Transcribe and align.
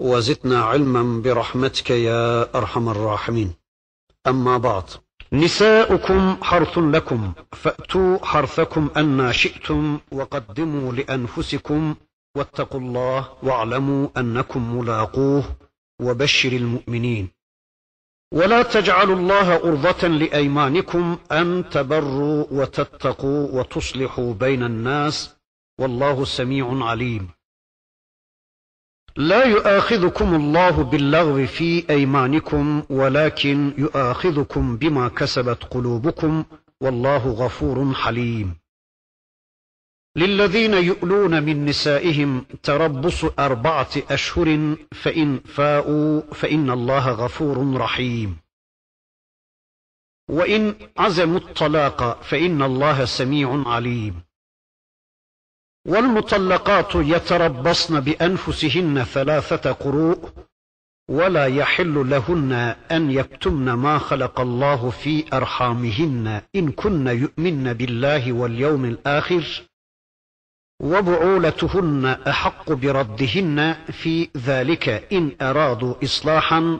وزدنا 0.00 0.62
علما 0.62 1.22
برحمتك 1.22 1.90
يا 1.90 2.56
أرحم 2.58 2.88
الراحمين. 2.88 3.54
أما 4.26 4.58
بعد. 4.58 4.84
نساؤكم 5.32 6.36
حرث 6.42 6.78
لكم 6.78 7.32
فأتوا 7.52 8.18
حرثكم 8.24 8.90
أنا 8.96 9.32
شئتم 9.32 9.98
وقدموا 10.12 10.92
لأنفسكم 10.92 11.94
واتقوا 12.36 12.80
الله 12.80 13.28
واعلموا 13.42 14.08
أنكم 14.16 14.78
ملاقوه 14.78 15.44
وبشر 16.02 16.52
المؤمنين. 16.52 17.28
ولا 18.34 18.62
تجعلوا 18.62 19.16
الله 19.16 19.52
عرضة 19.64 20.08
لأيمانكم 20.08 21.18
أن 21.32 21.64
تبروا 21.70 22.44
وتتقوا 22.50 23.60
وتصلحوا 23.60 24.34
بين 24.34 24.62
الناس 24.62 25.36
والله 25.80 26.24
سميع 26.24 26.84
عليم. 26.84 27.39
لا 29.16 29.44
يؤاخذكم 29.44 30.34
الله 30.34 30.82
باللغو 30.82 31.46
في 31.46 31.90
أيمانكم 31.90 32.82
ولكن 32.90 33.72
يؤاخذكم 33.78 34.76
بما 34.76 35.08
كسبت 35.08 35.64
قلوبكم. 35.64 36.44
والله 36.80 37.28
غفور 37.28 37.94
حليم. 37.94 38.56
للذين 40.16 40.74
يؤلون 40.74 41.42
من 41.42 41.64
نسائهم 41.64 42.46
تربص 42.62 43.24
أربعة 43.38 43.90
أشهر 44.10 44.76
فإن 44.92 45.38
فاءوا 45.38 46.20
فإن 46.34 46.70
الله 46.70 47.10
غفور 47.10 47.76
رحيم. 47.76 48.36
وإن 50.28 50.74
عزموا 50.98 51.38
الطلاق 51.38 52.22
فإن 52.22 52.62
الله 52.62 53.04
سميع 53.04 53.62
عليم. 53.66 54.29
والمطلقات 55.90 56.94
يتربصن 56.94 58.00
بأنفسهن 58.00 59.04
ثلاثة 59.04 59.72
قروء 59.72 60.30
ولا 61.08 61.46
يحل 61.46 62.10
لهن 62.10 62.52
أن 62.90 63.10
يكتمن 63.10 63.72
ما 63.72 63.98
خلق 63.98 64.40
الله 64.40 64.90
في 64.90 65.24
أرحامهن 65.32 66.42
إن 66.56 66.72
كن 66.72 67.06
يؤمن 67.06 67.72
بالله 67.72 68.32
واليوم 68.32 68.84
الآخر 68.84 69.62
وبعولتهن 70.82 72.06
أحق 72.06 72.72
بردهن 72.72 73.76
في 73.92 74.28
ذلك 74.36 74.88
إن 75.12 75.32
أرادوا 75.42 75.94
اصلاحا 76.04 76.78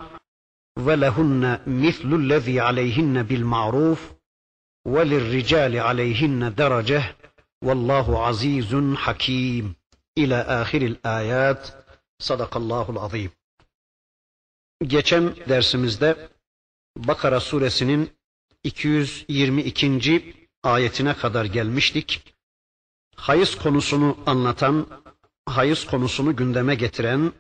ولهن 0.79 1.59
مثل 1.67 2.15
الذي 2.15 2.61
عليهن 2.61 3.23
بالمعروف 3.23 4.13
وللرجال 4.87 5.79
عليهن 5.79 6.55
درجة. 6.55 7.03
Vallahu 7.63 8.25
azizun 8.25 8.95
hakim 8.95 9.77
ila 10.17 10.61
ahiril 10.61 10.97
ayat. 11.05 11.87
Sadakallahul 12.19 12.97
azim. 12.97 13.33
Geçen 14.87 15.37
dersimizde 15.49 16.29
Bakara 16.97 17.41
suresinin 17.41 18.11
222. 18.65 20.35
ayetine 20.63 21.17
kadar 21.17 21.45
gelmiştik. 21.45 22.35
Hayız 23.17 23.55
konusunu 23.59 24.19
anlatan, 24.27 24.87
hayız 25.47 25.87
konusunu 25.87 26.37
gündeme 26.37 26.75
getiren 26.75 27.33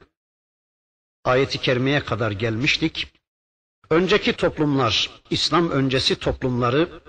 ayeti 1.24 1.58
kerimeye 1.60 2.04
kadar 2.04 2.30
gelmiştik. 2.30 3.12
Önceki 3.90 4.32
toplumlar, 4.32 5.10
İslam 5.30 5.70
öncesi 5.70 6.18
toplumları 6.18 7.02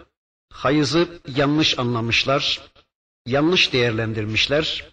hayızı 0.53 1.22
yanlış 1.35 1.79
anlamışlar, 1.79 2.61
yanlış 3.25 3.73
değerlendirmişler. 3.73 4.91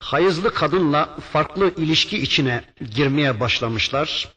Hayızlı 0.00 0.54
kadınla 0.54 1.16
farklı 1.20 1.74
ilişki 1.74 2.18
içine 2.18 2.64
girmeye 2.94 3.40
başlamışlar 3.40 4.28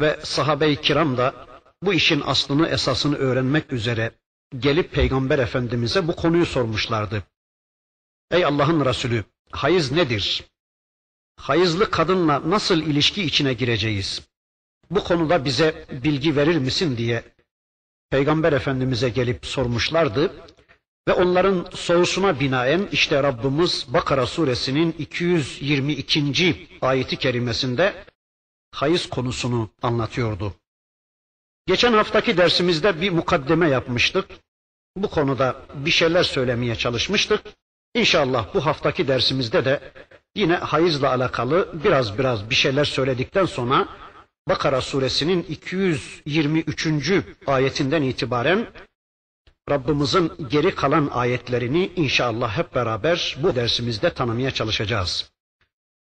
ve 0.00 0.20
sahabe-i 0.22 0.80
kiram 0.80 1.16
da 1.16 1.46
bu 1.82 1.94
işin 1.94 2.20
aslını 2.20 2.68
esasını 2.68 3.16
öğrenmek 3.16 3.72
üzere 3.72 4.12
gelip 4.58 4.92
Peygamber 4.92 5.38
Efendimiz'e 5.38 6.08
bu 6.08 6.16
konuyu 6.16 6.46
sormuşlardı. 6.46 7.22
Ey 8.30 8.44
Allah'ın 8.44 8.84
Resulü, 8.84 9.24
hayız 9.50 9.92
nedir? 9.92 10.44
Hayızlı 11.36 11.90
kadınla 11.90 12.50
nasıl 12.50 12.82
ilişki 12.82 13.22
içine 13.22 13.52
gireceğiz? 13.54 14.22
Bu 14.90 15.04
konuda 15.04 15.44
bize 15.44 15.86
bilgi 15.90 16.36
verir 16.36 16.56
misin 16.56 16.96
diye 16.96 17.24
Peygamber 18.10 18.52
Efendimiz'e 18.52 19.08
gelip 19.08 19.46
sormuşlardı. 19.46 20.32
Ve 21.08 21.12
onların 21.12 21.66
sorusuna 21.74 22.40
binaen 22.40 22.88
işte 22.92 23.22
Rabbimiz 23.22 23.86
Bakara 23.88 24.26
suresinin 24.26 24.92
222. 24.98 26.68
ayeti 26.82 27.16
kerimesinde 27.16 27.94
hayız 28.72 29.08
konusunu 29.08 29.70
anlatıyordu. 29.82 30.54
Geçen 31.66 31.92
haftaki 31.92 32.36
dersimizde 32.36 33.00
bir 33.00 33.10
mukaddeme 33.10 33.68
yapmıştık. 33.68 34.26
Bu 34.96 35.10
konuda 35.10 35.56
bir 35.74 35.90
şeyler 35.90 36.22
söylemeye 36.22 36.74
çalışmıştık. 36.76 37.40
İnşallah 37.94 38.54
bu 38.54 38.66
haftaki 38.66 39.08
dersimizde 39.08 39.64
de 39.64 39.80
yine 40.34 40.54
hayızla 40.56 41.08
alakalı 41.10 41.68
biraz 41.84 42.18
biraz 42.18 42.50
bir 42.50 42.54
şeyler 42.54 42.84
söyledikten 42.84 43.44
sonra 43.44 43.88
Bakara 44.48 44.80
suresinin 44.80 45.42
223. 45.42 46.86
ayetinden 47.46 48.02
itibaren 48.02 48.66
Rabbimizin 49.70 50.32
geri 50.50 50.74
kalan 50.74 51.08
ayetlerini 51.12 51.92
inşallah 51.96 52.58
hep 52.58 52.74
beraber 52.74 53.36
bu 53.42 53.54
dersimizde 53.54 54.14
tanımaya 54.14 54.50
çalışacağız. 54.50 55.30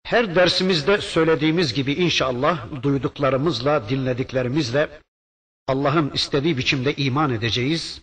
Her 0.03 0.35
dersimizde 0.35 1.01
söylediğimiz 1.01 1.73
gibi 1.73 1.93
inşallah 1.93 2.83
duyduklarımızla, 2.83 3.89
dinlediklerimizle 3.89 4.89
Allah'ın 5.67 6.11
istediği 6.11 6.57
biçimde 6.57 6.95
iman 6.95 7.31
edeceğiz. 7.31 8.01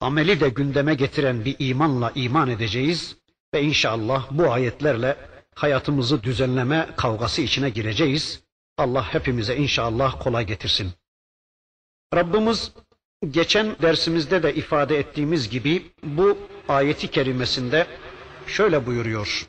Ameli 0.00 0.40
de 0.40 0.48
gündeme 0.48 0.94
getiren 0.94 1.44
bir 1.44 1.56
imanla 1.58 2.12
iman 2.14 2.50
edeceğiz 2.50 3.16
ve 3.54 3.62
inşallah 3.62 4.26
bu 4.30 4.52
ayetlerle 4.52 5.16
hayatımızı 5.54 6.22
düzenleme 6.22 6.88
kavgası 6.96 7.42
içine 7.42 7.70
gireceğiz. 7.70 8.42
Allah 8.78 9.14
hepimize 9.14 9.56
inşallah 9.56 10.22
kolay 10.22 10.46
getirsin. 10.46 10.92
Rabbimiz 12.14 12.72
Geçen 13.30 13.76
dersimizde 13.82 14.42
de 14.42 14.54
ifade 14.54 14.98
ettiğimiz 14.98 15.48
gibi 15.50 15.92
bu 16.02 16.38
ayeti 16.68 17.10
kerimesinde 17.10 17.86
şöyle 18.46 18.86
buyuruyor. 18.86 19.48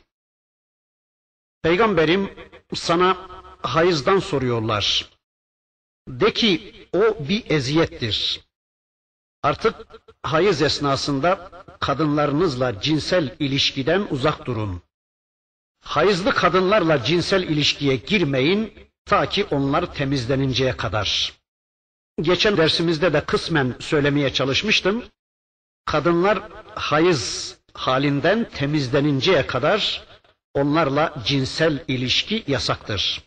Peygamberim 1.62 2.30
sana 2.74 3.16
hayızdan 3.62 4.18
soruyorlar. 4.18 5.10
De 6.08 6.32
ki 6.32 6.74
o 6.92 7.28
bir 7.28 7.50
eziyettir. 7.50 8.40
Artık 9.42 9.74
hayız 10.22 10.62
esnasında 10.62 11.50
kadınlarınızla 11.80 12.80
cinsel 12.80 13.36
ilişkiden 13.38 14.06
uzak 14.10 14.46
durun. 14.46 14.82
Hayızlı 15.80 16.32
kadınlarla 16.32 17.04
cinsel 17.04 17.42
ilişkiye 17.42 17.96
girmeyin 17.96 18.72
ta 19.04 19.28
ki 19.28 19.44
onlar 19.50 19.94
temizleninceye 19.94 20.76
kadar. 20.76 21.32
Geçen 22.20 22.56
dersimizde 22.56 23.12
de 23.12 23.24
kısmen 23.24 23.74
söylemeye 23.80 24.32
çalışmıştım. 24.32 25.04
Kadınlar 25.84 26.38
hayız 26.74 27.56
halinden 27.72 28.48
temizleninceye 28.50 29.46
kadar 29.46 30.06
onlarla 30.54 31.14
cinsel 31.26 31.84
ilişki 31.88 32.44
yasaktır. 32.46 33.22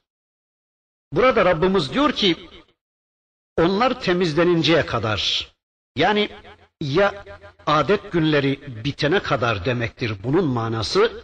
Burada 1.13 1.45
Rabbimiz 1.45 1.94
diyor 1.94 2.12
ki 2.12 2.50
onlar 3.57 4.01
temizleninceye 4.01 4.86
kadar 4.86 5.51
yani 5.95 6.30
ya 6.81 7.25
adet 7.65 8.12
günleri 8.12 8.83
bitene 8.86 9.19
kadar 9.19 9.65
demektir 9.65 10.13
bunun 10.24 10.45
manası 10.45 11.24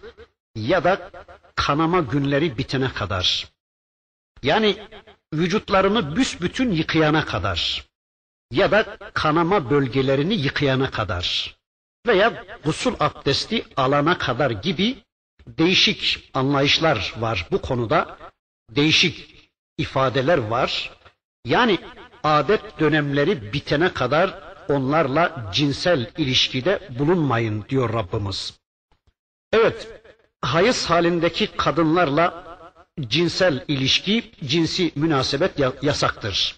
ya 0.56 0.83
da 0.83 1.12
kanama 1.56 2.00
günleri 2.00 2.57
bitene 2.57 2.94
kadar. 2.94 3.50
Yani 4.44 4.77
vücutlarını 5.38 6.16
büsbütün 6.16 6.72
yıkayana 6.72 7.26
kadar 7.26 7.86
ya 8.52 8.72
da 8.72 8.98
kanama 9.14 9.70
bölgelerini 9.70 10.34
yıkayana 10.34 10.92
kadar 10.92 11.56
veya 12.08 12.44
gusül 12.64 12.94
abdesti 13.00 13.66
alana 13.78 14.18
kadar 14.18 14.52
gibi 14.52 14.98
değişik 15.48 16.30
anlayışlar 16.34 17.14
var 17.18 17.48
bu 17.52 17.62
konuda. 17.62 18.18
Değişik 18.70 19.36
ifadeler 19.78 20.38
var. 20.38 20.92
Yani 21.46 21.80
adet 22.24 22.80
dönemleri 22.80 23.54
bitene 23.54 23.94
kadar 23.94 24.40
onlarla 24.70 25.52
cinsel 25.54 26.12
ilişkide 26.18 26.90
bulunmayın 27.00 27.66
diyor 27.70 27.94
Rabbimiz. 27.94 28.60
Evet, 29.54 30.02
hayız 30.42 30.90
halindeki 30.90 31.48
kadınlarla 31.58 32.55
cinsel 33.01 33.65
ilişki, 33.68 34.31
cinsi 34.45 34.92
münasebet 34.95 35.51
yasaktır. 35.81 36.56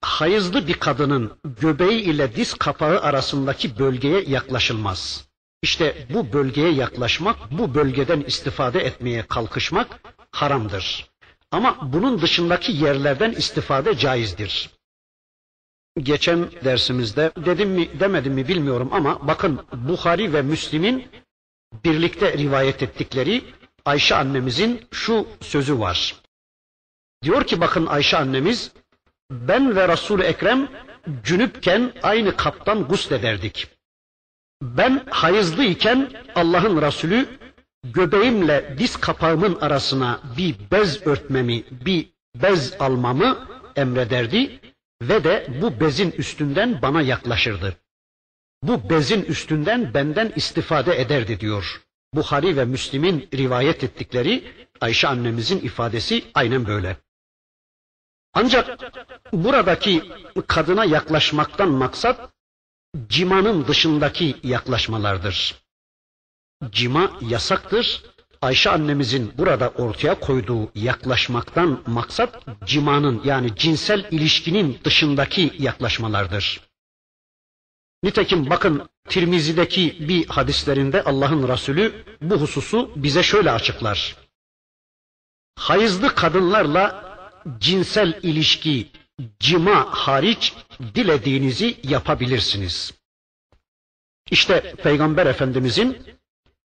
Hayızlı 0.00 0.66
bir 0.66 0.74
kadının 0.74 1.32
göbeği 1.60 2.00
ile 2.00 2.36
diz 2.36 2.54
kapağı 2.54 3.00
arasındaki 3.00 3.78
bölgeye 3.78 4.22
yaklaşılmaz. 4.22 5.28
İşte 5.62 6.06
bu 6.14 6.32
bölgeye 6.32 6.72
yaklaşmak, 6.72 7.36
bu 7.50 7.74
bölgeden 7.74 8.20
istifade 8.20 8.80
etmeye 8.80 9.22
kalkışmak 9.22 10.00
haramdır. 10.30 11.10
Ama 11.50 11.92
bunun 11.92 12.20
dışındaki 12.20 12.72
yerlerden 12.72 13.30
istifade 13.32 13.98
caizdir. 13.98 14.70
Geçen 15.98 16.50
dersimizde 16.64 17.32
dedim 17.36 17.70
mi 17.70 18.00
demedim 18.00 18.32
mi 18.32 18.48
bilmiyorum 18.48 18.88
ama 18.92 19.28
bakın 19.28 19.60
Bukhari 19.72 20.32
ve 20.32 20.42
Müslim'in 20.42 21.08
birlikte 21.84 22.38
rivayet 22.38 22.82
ettikleri 22.82 23.44
Ayşe 23.84 24.14
annemizin 24.14 24.86
şu 24.92 25.26
sözü 25.40 25.78
var. 25.78 26.16
Diyor 27.22 27.46
ki 27.46 27.60
bakın 27.60 27.86
Ayşe 27.86 28.16
annemiz 28.16 28.72
ben 29.30 29.76
ve 29.76 29.88
Resul-i 29.88 30.22
Ekrem 30.22 30.68
cünüpken 31.24 31.92
aynı 32.02 32.36
kaptan 32.36 32.84
guslederdik. 32.84 33.68
Ben 34.62 35.06
hayızlıyken 35.10 36.10
Allah'ın 36.34 36.82
Resulü 36.82 37.28
göbeğimle 37.84 38.74
diz 38.78 38.96
kapağımın 38.96 39.60
arasına 39.60 40.20
bir 40.36 40.56
bez 40.70 41.06
örtmemi, 41.06 41.64
bir 41.70 42.08
bez 42.34 42.74
almamı 42.80 43.48
emrederdi 43.76 44.60
ve 45.02 45.24
de 45.24 45.46
bu 45.62 45.80
bezin 45.80 46.10
üstünden 46.10 46.82
bana 46.82 47.02
yaklaşırdı. 47.02 47.76
Bu 48.62 48.90
bezin 48.90 49.22
üstünden 49.22 49.94
benden 49.94 50.32
istifade 50.36 51.00
ederdi 51.00 51.40
diyor. 51.40 51.82
Buhari 52.14 52.56
ve 52.56 52.64
Müslim'in 52.64 53.28
rivayet 53.34 53.84
ettikleri 53.84 54.52
Ayşe 54.80 55.08
annemizin 55.08 55.60
ifadesi 55.60 56.24
aynen 56.34 56.66
böyle. 56.66 56.96
Ancak 58.34 58.78
buradaki 59.32 60.02
kadına 60.46 60.84
yaklaşmaktan 60.84 61.68
maksat 61.68 62.30
cimanın 63.08 63.66
dışındaki 63.68 64.36
yaklaşmalardır. 64.42 65.62
Cima 66.70 67.18
yasaktır. 67.20 68.02
Ayşe 68.42 68.70
annemizin 68.70 69.32
burada 69.38 69.68
ortaya 69.68 70.20
koyduğu 70.20 70.70
yaklaşmaktan 70.74 71.82
maksat 71.86 72.46
cimanın 72.64 73.22
yani 73.24 73.56
cinsel 73.56 74.06
ilişkinin 74.10 74.78
dışındaki 74.84 75.52
yaklaşmalardır. 75.58 76.60
Nitekim 78.02 78.50
bakın 78.50 78.88
Tirmizi'deki 79.08 80.08
bir 80.08 80.26
hadislerinde 80.26 81.02
Allah'ın 81.04 81.48
Resulü 81.48 82.04
bu 82.22 82.34
hususu 82.34 82.92
bize 82.96 83.22
şöyle 83.22 83.50
açıklar. 83.50 84.16
Hayızlı 85.56 86.14
kadınlarla 86.14 87.12
cinsel 87.58 88.20
ilişki, 88.22 88.88
cima 89.40 89.86
hariç 89.90 90.52
dilediğinizi 90.94 91.76
yapabilirsiniz. 91.82 92.92
İşte 94.30 94.74
Peygamber 94.82 95.26
Efendimizin 95.26 95.98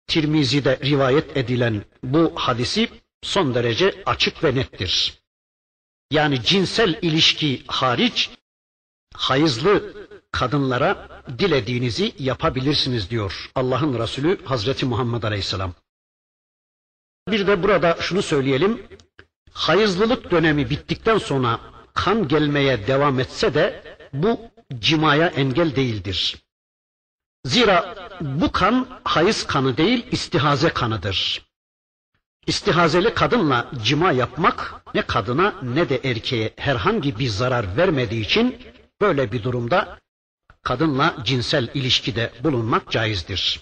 Tirmizi'de 0.07 0.79
rivayet 0.85 1.37
edilen 1.37 1.85
bu 2.03 2.33
hadisi 2.35 2.89
son 3.23 3.55
derece 3.55 4.03
açık 4.07 4.45
ve 4.45 4.55
nettir. 4.55 5.23
Yani 6.11 6.43
cinsel 6.43 6.99
ilişki 7.03 7.63
hariç 7.67 8.31
hayızlı 9.15 9.95
kadınlara 10.35 11.09
dilediğinizi 11.39 12.15
yapabilirsiniz 12.19 13.11
diyor 13.11 13.51
Allah'ın 13.55 13.99
Resulü 13.99 14.45
Hazreti 14.45 14.87
Muhammed 14.87 15.23
Aleyhisselam. 15.23 15.73
Bir 17.29 17.47
de 17.47 17.63
burada 17.63 17.97
şunu 18.01 18.23
söyleyelim. 18.23 18.83
Hayızlılık 19.53 20.31
dönemi 20.31 20.71
bittikten 20.71 21.19
sonra 21.19 21.61
kan 21.95 22.29
gelmeye 22.29 22.87
devam 22.87 23.21
etse 23.21 23.55
de 23.55 23.83
bu 24.13 24.41
cimaya 24.79 25.27
engel 25.27 25.77
değildir. 25.77 26.37
Zira 27.45 27.95
bu 28.21 28.53
kan 28.53 29.01
hayız 29.05 29.47
kanı 29.47 29.77
değil 29.77 30.07
istihaze 30.11 30.69
kanıdır. 30.69 31.47
İstihazeli 32.47 33.15
kadınla 33.15 33.71
cima 33.83 34.13
yapmak 34.13 34.75
ne 34.95 35.03
kadına 35.03 35.55
ne 35.63 35.89
de 35.89 36.01
erkeğe 36.05 36.55
herhangi 36.57 37.19
bir 37.19 37.29
zarar 37.29 37.77
vermediği 37.77 38.25
için 38.25 38.59
böyle 39.01 39.33
bir 39.33 39.43
durumda 39.43 39.99
kadınla 40.65 41.17
cinsel 41.25 41.69
ilişkide 41.75 42.33
bulunmak 42.45 42.91
caizdir. 42.91 43.61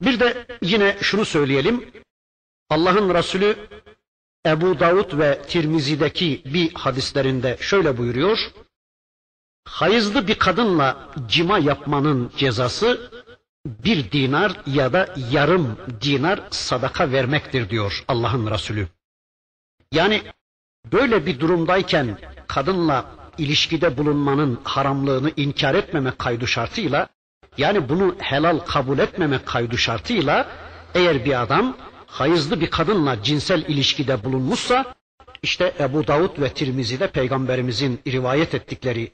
Bir 0.00 0.20
de 0.20 0.46
yine 0.62 0.96
şunu 1.00 1.24
söyleyelim. 1.24 1.92
Allah'ın 2.70 3.14
Resulü 3.14 3.68
Ebu 4.46 4.80
Davud 4.80 5.18
ve 5.18 5.42
Tirmizi'deki 5.42 6.42
bir 6.44 6.74
hadislerinde 6.74 7.56
şöyle 7.60 7.98
buyuruyor. 7.98 8.50
Hayızlı 9.64 10.28
bir 10.28 10.34
kadınla 10.34 11.14
cima 11.28 11.58
yapmanın 11.58 12.32
cezası 12.36 13.10
bir 13.66 14.12
dinar 14.12 14.60
ya 14.66 14.92
da 14.92 15.14
yarım 15.30 15.78
dinar 16.00 16.40
sadaka 16.50 17.12
vermektir 17.12 17.70
diyor 17.70 18.04
Allah'ın 18.08 18.50
Resulü. 18.50 18.88
Yani 19.92 20.22
böyle 20.92 21.26
bir 21.26 21.40
durumdayken 21.40 22.18
kadınla 22.46 23.17
ilişkide 23.38 23.96
bulunmanın 23.98 24.60
haramlığını 24.64 25.30
inkar 25.36 25.74
etmemek 25.74 26.18
kaydı 26.18 26.46
şartıyla 26.48 27.08
yani 27.58 27.88
bunu 27.88 28.16
helal 28.18 28.58
kabul 28.58 28.98
etmemek 28.98 29.46
kaydı 29.46 29.78
şartıyla 29.78 30.48
eğer 30.94 31.24
bir 31.24 31.42
adam 31.42 31.76
hayızlı 32.06 32.60
bir 32.60 32.70
kadınla 32.70 33.22
cinsel 33.22 33.62
ilişkide 33.62 34.24
bulunmuşsa 34.24 34.94
işte 35.42 35.74
Ebu 35.80 36.06
Davud 36.06 36.40
ve 36.42 36.48
Tirmizi'de 36.48 37.10
peygamberimizin 37.10 38.00
rivayet 38.06 38.54
ettikleri 38.54 39.12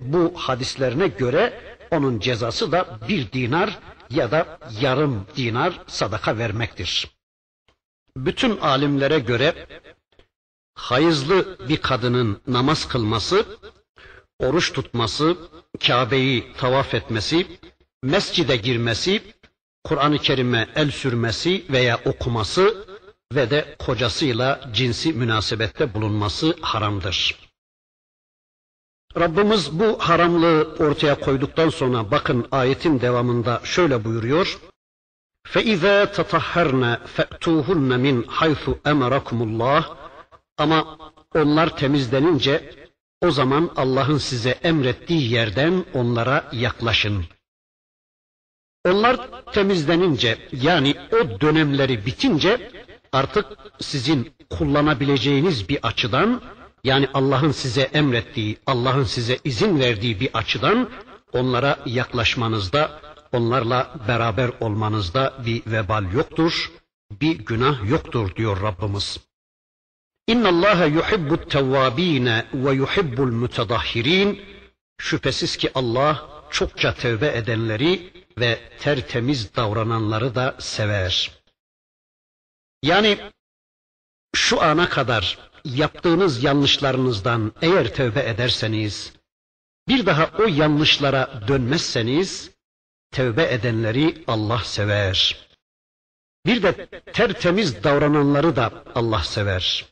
bu 0.00 0.32
hadislerine 0.36 1.08
göre 1.08 1.60
onun 1.90 2.20
cezası 2.20 2.72
da 2.72 2.98
bir 3.08 3.32
dinar 3.32 3.78
ya 4.10 4.30
da 4.30 4.58
yarım 4.80 5.26
dinar 5.36 5.80
sadaka 5.86 6.38
vermektir. 6.38 7.08
Bütün 8.16 8.56
alimlere 8.56 9.18
göre 9.18 9.54
hayızlı 10.77 11.57
bir 11.69 11.77
kadının 11.77 12.41
namaz 12.47 12.87
kılması, 12.87 13.45
oruç 14.39 14.73
tutması, 14.73 15.37
Kabe'yi 15.87 16.53
tavaf 16.57 16.93
etmesi, 16.93 17.47
mescide 18.03 18.55
girmesi, 18.55 19.23
Kur'an-ı 19.83 20.17
Kerim'e 20.17 20.67
el 20.75 20.91
sürmesi 20.91 21.65
veya 21.69 21.99
okuması 22.05 22.85
ve 23.33 23.49
de 23.49 23.75
kocasıyla 23.79 24.69
cinsi 24.73 25.13
münasebette 25.13 25.93
bulunması 25.93 26.55
haramdır. 26.61 27.35
Rabbimiz 29.17 29.79
bu 29.79 29.99
haramlığı 29.99 30.75
ortaya 30.79 31.19
koyduktan 31.19 31.69
sonra 31.69 32.11
bakın 32.11 32.47
ayetin 32.51 33.01
devamında 33.01 33.61
şöyle 33.63 34.03
buyuruyor. 34.03 34.59
فَاِذَا 35.51 36.05
تَطَهَّرْنَ 36.17 36.83
فَأْتُوهُنَّ 37.15 37.89
مِنْ 38.05 38.25
حَيْثُ 38.39 38.63
اَمَرَكُمُ 38.91 39.37
اللّٰهِ 39.47 39.83
ama 40.58 40.98
onlar 41.34 41.76
temizlenince 41.76 42.74
o 43.22 43.30
zaman 43.30 43.70
Allah'ın 43.76 44.18
size 44.18 44.50
emrettiği 44.50 45.32
yerden 45.32 45.84
onlara 45.94 46.48
yaklaşın. 46.52 47.24
Onlar 48.84 49.42
temizlenince 49.52 50.38
yani 50.52 50.96
o 51.12 51.40
dönemleri 51.40 52.06
bitince 52.06 52.70
artık 53.12 53.46
sizin 53.80 54.32
kullanabileceğiniz 54.50 55.68
bir 55.68 55.78
açıdan 55.82 56.42
yani 56.84 57.08
Allah'ın 57.14 57.50
size 57.50 57.82
emrettiği, 57.82 58.58
Allah'ın 58.66 59.04
size 59.04 59.38
izin 59.44 59.80
verdiği 59.80 60.20
bir 60.20 60.30
açıdan 60.34 60.90
onlara 61.32 61.78
yaklaşmanızda, 61.86 63.00
onlarla 63.32 63.94
beraber 64.08 64.50
olmanızda 64.60 65.34
bir 65.46 65.62
vebal 65.66 66.12
yoktur, 66.12 66.72
bir 67.10 67.38
günah 67.38 67.90
yoktur 67.90 68.36
diyor 68.36 68.62
Rabbimiz. 68.62 69.27
Allah 70.28 70.86
yuhibbut 70.86 71.50
tevvabin 71.50 72.26
ve 72.54 72.72
yuhibbul 72.72 73.32
mutadahhirin. 73.32 74.44
Şüphesiz 74.98 75.56
ki 75.56 75.70
Allah 75.74 76.28
çokça 76.50 76.94
tövbe 76.94 77.36
edenleri 77.36 78.12
ve 78.38 78.58
tertemiz 78.78 79.56
davrananları 79.56 80.34
da 80.34 80.56
sever. 80.58 81.30
Yani 82.82 83.18
şu 84.34 84.62
ana 84.62 84.88
kadar 84.88 85.38
yaptığınız 85.64 86.44
yanlışlarınızdan 86.44 87.52
eğer 87.62 87.94
tövbe 87.94 88.20
ederseniz, 88.20 89.12
bir 89.88 90.06
daha 90.06 90.30
o 90.38 90.42
yanlışlara 90.42 91.42
dönmezseniz, 91.48 92.50
tövbe 93.12 93.52
edenleri 93.52 94.24
Allah 94.26 94.58
sever. 94.64 95.48
Bir 96.46 96.62
de 96.62 96.86
tertemiz 97.12 97.84
davrananları 97.84 98.56
da 98.56 98.84
Allah 98.94 99.22
sever. 99.22 99.86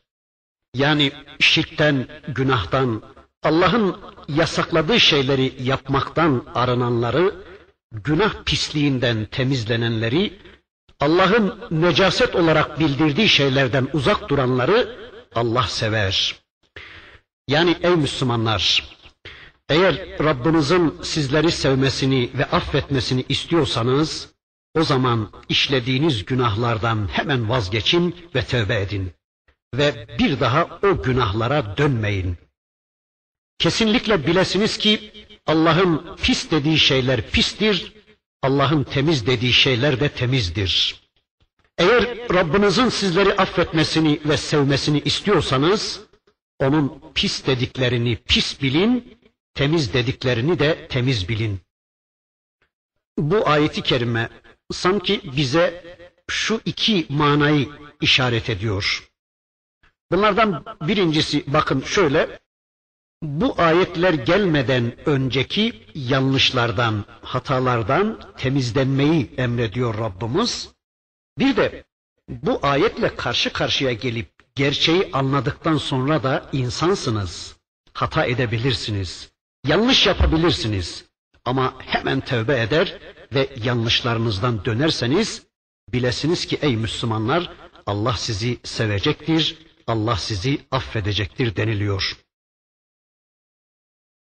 Yani 0.73 1.11
şirkten, 1.39 2.07
günahtan, 2.27 3.01
Allah'ın 3.43 3.97
yasakladığı 4.27 4.99
şeyleri 4.99 5.53
yapmaktan 5.63 6.45
arınanları, 6.55 7.35
günah 7.91 8.43
pisliğinden 8.43 9.25
temizlenenleri, 9.25 10.39
Allah'ın 10.99 11.59
necaset 11.71 12.35
olarak 12.35 12.79
bildirdiği 12.79 13.29
şeylerden 13.29 13.87
uzak 13.93 14.29
duranları 14.29 14.95
Allah 15.35 15.63
sever. 15.63 16.35
Yani 17.47 17.75
ey 17.81 17.95
Müslümanlar, 17.95 18.83
eğer 19.69 20.19
Rabbinizin 20.19 20.95
sizleri 21.01 21.51
sevmesini 21.51 22.29
ve 22.37 22.45
affetmesini 22.45 23.25
istiyorsanız, 23.29 24.29
o 24.75 24.83
zaman 24.83 25.31
işlediğiniz 25.49 26.25
günahlardan 26.25 27.07
hemen 27.11 27.49
vazgeçin 27.49 28.15
ve 28.35 28.41
tövbe 28.41 28.81
edin. 28.81 29.16
Ve 29.73 30.17
bir 30.19 30.39
daha 30.39 30.79
o 30.83 31.03
günahlara 31.03 31.77
dönmeyin. 31.77 32.37
Kesinlikle 33.59 34.27
bilesiniz 34.27 34.77
ki 34.77 35.11
Allah'ın 35.45 36.15
pis 36.15 36.51
dediği 36.51 36.79
şeyler 36.79 37.29
pistir, 37.29 37.93
Allah'ın 38.41 38.83
temiz 38.83 39.27
dediği 39.27 39.53
şeyler 39.53 39.99
de 39.99 40.09
temizdir. 40.09 41.01
Eğer 41.77 42.03
Rabbinizin 42.33 42.89
sizleri 42.89 43.33
affetmesini 43.33 44.19
ve 44.25 44.37
sevmesini 44.37 44.99
istiyorsanız, 44.99 46.01
onun 46.59 47.01
pis 47.15 47.45
dediklerini 47.45 48.15
pis 48.15 48.61
bilin, 48.61 49.17
temiz 49.53 49.93
dediklerini 49.93 50.59
de 50.59 50.87
temiz 50.87 51.29
bilin. 51.29 51.59
Bu 53.17 53.49
ayeti 53.49 53.81
kerime 53.81 54.29
sanki 54.71 55.21
bize 55.37 55.97
şu 56.29 56.61
iki 56.65 57.05
manayı 57.09 57.69
işaret 58.01 58.49
ediyor. 58.49 59.09
Bunlardan 60.11 60.65
birincisi 60.81 61.43
bakın 61.47 61.81
şöyle, 61.81 62.39
bu 63.21 63.55
ayetler 63.57 64.13
gelmeden 64.13 64.95
önceki 65.05 65.83
yanlışlardan, 65.95 67.05
hatalardan 67.21 68.19
temizlenmeyi 68.37 69.31
emrediyor 69.37 69.97
Rabbimiz. 69.97 70.69
Bir 71.39 71.55
de 71.55 71.83
bu 72.29 72.59
ayetle 72.61 73.15
karşı 73.15 73.53
karşıya 73.53 73.93
gelip 73.93 74.29
gerçeği 74.55 75.09
anladıktan 75.13 75.77
sonra 75.77 76.23
da 76.23 76.49
insansınız. 76.51 77.57
Hata 77.93 78.25
edebilirsiniz. 78.25 79.31
Yanlış 79.67 80.07
yapabilirsiniz. 80.07 81.05
Ama 81.45 81.73
hemen 81.79 82.19
tövbe 82.19 82.61
eder 82.61 82.99
ve 83.33 83.49
yanlışlarınızdan 83.63 84.65
dönerseniz 84.65 85.43
bilesiniz 85.93 86.45
ki 86.45 86.59
ey 86.61 86.75
Müslümanlar 86.75 87.51
Allah 87.85 88.13
sizi 88.13 88.57
sevecektir, 88.63 89.66
Allah 89.87 90.15
sizi 90.15 90.59
affedecektir 90.71 91.55
deniliyor. 91.55 92.17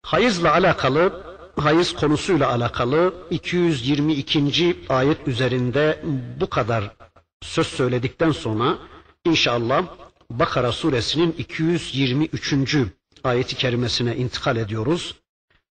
Hayızla 0.03 0.53
alakalı, 0.53 1.25
hayız 1.57 1.95
konusuyla 1.95 2.51
alakalı 2.51 3.27
222. 3.31 4.77
ayet 4.89 5.29
üzerinde 5.29 6.03
bu 6.41 6.51
kadar 6.51 6.97
söz 7.43 7.67
söyledikten 7.67 8.31
sonra 8.33 8.79
inşallah 9.25 9.87
Bakara 10.31 10.73
suresinin 10.73 11.33
223. 11.33 12.77
ayeti 13.25 13.57
kerimesine 13.57 14.17
intikal 14.17 14.57
ediyoruz. 14.57 15.15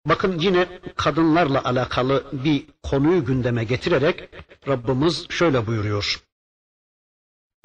Bakın 0.06 0.40
yine 0.40 0.80
kadınlarla 0.96 1.64
alakalı 1.64 2.24
bir 2.32 2.66
konuyu 2.84 3.26
gündeme 3.26 3.64
getirerek 3.64 4.30
Rabbimiz 4.68 5.26
şöyle 5.30 5.68
buyuruyor. 5.68 6.24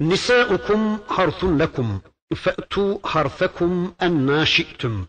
Nisaukum 0.00 1.00
harfun 1.06 1.58
lekum 1.58 2.02
fe'tu 2.34 3.00
harfekum 3.02 3.94
enna 4.00 4.46
şi'tum. 4.46 5.08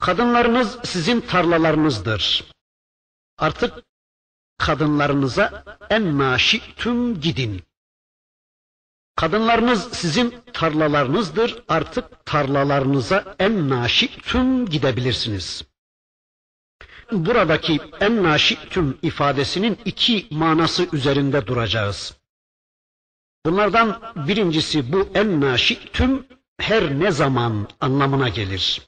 Kadınlarınız 0.00 0.78
sizin 0.84 1.20
tarlalarınızdır. 1.20 2.44
Artık 3.38 3.74
kadınlarınıza 4.58 5.64
enna 5.90 6.38
şi'tum 6.38 7.20
gidin. 7.20 7.62
Kadınlarınız 9.16 9.92
sizin 9.92 10.34
tarlalarınızdır. 10.52 11.62
Artık 11.68 12.26
tarlalarınıza 12.26 13.34
enna 13.38 13.88
şi'tum 13.88 14.66
gidebilirsiniz 14.66 15.70
buradaki 17.12 17.80
en 18.00 18.22
naşitüm 18.22 18.98
ifadesinin 19.02 19.78
iki 19.84 20.26
manası 20.30 20.88
üzerinde 20.92 21.46
duracağız. 21.46 22.19
Bunlardan 23.46 24.00
birincisi 24.28 24.92
bu 24.92 25.08
en 25.14 25.40
naşitüm 25.40 26.26
her 26.60 27.00
ne 27.00 27.10
zaman 27.10 27.68
anlamına 27.80 28.28
gelir. 28.28 28.82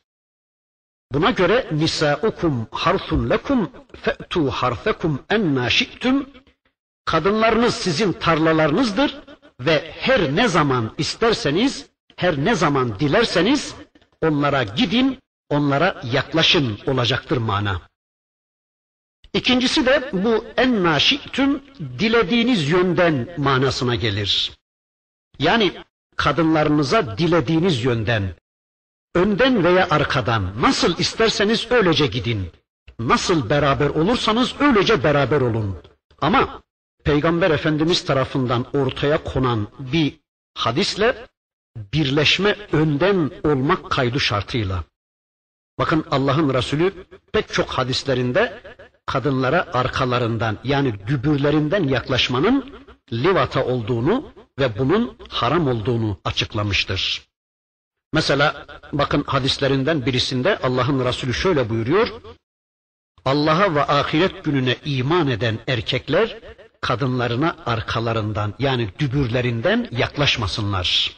Buna 1.12 1.30
göre 1.30 1.66
nisaukum 1.73 2.66
harfun 2.71 3.30
lekum 3.30 3.71
fe'tu 4.02 4.50
harfekum 4.50 5.23
en 5.30 5.54
naşitüm 5.54 6.30
kadınlarınız 7.04 7.75
sizin 7.75 8.12
tarlalarınızdır 8.12 9.21
ve 9.61 9.92
her 9.99 10.37
ne 10.37 10.49
zaman 10.49 10.94
isterseniz, 10.99 11.87
her 12.16 12.44
ne 12.44 12.54
zaman 12.54 12.99
dilerseniz 12.99 13.75
onlara 14.23 14.62
gidin, 14.62 15.18
onlara 15.50 16.00
yaklaşın 16.12 16.78
olacaktır 16.87 17.37
mana. 17.37 17.91
İkincisi 19.35 19.87
de 19.87 20.11
bu 20.12 20.45
en 20.57 20.85
naşitüm 20.85 21.62
dilediğiniz 21.99 22.71
yönden 22.71 23.29
manasına 23.37 23.95
gelir. 23.95 24.53
Yani 25.39 25.73
kadınlarınıza 26.17 27.19
dilediğiniz 27.19 27.85
yönden, 27.85 28.35
önden 29.15 29.65
veya 29.65 29.87
arkadan 29.91 30.62
nasıl 30.62 30.99
isterseniz 30.99 31.67
öylece 31.71 32.07
gidin. 32.07 32.51
Nasıl 32.99 33.51
beraber 33.51 33.89
olursanız 33.89 34.55
öylece 34.61 35.05
beraber 35.05 35.41
olun. 35.41 35.79
Ama 36.21 36.62
Peygamber 37.05 37.51
Efendimiz 37.51 38.05
tarafından 38.05 38.67
ortaya 38.77 39.25
konan 39.25 39.69
bir 39.79 40.21
hadisle 40.55 41.27
birleşme 41.77 42.57
önden 42.73 43.31
olmak 43.45 43.91
kaydı 43.91 44.21
şartıyla. 44.21 44.85
Bakın 45.79 46.05
Allah'ın 46.11 46.55
Resulü 46.55 47.07
pek 47.33 47.53
çok 47.53 47.69
hadislerinde 47.71 48.62
kadınlara 49.06 49.66
arkalarından 49.73 50.59
yani 50.64 51.06
dübürlerinden 51.06 51.85
yaklaşmanın 51.85 52.75
livata 53.12 53.64
olduğunu 53.64 54.32
ve 54.59 54.78
bunun 54.78 55.16
haram 55.28 55.68
olduğunu 55.68 56.18
açıklamıştır. 56.25 57.23
Mesela 58.12 58.66
bakın 58.92 59.25
hadislerinden 59.26 60.06
birisinde 60.06 60.59
Allah'ın 60.59 61.04
Resulü 61.04 61.35
şöyle 61.35 61.71
buyuruyor. 61.71 62.09
Allah'a 63.25 63.75
ve 63.75 63.82
ahiret 63.85 64.44
gününe 64.44 64.76
iman 64.85 65.28
eden 65.28 65.59
erkekler 65.66 66.38
kadınlarına 66.80 67.56
arkalarından 67.66 68.54
yani 68.59 68.90
dübürlerinden 68.99 69.88
yaklaşmasınlar. 69.90 71.16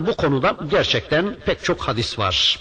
Bu 0.00 0.16
konuda 0.16 0.56
gerçekten 0.70 1.34
pek 1.34 1.64
çok 1.64 1.80
hadis 1.80 2.18
var. 2.18 2.58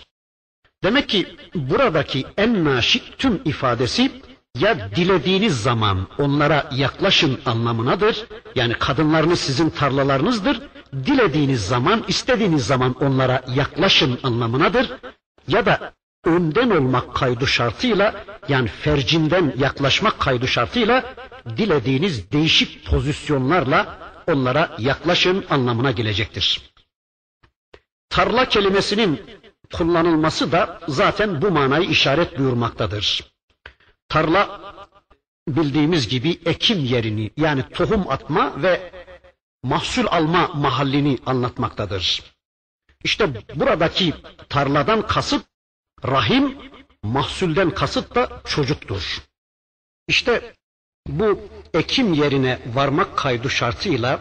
Demek 0.83 1.09
ki 1.09 1.27
buradaki 1.55 2.25
en 2.38 2.65
naşik 2.65 3.17
tüm 3.17 3.41
ifadesi 3.45 4.12
ya 4.59 4.91
dilediğiniz 4.95 5.62
zaman 5.62 6.07
onlara 6.17 6.69
yaklaşın 6.75 7.39
anlamınadır. 7.45 8.25
Yani 8.55 8.74
kadınlarınız 8.74 9.39
sizin 9.39 9.69
tarlalarınızdır. 9.69 10.62
Dilediğiniz 10.93 11.65
zaman, 11.67 12.03
istediğiniz 12.07 12.65
zaman 12.65 12.93
onlara 13.01 13.41
yaklaşın 13.55 14.19
anlamınadır. 14.24 14.91
Ya 15.48 15.65
da 15.65 15.93
önden 16.25 16.69
olmak 16.69 17.15
kaydı 17.15 17.48
şartıyla 17.48 18.24
yani 18.50 18.67
fercinden 18.67 19.53
yaklaşmak 19.57 20.19
kaydı 20.19 20.48
şartıyla 20.48 21.13
dilediğiniz 21.57 22.31
değişik 22.31 22.86
pozisyonlarla 22.86 23.98
onlara 24.27 24.75
yaklaşın 24.79 25.45
anlamına 25.50 25.91
gelecektir. 25.91 26.62
Tarla 28.09 28.45
kelimesinin 28.45 29.21
kullanılması 29.74 30.52
da 30.52 30.80
zaten 30.88 31.42
bu 31.42 31.52
manayı 31.52 31.90
işaret 31.90 32.40
buyurmaktadır. 32.40 33.32
Tarla 34.10 34.60
bildiğimiz 35.48 36.08
gibi 36.08 36.40
ekim 36.46 36.86
yerini 36.86 37.32
yani 37.38 37.64
tohum 37.74 38.10
atma 38.10 38.64
ve 38.64 38.92
mahsul 39.64 40.06
alma 40.08 40.48
mahallini 40.48 41.18
anlatmaktadır. 41.26 42.24
İşte 43.04 43.30
buradaki 43.56 44.14
tarladan 44.50 45.08
kasıt 45.08 45.46
rahim, 46.06 46.58
mahsulden 47.04 47.70
kasıt 47.72 48.16
da 48.16 48.42
çocuktur. 48.46 49.22
İşte 50.08 50.54
bu 51.08 51.40
ekim 51.74 52.14
yerine 52.14 52.60
varmak 52.74 53.18
kaydı 53.18 53.50
şartıyla 53.50 54.20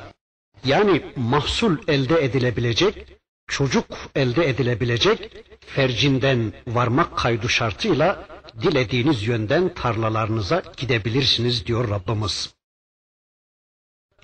yani 0.65 1.13
mahsul 1.17 1.77
elde 1.89 2.25
edilebilecek 2.25 3.18
çocuk 3.49 3.87
elde 4.15 4.49
edilebilecek 4.49 5.45
fercinden 5.61 6.53
varmak 6.67 7.19
kaydı 7.19 7.49
şartıyla 7.49 8.27
dilediğiniz 8.63 9.27
yönden 9.27 9.75
tarlalarınıza 9.75 10.63
gidebilirsiniz 10.77 11.67
diyor 11.67 11.91
Rabbimiz. 11.91 12.55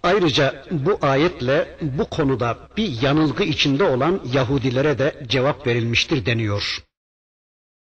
Ayrıca 0.02 0.64
bu 0.70 0.98
ayetle 1.02 1.76
bu 1.80 2.10
konuda 2.10 2.58
bir 2.76 3.02
yanılgı 3.02 3.42
içinde 3.42 3.84
olan 3.84 4.20
Yahudilere 4.32 4.98
de 4.98 5.26
cevap 5.26 5.66
verilmiştir 5.66 6.26
deniyor. 6.26 6.84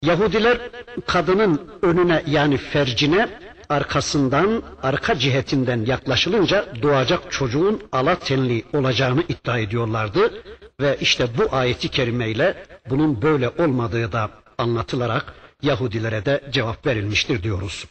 Yahudiler 0.03 0.71
kadının 1.07 1.71
önüne 1.83 2.23
yani 2.27 2.57
fercine 2.57 3.29
arkasından, 3.69 4.63
arka 4.83 5.19
cihetinden 5.19 5.85
yaklaşılınca 5.85 6.75
doğacak 6.83 7.33
çocuğun 7.33 7.83
ala 7.93 8.19
tenli 8.19 8.65
olacağını 8.73 9.23
iddia 9.29 9.59
ediyorlardı 9.59 10.43
ve 10.81 10.99
işte 11.01 11.29
bu 11.39 11.57
ayeti 11.57 11.89
kerimeyle 11.89 12.67
bunun 12.91 13.23
böyle 13.23 13.49
olmadığı 13.49 14.13
da 14.13 14.31
anlatılarak 14.59 15.35
Yahudilere 15.63 16.25
de 16.25 16.45
cevap 16.53 16.87
verilmiştir 16.87 17.43
diyoruz. 17.43 17.87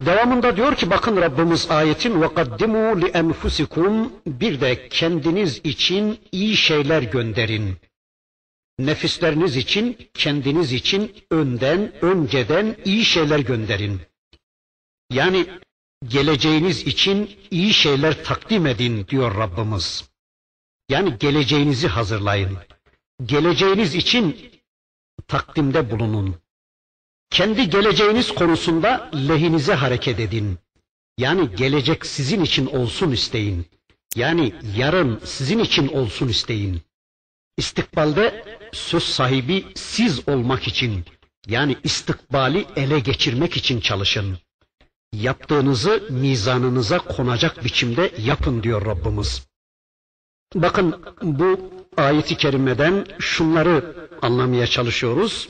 Devamında 0.00 0.56
diyor 0.56 0.74
ki 0.76 0.90
bakın 0.90 1.16
Rabbimiz 1.16 1.70
ayetin 1.70 2.22
ve 2.22 2.34
kaddimu 2.34 3.00
li 3.00 3.06
enfusikum 3.06 4.12
bir 4.26 4.60
de 4.60 4.88
kendiniz 4.88 5.60
için 5.64 6.20
iyi 6.32 6.56
şeyler 6.56 7.02
gönderin. 7.02 7.76
Nefisleriniz 8.78 9.56
için, 9.56 10.10
kendiniz 10.14 10.72
için 10.72 11.12
önden, 11.30 11.92
önceden 12.04 12.76
iyi 12.84 13.04
şeyler 13.04 13.38
gönderin. 13.38 14.00
Yani 15.10 15.46
geleceğiniz 16.08 16.86
için 16.86 17.30
iyi 17.50 17.72
şeyler 17.72 18.24
takdim 18.24 18.66
edin 18.66 19.06
diyor 19.06 19.38
Rabbimiz. 19.38 20.13
Yani 20.88 21.18
geleceğinizi 21.18 21.88
hazırlayın. 21.88 22.58
Geleceğiniz 23.24 23.94
için 23.94 24.50
takdimde 25.28 25.90
bulunun. 25.90 26.36
Kendi 27.30 27.70
geleceğiniz 27.70 28.34
konusunda 28.34 29.10
lehinize 29.28 29.74
hareket 29.74 30.20
edin. 30.20 30.58
Yani 31.18 31.56
gelecek 31.56 32.06
sizin 32.06 32.42
için 32.42 32.66
olsun 32.66 33.10
isteyin. 33.10 33.66
Yani 34.16 34.54
yarın 34.76 35.20
sizin 35.24 35.58
için 35.58 35.88
olsun 35.88 36.28
isteyin. 36.28 36.82
İstikbalde 37.56 38.44
söz 38.72 39.02
sahibi 39.02 39.66
siz 39.74 40.28
olmak 40.28 40.68
için 40.68 41.04
yani 41.46 41.76
istikbali 41.84 42.66
ele 42.76 43.00
geçirmek 43.00 43.56
için 43.56 43.80
çalışın. 43.80 44.38
Yaptığınızı 45.12 46.02
mizanınıza 46.10 46.98
konacak 46.98 47.64
biçimde 47.64 48.12
yapın 48.18 48.62
diyor 48.62 48.86
Rabbimiz. 48.86 49.46
Bakın 50.55 51.03
bu 51.21 51.71
ayeti 51.97 52.37
kerimeden 52.37 53.05
şunları 53.19 53.95
anlamaya 54.21 54.67
çalışıyoruz. 54.67 55.49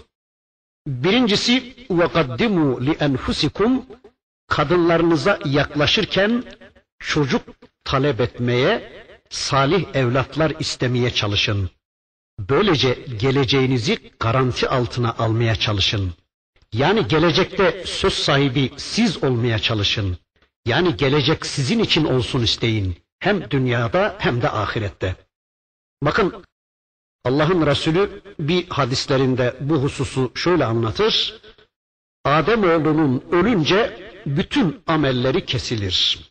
Birincisi 0.87 1.73
وَقَدِّمُوا 1.89 2.85
لِأَنْفُسِكُمْ 2.85 3.81
Kadınlarınıza 4.47 5.39
yaklaşırken 5.45 6.43
çocuk 6.99 7.41
talep 7.83 8.21
etmeye, 8.21 8.91
salih 9.29 9.85
evlatlar 9.93 10.53
istemeye 10.59 11.11
çalışın. 11.11 11.69
Böylece 12.39 12.93
geleceğinizi 13.19 14.11
garanti 14.19 14.69
altına 14.69 15.15
almaya 15.19 15.55
çalışın. 15.55 16.13
Yani 16.73 17.07
gelecekte 17.07 17.83
söz 17.85 18.13
sahibi 18.13 18.71
siz 18.77 19.23
olmaya 19.23 19.59
çalışın. 19.59 20.17
Yani 20.65 20.97
gelecek 20.97 21.45
sizin 21.45 21.79
için 21.79 22.05
olsun 22.05 22.41
isteyin. 22.43 22.95
Hem 23.24 23.50
dünyada 23.50 24.16
hem 24.18 24.42
de 24.42 24.50
ahirette. 24.50 25.16
Bakın 26.02 26.44
Allah'ın 27.24 27.66
Resulü 27.66 28.22
bir 28.38 28.68
hadislerinde 28.68 29.56
bu 29.60 29.82
hususu 29.82 30.32
şöyle 30.34 30.64
anlatır. 30.64 31.40
Adem 32.24 32.64
oğlunun 32.64 33.24
ölünce 33.30 34.12
bütün 34.26 34.82
amelleri 34.86 35.46
kesilir. 35.46 36.28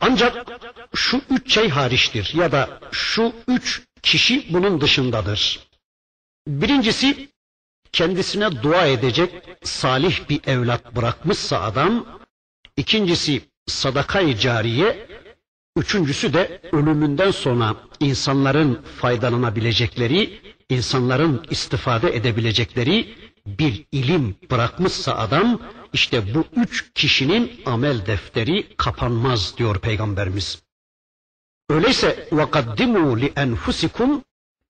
Ancak 0.00 0.46
şu 0.94 1.20
üç 1.30 1.54
şey 1.54 1.68
hariçtir 1.68 2.32
ya 2.34 2.52
da 2.52 2.80
şu 2.92 3.32
üç 3.48 3.82
kişi 4.02 4.46
bunun 4.54 4.80
dışındadır. 4.80 5.68
Birincisi 6.46 7.28
kendisine 7.92 8.62
dua 8.62 8.86
edecek 8.86 9.44
salih 9.62 10.28
bir 10.28 10.40
evlat 10.46 10.96
bırakmışsa 10.96 11.60
adam, 11.60 12.20
ikincisi 12.76 13.42
sadakayı 13.66 14.38
cariye, 14.38 15.21
üçüncüsü 15.77 16.33
de 16.33 16.61
ölümünden 16.71 17.31
sonra 17.31 17.75
insanların 17.99 18.81
faydalanabilecekleri, 18.97 20.39
insanların 20.69 21.45
istifade 21.49 22.15
edebilecekleri 22.15 23.15
bir 23.47 23.85
ilim 23.91 24.35
bırakmışsa 24.51 25.15
adam, 25.17 25.59
işte 25.93 26.35
bu 26.35 26.45
üç 26.55 26.93
kişinin 26.93 27.51
amel 27.65 28.05
defteri 28.05 28.75
kapanmaz 28.77 29.57
diyor 29.57 29.79
Peygamberimiz. 29.79 30.61
Öyleyse 31.69 32.27
وَقَدِّمُوا 32.31 33.29
لِأَنْفُسِكُمْ 33.29 34.21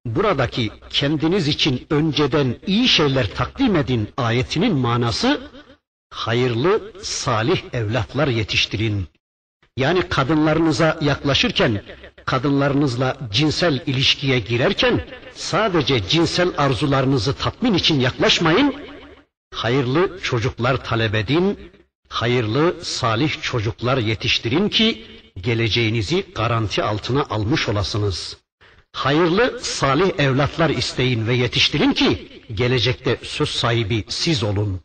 Buradaki 0.06 0.72
kendiniz 0.90 1.48
için 1.48 1.88
önceden 1.90 2.56
iyi 2.68 2.88
şeyler 2.88 3.36
takdim 3.36 3.76
edin 3.76 4.10
ayetinin 4.18 4.76
manası 4.76 5.42
hayırlı, 6.10 6.94
salih 7.02 7.62
evlatlar 7.74 8.28
yetiştirin. 8.28 9.08
Yani 9.77 10.09
kadınlarınıza 10.09 10.99
yaklaşırken, 11.01 11.83
kadınlarınızla 12.25 13.17
cinsel 13.33 13.83
ilişkiye 13.87 14.39
girerken 14.39 15.05
sadece 15.35 16.09
cinsel 16.09 16.49
arzularınızı 16.59 17.33
tatmin 17.35 17.75
için 17.75 18.01
yaklaşmayın. 18.01 18.75
Hayırlı 19.55 20.21
çocuklar 20.23 20.85
talep 20.85 21.15
edin, 21.15 21.59
hayırlı, 22.09 22.85
salih 22.85 23.43
çocuklar 23.43 23.99
yetiştirin 23.99 24.69
ki 24.69 25.05
geleceğinizi 25.41 26.27
garanti 26.35 26.83
altına 26.83 27.23
almış 27.31 27.69
olasınız. 27.69 28.37
Hayırlı, 28.93 29.61
salih 29.63 30.11
evlatlar 30.19 30.71
isteyin 30.71 31.27
ve 31.27 31.35
yetiştirin 31.35 31.93
ki 31.93 32.29
gelecekte 32.55 33.19
söz 33.23 33.49
sahibi 33.49 34.05
siz 34.09 34.43
olun. 34.43 34.81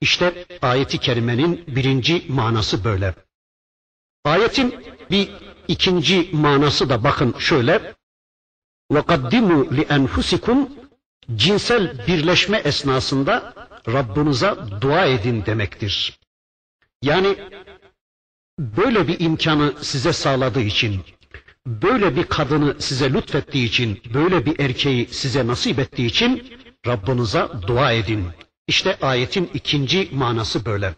İşte 0.00 0.44
ayeti 0.62 0.98
kerimenin 0.98 1.64
birinci 1.66 2.24
manası 2.28 2.84
böyle. 2.84 3.14
Ayetin 4.25 4.75
bir 5.11 5.29
ikinci 5.67 6.29
manası 6.33 6.89
da 6.89 7.03
bakın 7.03 7.35
şöyle. 7.39 7.95
وَقَدِّمُوا 8.91 9.67
لِأَنْفُسِكُمْ 9.77 10.67
Cinsel 11.35 12.07
birleşme 12.07 12.57
esnasında 12.57 13.53
Rabbinize 13.87 14.55
dua 14.81 15.05
edin 15.05 15.45
demektir. 15.45 16.19
Yani 17.01 17.35
böyle 18.59 19.07
bir 19.07 19.19
imkanı 19.19 19.73
size 19.81 20.13
sağladığı 20.13 20.61
için, 20.61 21.01
böyle 21.65 22.15
bir 22.15 22.23
kadını 22.23 22.81
size 22.81 23.13
lütfettiği 23.13 23.67
için, 23.67 24.01
böyle 24.13 24.45
bir 24.45 24.59
erkeği 24.59 25.07
size 25.07 25.47
nasip 25.47 25.79
ettiği 25.79 26.05
için 26.05 26.53
Rabbinize 26.87 27.47
dua 27.67 27.91
edin. 27.91 28.27
İşte 28.67 28.97
ayetin 29.01 29.49
ikinci 29.53 30.09
manası 30.11 30.65
böyle. 30.65 30.95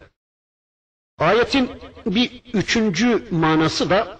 Ayetin 1.19 1.69
bir 2.05 2.41
üçüncü 2.53 3.27
manası 3.31 3.89
da 3.89 4.17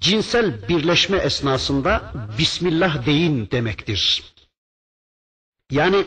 cinsel 0.00 0.68
birleşme 0.68 1.16
esnasında 1.18 2.12
Bismillah 2.38 3.06
deyin 3.06 3.50
demektir. 3.50 4.34
Yani 5.70 6.04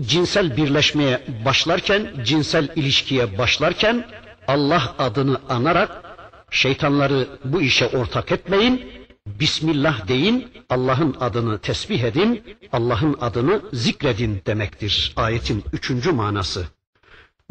cinsel 0.00 0.56
birleşmeye 0.56 1.26
başlarken, 1.44 2.24
cinsel 2.24 2.68
ilişkiye 2.76 3.38
başlarken 3.38 4.08
Allah 4.46 4.94
adını 4.98 5.40
anarak 5.48 6.02
şeytanları 6.50 7.28
bu 7.44 7.62
işe 7.62 7.86
ortak 7.86 8.32
etmeyin. 8.32 9.00
Bismillah 9.26 10.08
deyin, 10.08 10.52
Allah'ın 10.68 11.16
adını 11.20 11.58
tesbih 11.58 12.02
edin, 12.02 12.56
Allah'ın 12.72 13.16
adını 13.20 13.62
zikredin 13.72 14.42
demektir 14.46 15.12
ayetin 15.16 15.64
üçüncü 15.72 16.12
manası. 16.12 16.66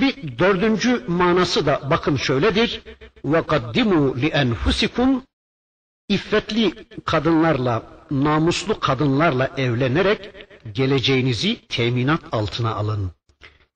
Bir 0.01 0.38
dördüncü 0.38 1.05
manası 1.09 1.67
da 1.67 1.90
bakın 1.90 2.17
şöyledir. 2.17 2.83
وَقَدِّمُوا 3.25 4.21
لِأَنْفُسِكُمْ 4.21 5.21
İffetli 6.09 6.88
kadınlarla, 7.05 7.83
namuslu 8.11 8.81
kadınlarla 8.81 9.51
evlenerek 9.57 10.35
geleceğinizi 10.73 11.67
teminat 11.67 12.21
altına 12.33 12.75
alın. 12.75 13.11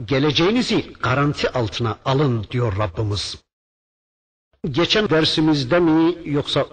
Geleceğinizi 0.05 0.93
garanti 0.93 1.51
altına 1.51 1.99
alın 2.05 2.47
diyor 2.51 2.79
Rabbimiz. 2.79 3.37
Geçen 4.71 5.11
dersimizde 5.11 5.81
mi 5.81 6.15
yoksa 6.25 6.67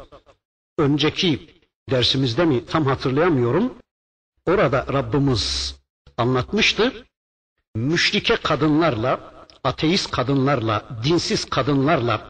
önceki 0.77 1.61
dersimizde 1.89 2.45
mi 2.45 2.65
tam 2.65 2.85
hatırlayamıyorum. 2.85 3.73
Orada 4.45 4.85
Rabbimiz 4.93 5.75
anlatmıştı. 6.17 7.05
Müşrike 7.75 8.35
kadınlarla 8.35 9.33
ateist 9.63 10.11
kadınlarla, 10.11 10.85
dinsiz 11.03 11.45
kadınlarla 11.45 12.29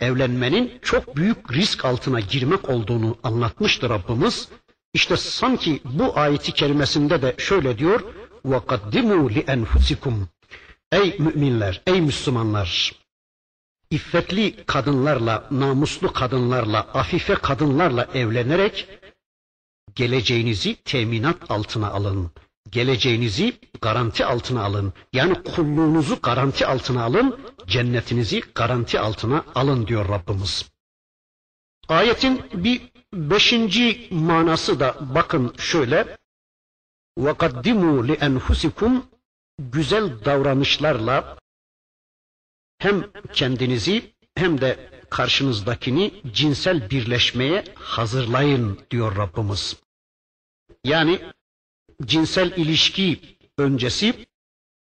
evlenmenin 0.00 0.78
çok 0.82 1.16
büyük 1.16 1.52
risk 1.52 1.84
altına 1.84 2.20
girmek 2.20 2.68
olduğunu 2.68 3.18
anlatmıştı 3.22 3.88
Rabbimiz. 3.88 4.48
İşte 4.94 5.16
sanki 5.16 5.80
bu 5.84 6.18
ayeti 6.18 6.52
kerimesinde 6.52 7.22
de 7.22 7.34
şöyle 7.38 7.78
diyor: 7.78 8.00
وَقَدِّمُوا 8.44 9.32
لِأَنْفُسِكُمْ 9.32 10.14
Ey 10.92 11.16
müminler, 11.18 11.82
ey 11.86 12.00
Müslümanlar! 12.00 12.92
iffetli 13.90 14.64
kadınlarla, 14.66 15.48
namuslu 15.50 16.12
kadınlarla, 16.12 16.80
afife 16.80 17.34
kadınlarla 17.34 18.08
evlenerek 18.14 18.88
geleceğinizi 19.94 20.76
teminat 20.76 21.50
altına 21.50 21.90
alın. 21.90 22.30
Geleceğinizi 22.70 23.60
garanti 23.80 24.24
altına 24.24 24.64
alın. 24.64 24.92
Yani 25.12 25.42
kulluğunuzu 25.42 26.20
garanti 26.22 26.66
altına 26.66 27.04
alın, 27.04 27.40
cennetinizi 27.66 28.40
garanti 28.54 29.00
altına 29.00 29.44
alın 29.54 29.86
diyor 29.86 30.08
Rabbimiz. 30.08 30.70
Ayetin 31.88 32.42
bir 32.54 32.82
beşinci 33.14 34.08
manası 34.10 34.80
da 34.80 34.96
bakın 35.00 35.54
şöyle. 35.58 36.16
وَقَدِّمُوا 37.18 38.16
لِأَنْفُسِكُمْ 38.16 39.00
Güzel 39.58 40.24
davranışlarla 40.24 41.38
hem 42.78 43.10
kendinizi 43.32 44.14
hem 44.34 44.60
de 44.60 44.90
karşınızdakini 45.10 46.22
cinsel 46.32 46.90
birleşmeye 46.90 47.64
hazırlayın 47.74 48.78
diyor 48.90 49.16
Rabbimiz. 49.16 49.76
Yani 50.84 51.20
cinsel 52.05 52.51
ilişki 52.51 53.19
öncesi 53.57 54.25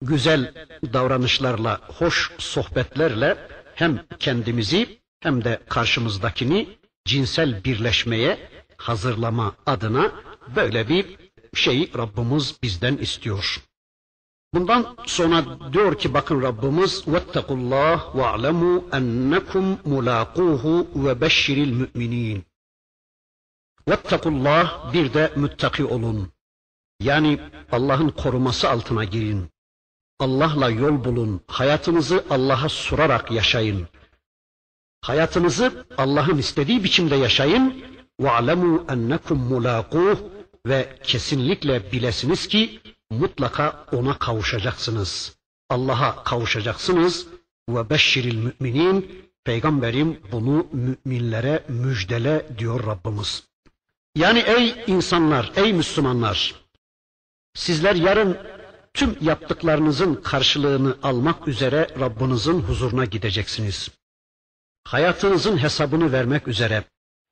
güzel 0.02 0.54
davranışlarla, 0.94 1.82
hoş 1.88 2.32
sohbetlerle 2.38 3.38
hem 3.76 4.06
kendimizi 4.20 5.00
hem 5.20 5.44
de 5.44 5.60
karşımızdakini 5.70 6.78
cinsel 7.06 7.64
birleşmeye 7.64 8.50
hazırlama 8.78 9.56
adına 9.66 10.12
böyle 10.56 10.90
bir 10.90 11.06
şeyi 11.54 11.92
Rabbimiz 11.98 12.56
bizden 12.64 12.98
istiyor. 12.98 13.64
Bundan 14.54 14.98
sonra 15.06 15.46
diyor 15.74 15.98
ki 15.98 16.14
bakın 16.14 16.42
Rabbimiz 16.42 17.08
vettekullah 17.08 18.16
ve 18.16 18.26
alemu 18.26 18.90
ennekum 18.94 19.80
mulaquhu 19.86 20.88
ve 20.96 21.22
beşşiril 21.22 21.72
müminin. 21.72 22.46
Vettekullah 23.90 24.94
bir 24.94 25.14
de 25.14 25.32
müttaki 25.36 25.86
olun. 25.86 26.32
Yani 27.01 27.41
Allah'ın 27.73 28.09
koruması 28.09 28.71
altına 28.71 29.05
girin. 29.05 29.49
Allah'la 30.19 30.71
yol 30.71 31.05
bulun. 31.05 31.41
Hayatınızı 31.47 32.25
Allah'a 32.31 32.69
surarak 32.69 33.31
yaşayın. 33.31 33.89
Hayatınızı 35.01 35.87
Allah'ın 35.99 36.39
istediği 36.39 36.85
biçimde 36.85 37.17
yaşayın. 37.17 37.85
وَعْلَمُوا 38.21 38.87
اَنَّكُمْ 38.87 39.49
مُلَاقُوهُ 39.49 40.17
Ve 40.67 40.99
kesinlikle 41.03 41.93
bilesiniz 41.93 42.49
ki 42.49 42.81
mutlaka 43.11 43.87
ona 43.93 44.19
kavuşacaksınız. 44.19 45.37
Allah'a 45.71 46.25
kavuşacaksınız. 46.25 47.27
Ve 47.69 47.91
beşşiril 47.91 48.37
müminin 48.37 49.23
Peygamberim 49.45 50.21
bunu 50.33 50.67
müminlere 50.73 51.65
müjdele 51.69 52.47
diyor 52.59 52.87
Rabbimiz. 52.87 53.45
Yani 54.17 54.39
ey 54.39 54.85
insanlar, 54.87 55.53
ey 55.57 55.73
Müslümanlar, 55.73 56.55
sizler 57.58 57.96
yarın 57.96 58.38
tüm 58.94 59.18
yaptıklarınızın 59.22 60.16
karşılığını 60.16 60.98
almak 61.04 61.48
üzere 61.48 61.88
Rabbinizin 62.00 62.60
huzuruna 62.62 63.06
gideceksiniz. 63.06 63.90
Hayatınızın 64.84 65.58
hesabını 65.58 66.12
vermek 66.12 66.48
üzere, 66.48 66.84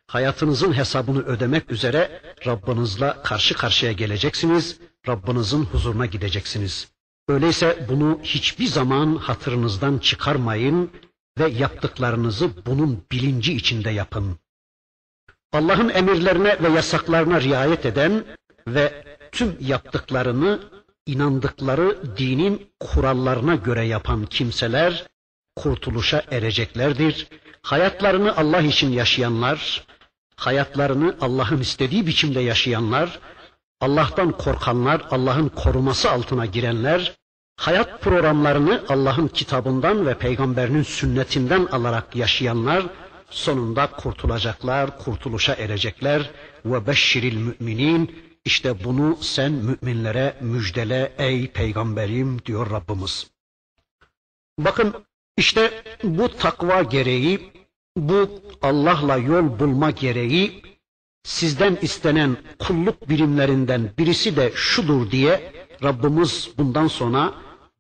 hayatınızın 0.07 0.73
hesabını 0.73 1.25
ödemek 1.25 1.71
üzere 1.71 2.21
Rabbinizle 2.45 3.13
karşı 3.23 3.53
karşıya 3.55 3.91
geleceksiniz, 3.91 4.79
Rabbinizin 5.07 5.65
huzuruna 5.65 6.05
gideceksiniz. 6.05 6.91
Öyleyse 7.27 7.85
bunu 7.89 8.19
hiçbir 8.23 8.67
zaman 8.67 9.15
hatırınızdan 9.15 9.97
çıkarmayın 9.97 10.91
ve 11.39 11.49
yaptıklarınızı 11.49 12.65
bunun 12.65 13.03
bilinci 13.11 13.53
içinde 13.53 13.89
yapın. 13.89 14.39
Allah'ın 15.53 15.89
emirlerine 15.89 16.63
ve 16.63 16.69
yasaklarına 16.69 17.41
riayet 17.41 17.85
eden 17.85 18.25
ve 18.67 19.05
tüm 19.35 19.57
yaptıklarını 19.59 20.59
inandıkları 21.05 22.17
dinin 22.17 22.67
kurallarına 22.79 23.55
göre 23.55 23.85
yapan 23.85 24.25
kimseler 24.25 25.07
kurtuluşa 25.55 26.23
ereceklerdir. 26.31 27.27
Hayatlarını 27.61 28.37
Allah 28.37 28.61
için 28.61 28.91
yaşayanlar, 28.91 29.87
hayatlarını 30.35 31.15
Allah'ın 31.21 31.61
istediği 31.61 32.07
biçimde 32.07 32.39
yaşayanlar, 32.39 33.19
Allah'tan 33.81 34.31
korkanlar, 34.31 35.01
Allah'ın 35.11 35.49
koruması 35.49 36.11
altına 36.11 36.45
girenler, 36.45 37.15
hayat 37.57 38.01
programlarını 38.01 38.83
Allah'ın 38.89 39.27
kitabından 39.27 40.07
ve 40.07 40.17
peygamberinin 40.17 40.83
sünnetinden 40.83 41.65
alarak 41.65 42.15
yaşayanlar 42.15 42.83
sonunda 43.29 43.87
kurtulacaklar, 43.87 44.97
kurtuluşa 44.97 45.53
erecekler. 45.53 46.29
Ve 46.65 46.87
beşşiril 46.87 47.37
müminin 47.37 48.24
işte 48.45 48.83
bunu 48.83 49.17
sen 49.21 49.51
müminlere 49.51 50.37
müjdele 50.41 51.13
ey 51.17 51.51
peygamberim 51.51 52.45
diyor 52.45 52.71
Rabbimiz. 52.71 53.31
Bakın 54.59 55.05
işte 55.37 55.83
bu 56.03 56.37
takva 56.37 56.83
gereği, 56.83 57.51
bu 57.97 58.29
Allah'la 58.61 59.17
yol 59.17 59.59
bulma 59.59 59.91
gereği 59.91 60.61
sizden 61.23 61.77
istenen 61.81 62.37
kulluk 62.59 63.09
birimlerinden 63.09 63.91
birisi 63.97 64.35
de 64.35 64.51
şudur 64.55 65.11
diye 65.11 65.53
Rabbimiz 65.83 66.49
bundan 66.57 66.87
sonra 66.87 67.33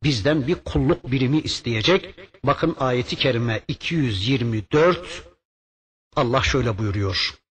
bizden 0.03 0.47
bir 0.47 0.55
kulluk 0.55 1.11
birimi 1.11 1.39
isteyecek. 1.39 2.15
Bakın 2.43 2.75
ayeti 2.79 3.15
kerime 3.15 3.61
224 3.67 5.23
Allah 6.15 6.41
şöyle 6.41 6.77
buyuruyor. 6.77 7.44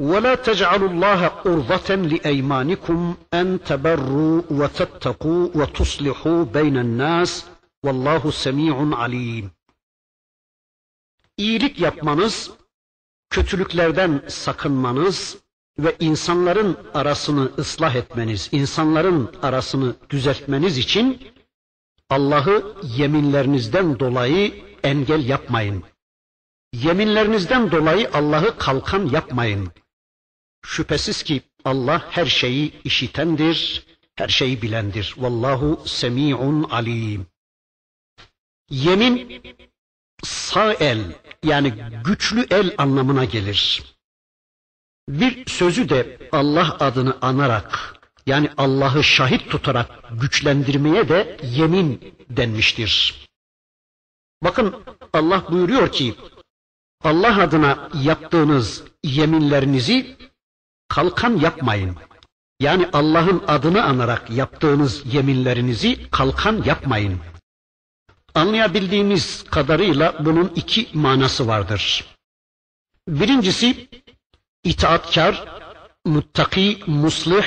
ولا 0.00 0.34
تجعلوا 0.34 0.88
الله 0.88 1.26
قرضة 1.26 1.94
لأيمانكم 1.94 3.14
أن 3.34 3.58
تبروا 3.64 4.42
وتتقوا 4.50 5.48
وتصلحوا 5.54 6.44
بين 6.44 6.76
الناس 6.76 7.46
والله 7.82 8.30
سميع 8.30 8.76
عليم 8.92 9.50
İyilik 11.38 11.80
yapmanız, 11.80 12.50
kötülüklerden 13.30 14.22
sakınmanız 14.28 15.38
ve 15.78 15.96
insanların 16.00 16.76
arasını 16.94 17.50
ıslah 17.58 17.94
etmeniz, 17.94 18.48
insanların 18.52 19.30
arasını 19.42 19.94
düzeltmeniz 20.10 20.78
için 20.78 21.22
Allah'ı 22.10 22.74
yeminlerinizden 22.82 23.98
dolayı 23.98 24.64
engel 24.84 25.28
yapmayın. 25.28 25.82
Yeminlerinizden 26.72 27.70
dolayı 27.70 28.10
Allah'ı 28.12 28.58
kalkan 28.58 29.08
yapmayın. 29.08 29.72
Şüphesiz 30.65 31.23
ki 31.23 31.41
Allah 31.65 32.07
her 32.09 32.25
şeyi 32.25 32.81
işitendir, 32.83 33.85
her 34.15 34.27
şeyi 34.27 34.61
bilendir. 34.61 35.15
Vallahu 35.17 35.83
semi'un 35.85 36.63
alim. 36.63 37.27
Yemin 38.69 39.41
sağ 40.23 40.73
el 40.73 40.99
yani 41.43 41.73
güçlü 42.05 42.45
el 42.51 42.75
anlamına 42.77 43.25
gelir. 43.25 43.83
Bir 45.09 45.49
sözü 45.49 45.89
de 45.89 46.29
Allah 46.31 46.77
adını 46.79 47.17
anarak 47.21 47.99
yani 48.25 48.49
Allah'ı 48.57 49.03
şahit 49.03 49.49
tutarak 49.49 49.89
güçlendirmeye 50.21 51.09
de 51.09 51.37
yemin 51.43 52.15
denmiştir. 52.29 53.27
Bakın 54.43 54.83
Allah 55.13 55.45
buyuruyor 55.51 55.91
ki 55.91 56.15
Allah 57.03 57.41
adına 57.41 57.89
yaptığınız 58.03 58.83
yeminlerinizi 59.03 60.17
kalkan 60.91 61.37
yapmayın. 61.37 61.95
Yani 62.59 62.89
Allah'ın 62.93 63.43
adını 63.47 63.83
anarak 63.83 64.29
yaptığınız 64.29 65.13
yeminlerinizi 65.13 66.09
kalkan 66.09 66.63
yapmayın. 66.65 67.19
Anlayabildiğimiz 68.35 69.43
kadarıyla 69.43 70.25
bunun 70.25 70.51
iki 70.55 70.89
manası 70.93 71.47
vardır. 71.47 72.05
Birincisi 73.07 73.89
itaatkar, 74.63 75.45
muttaki, 76.05 76.83
muslih 76.87 77.45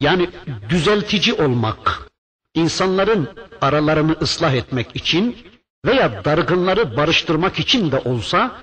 yani 0.00 0.30
düzeltici 0.68 1.34
olmak, 1.34 2.10
insanların 2.54 3.28
aralarını 3.60 4.12
ıslah 4.12 4.54
etmek 4.54 4.96
için 4.96 5.36
veya 5.84 6.24
dargınları 6.24 6.96
barıştırmak 6.96 7.58
için 7.58 7.92
de 7.92 7.98
olsa 7.98 8.60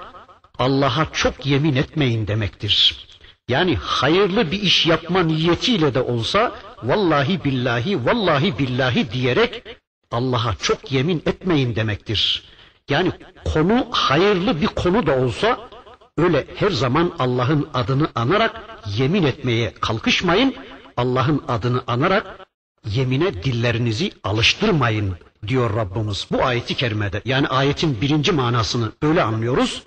Allah'a 0.60 1.12
çok 1.12 1.46
yemin 1.46 1.76
etmeyin 1.76 2.28
demektir. 2.28 3.13
Yani 3.50 3.76
hayırlı 3.76 4.52
bir 4.52 4.62
iş 4.62 4.86
yapma 4.86 5.24
niyetiyle 5.24 5.94
de 5.94 6.02
olsa 6.02 6.52
vallahi 6.84 7.44
billahi 7.44 8.06
vallahi 8.06 8.60
billahi 8.60 9.12
diyerek 9.12 9.64
Allah'a 10.12 10.56
çok 10.56 10.92
yemin 10.92 11.24
etmeyin 11.26 11.76
demektir. 11.76 12.44
Yani 12.90 13.12
konu 13.46 13.88
hayırlı 13.92 14.62
bir 14.62 14.68
konu 14.68 15.08
da 15.08 15.18
olsa 15.18 15.70
öyle 16.18 16.48
her 16.56 16.72
zaman 16.72 17.14
Allah'ın 17.20 17.68
adını 17.74 18.08
anarak 18.16 18.62
yemin 18.98 19.24
etmeye 19.24 19.74
kalkışmayın. 19.82 20.56
Allah'ın 20.98 21.44
adını 21.48 21.84
anarak 21.88 22.48
yemine 22.86 23.44
dillerinizi 23.44 24.12
alıştırmayın 24.24 25.16
diyor 25.48 25.76
Rabbimiz 25.76 26.28
bu 26.32 26.46
ayeti 26.46 26.76
kerimede. 26.76 27.22
Yani 27.26 27.48
ayetin 27.48 28.02
birinci 28.02 28.32
manasını 28.32 28.92
öyle 29.02 29.24
anlıyoruz. 29.24 29.84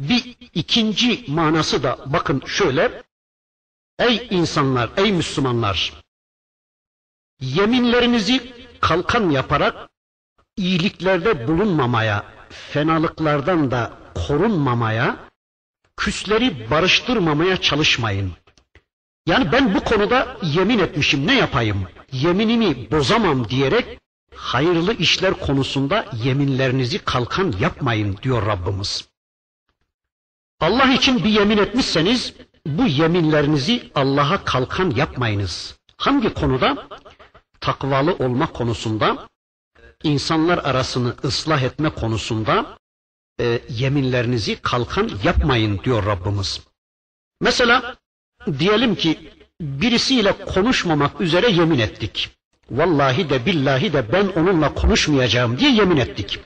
Bir 0.00 0.36
ikinci 0.54 1.24
manası 1.28 1.82
da 1.82 1.98
bakın 2.06 2.42
şöyle. 2.46 3.02
Ey 3.98 4.26
insanlar, 4.30 4.90
ey 4.96 5.12
Müslümanlar! 5.12 5.92
Yeminlerinizi 7.40 8.52
kalkan 8.80 9.30
yaparak 9.30 9.90
iyiliklerde 10.56 11.48
bulunmamaya, 11.48 12.24
fenalıklardan 12.50 13.70
da 13.70 13.92
korunmamaya, 14.14 15.16
küsleri 15.96 16.70
barıştırmamaya 16.70 17.60
çalışmayın. 17.60 18.32
Yani 19.26 19.52
ben 19.52 19.74
bu 19.74 19.84
konuda 19.84 20.36
yemin 20.42 20.78
etmişim 20.78 21.26
ne 21.26 21.38
yapayım? 21.38 21.86
Yeminimi 22.12 22.90
bozamam 22.90 23.48
diyerek 23.48 23.98
hayırlı 24.34 24.94
işler 24.94 25.34
konusunda 25.34 26.06
yeminlerinizi 26.24 26.98
kalkan 26.98 27.54
yapmayın 27.60 28.18
diyor 28.22 28.46
Rabbimiz. 28.46 29.08
Allah 30.60 30.92
için 30.92 31.24
bir 31.24 31.30
yemin 31.30 31.58
etmişseniz 31.58 32.34
bu 32.66 32.86
yeminlerinizi 32.86 33.90
Allah'a 33.94 34.44
kalkan 34.44 34.90
yapmayınız. 34.90 35.78
Hangi 35.96 36.34
konuda? 36.34 36.88
Takvalı 37.60 38.14
olma 38.14 38.52
konusunda, 38.52 39.28
insanlar 40.04 40.58
arasını 40.58 41.14
ıslah 41.24 41.62
etme 41.62 41.90
konusunda 41.90 42.78
e, 43.40 43.60
yeminlerinizi 43.68 44.56
kalkan 44.62 45.10
yapmayın 45.24 45.80
diyor 45.84 46.06
Rabbimiz. 46.06 46.60
Mesela 47.40 47.96
diyelim 48.58 48.94
ki 48.94 49.30
birisiyle 49.60 50.32
konuşmamak 50.44 51.20
üzere 51.20 51.50
yemin 51.50 51.78
ettik. 51.78 52.30
Vallahi 52.70 53.30
de 53.30 53.46
billahi 53.46 53.92
de 53.92 54.12
ben 54.12 54.26
onunla 54.26 54.74
konuşmayacağım 54.74 55.58
diye 55.58 55.70
yemin 55.70 55.96
ettik. 55.96 56.40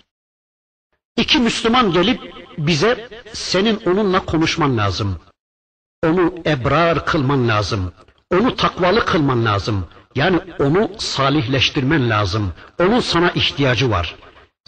İki 1.16 1.38
Müslüman 1.38 1.92
gelip 1.92 2.34
bize 2.58 3.08
senin 3.32 3.80
onunla 3.86 4.24
konuşman 4.24 4.78
lazım. 4.78 5.16
Onu 6.04 6.34
ebrar 6.46 7.06
kılman 7.06 7.48
lazım. 7.48 7.92
Onu 8.34 8.56
takvalı 8.56 9.04
kılman 9.04 9.44
lazım. 9.44 9.86
Yani 10.14 10.38
onu 10.58 10.90
salihleştirmen 10.98 12.10
lazım. 12.10 12.52
Onun 12.80 13.00
sana 13.00 13.30
ihtiyacı 13.30 13.90
var. 13.90 14.16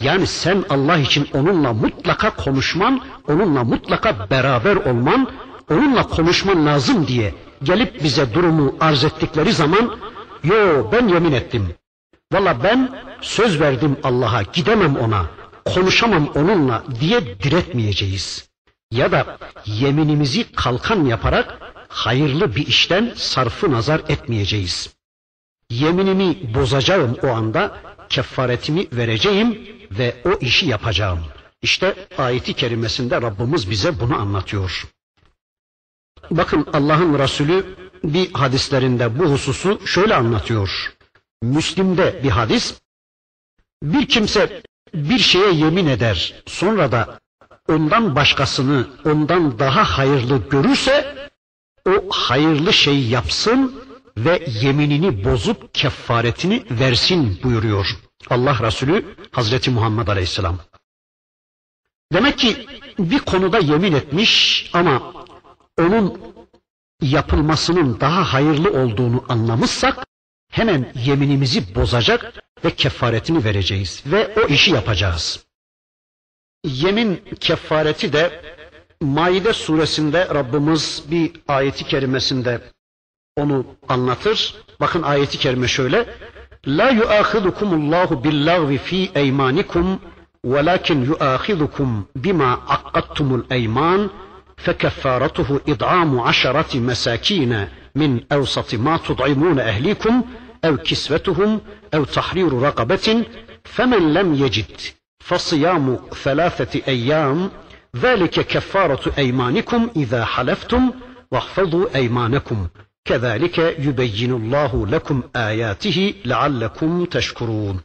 Yani 0.01 0.27
sen 0.27 0.63
Allah 0.69 0.97
için 0.97 1.27
onunla 1.33 1.73
mutlaka 1.73 2.35
konuşman, 2.35 3.01
onunla 3.27 3.63
mutlaka 3.63 4.29
beraber 4.29 4.75
olman, 4.75 5.31
onunla 5.69 6.07
konuşman 6.07 6.65
lazım 6.65 7.07
diye 7.07 7.33
gelip 7.63 8.03
bize 8.03 8.33
durumu 8.33 8.75
arz 8.79 9.03
ettikleri 9.03 9.53
zaman 9.53 9.97
yo 10.43 10.91
ben 10.91 11.07
yemin 11.07 11.31
ettim. 11.31 11.75
Valla 12.33 12.63
ben 12.63 12.89
söz 13.21 13.59
verdim 13.59 13.97
Allah'a 14.03 14.41
gidemem 14.41 14.95
ona, 14.95 15.25
konuşamam 15.65 16.27
onunla 16.35 16.83
diye 16.99 17.39
diretmeyeceğiz. 17.39 18.49
Ya 18.91 19.11
da 19.11 19.37
yeminimizi 19.65 20.51
kalkan 20.51 21.05
yaparak 21.05 21.57
hayırlı 21.87 22.55
bir 22.55 22.67
işten 22.67 23.13
sarfı 23.15 23.71
nazar 23.71 24.01
etmeyeceğiz. 24.09 24.95
Yeminimi 25.69 26.53
bozacağım 26.53 27.17
o 27.23 27.27
anda, 27.27 27.77
kefaretimi 28.09 28.87
vereceğim 28.91 29.67
ve 29.91 30.15
o 30.25 30.31
işi 30.31 30.65
yapacağım. 30.65 31.19
İşte 31.61 32.07
ayeti 32.17 32.53
kerimesinde 32.53 33.21
Rabbimiz 33.21 33.69
bize 33.69 33.99
bunu 33.99 34.15
anlatıyor. 34.15 34.87
Bakın 36.31 36.67
Allah'ın 36.73 37.19
Resulü 37.19 37.65
bir 38.03 38.33
hadislerinde 38.33 39.19
bu 39.19 39.25
hususu 39.25 39.87
şöyle 39.87 40.15
anlatıyor. 40.15 40.93
Müslim'de 41.41 42.23
bir 42.23 42.29
hadis. 42.29 42.73
Bir 43.83 44.07
kimse 44.07 44.61
bir 44.95 45.19
şeye 45.19 45.51
yemin 45.53 45.87
eder, 45.87 46.33
sonra 46.45 46.91
da 46.91 47.19
ondan 47.69 48.15
başkasını 48.15 48.87
ondan 49.05 49.59
daha 49.59 49.83
hayırlı 49.83 50.49
görürse 50.49 51.15
o 51.87 52.09
hayırlı 52.09 52.73
şeyi 52.73 53.09
yapsın 53.09 53.85
ve 54.17 54.45
yeminini 54.61 55.25
bozup 55.25 55.73
kefaretini 55.73 56.63
versin 56.69 57.39
buyuruyor 57.43 57.97
Allah 58.29 58.57
Resulü 58.61 59.15
Hazreti 59.31 59.69
Muhammed 59.71 60.07
Aleyhisselam. 60.07 60.57
Demek 62.13 62.39
ki 62.39 62.67
bir 62.99 63.19
konuda 63.19 63.59
yemin 63.59 63.93
etmiş 63.93 64.69
ama 64.73 65.13
onun 65.79 66.19
yapılmasının 67.01 67.99
daha 67.99 68.33
hayırlı 68.33 68.71
olduğunu 68.71 69.25
anlamışsak 69.29 70.05
hemen 70.54 70.92
yeminimizi 71.04 71.74
bozacak 71.74 72.32
ve 72.64 72.70
kefaretini 72.70 73.44
vereceğiz 73.44 74.02
ve 74.06 74.34
o 74.36 74.46
işi 74.46 74.70
yapacağız. 74.70 75.44
Yemin 76.64 77.24
kefareti 77.40 78.12
de 78.12 78.40
Maide 79.00 79.52
suresinde 79.52 80.28
Rabbimiz 80.28 81.04
bir 81.10 81.32
ayeti 81.48 81.84
kerimesinde 81.84 82.60
onu 83.36 83.66
anlatır. 83.88 84.54
Bakın 84.80 85.02
ayeti 85.02 85.38
kerime 85.38 85.68
şöyle. 85.68 86.06
La 86.66 86.90
yuahidukumullahu 86.90 88.24
billagvi 88.24 88.78
fi 88.78 89.10
eymanikum 89.14 90.00
ولكن 90.44 91.04
يؤاخذكم 91.04 92.04
بما 92.16 92.50
عقدتم 92.72 93.34
الأيمان 93.34 94.10
فكفارته 94.56 95.60
إطعام 95.68 96.20
عشرة 96.20 96.78
مساكين 96.78 97.68
من 97.94 98.20
أوسط 98.32 98.74
ما 98.74 98.96
تطعمون 98.96 99.58
أهليكم 99.58 100.24
أو 100.64 100.76
كسوتهم 100.76 101.60
أو 101.94 102.04
تحرير 102.04 102.52
رقبة 102.52 103.24
فمن 103.64 104.14
لم 104.14 104.34
يجد 104.34 104.80
فصيام 105.20 105.98
ثلاثة 106.24 106.80
أيام 106.88 107.50
ذلك 107.96 108.30
كفارة 108.46 109.12
أيمانكم 109.18 109.90
إذا 109.96 110.24
حلفتم 110.24 110.92
واحفظوا 111.30 111.94
أيمانكم 111.94 112.68
كذلك 113.04 113.58
يبين 113.58 114.32
الله 114.32 114.86
لكم 114.86 115.22
آياته 115.36 116.14
لعلكم 116.24 117.04
تشكرون 117.04 117.80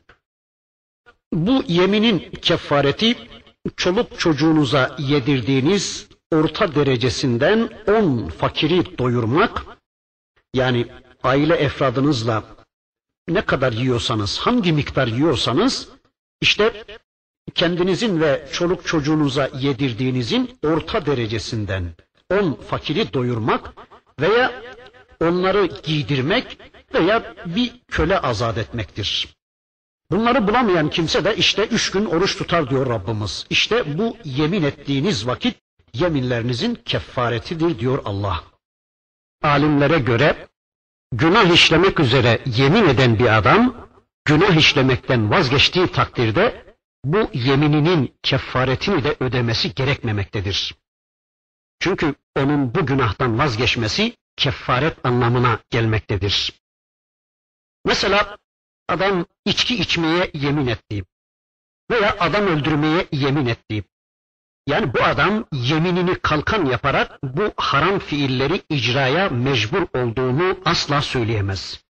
Bu 1.33 1.63
yeminin 1.67 2.19
kefareti 2.41 3.17
çoluk 3.77 4.19
çocuğunuza 4.19 4.95
yedirdiğiniz 4.99 6.07
orta 6.31 6.75
derecesinden 6.75 7.69
on 7.87 8.27
fakiri 8.29 8.97
doyurmak, 8.97 9.63
yani 10.53 10.87
aile 11.23 11.55
efradınızla 11.55 12.43
ne 13.34 13.40
kadar 13.40 13.72
yiyorsanız, 13.72 14.38
hangi 14.38 14.72
miktar 14.72 15.06
yiyorsanız, 15.06 15.88
işte 16.40 16.84
kendinizin 17.54 18.20
ve 18.20 18.48
çoluk 18.52 18.86
çocuğunuza 18.86 19.50
yedirdiğinizin 19.58 20.58
orta 20.64 21.06
derecesinden 21.06 21.94
on 22.30 22.52
fakiri 22.54 23.12
doyurmak 23.12 23.72
veya 24.20 24.52
onları 25.20 25.66
giydirmek 25.66 26.58
veya 26.94 27.34
bir 27.46 27.72
köle 27.88 28.18
azat 28.18 28.58
etmektir. 28.58 29.28
Bunları 30.10 30.48
bulamayan 30.48 30.90
kimse 30.90 31.24
de 31.24 31.36
işte 31.36 31.66
üç 31.66 31.90
gün 31.90 32.04
oruç 32.04 32.36
tutar 32.36 32.70
diyor 32.70 32.86
Rabbimiz. 32.88 33.46
İşte 33.50 33.98
bu 33.98 34.16
yemin 34.24 34.62
ettiğiniz 34.62 35.26
vakit 35.26 35.56
yeminlerinizin 35.94 36.74
kefaretidir 36.74 37.78
diyor 37.78 38.02
Allah. 38.04 38.44
Alimlere 39.42 39.98
göre 39.98 40.48
günah 41.12 41.54
işlemek 41.54 42.00
üzere 42.00 42.42
yemin 42.46 42.88
eden 42.88 43.18
bir 43.18 43.38
adam 43.38 43.88
günah 44.24 44.56
işlemekten 44.56 45.30
vazgeçtiği 45.30 45.86
takdirde 45.86 46.74
bu 47.04 47.30
yemininin 47.32 48.14
kefaretini 48.22 49.04
de 49.04 49.16
ödemesi 49.20 49.74
gerekmemektedir. 49.74 50.74
Çünkü 51.80 52.14
onun 52.36 52.74
bu 52.74 52.86
günahtan 52.86 53.38
vazgeçmesi 53.38 54.16
kefaret 54.36 55.06
anlamına 55.06 55.58
gelmektedir. 55.70 56.52
Mesela 57.84 58.38
adam 58.88 59.26
içki 59.44 59.76
içmeye 59.76 60.30
yemin 60.34 60.66
etti 60.66 61.04
veya 61.90 62.16
adam 62.20 62.46
öldürmeye 62.46 63.06
yemin 63.12 63.46
etti. 63.46 63.84
Yani 64.70 64.94
bu 64.94 65.02
adam 65.04 65.44
yeminini 65.52 66.14
kalkan 66.14 66.66
yaparak 66.66 67.18
bu 67.22 67.52
haram 67.56 67.98
fiilleri 67.98 68.62
icraya 68.68 69.28
mecbur 69.28 69.82
olduğunu 69.94 70.58
asla 70.64 71.02
söyleyemez. 71.02 71.84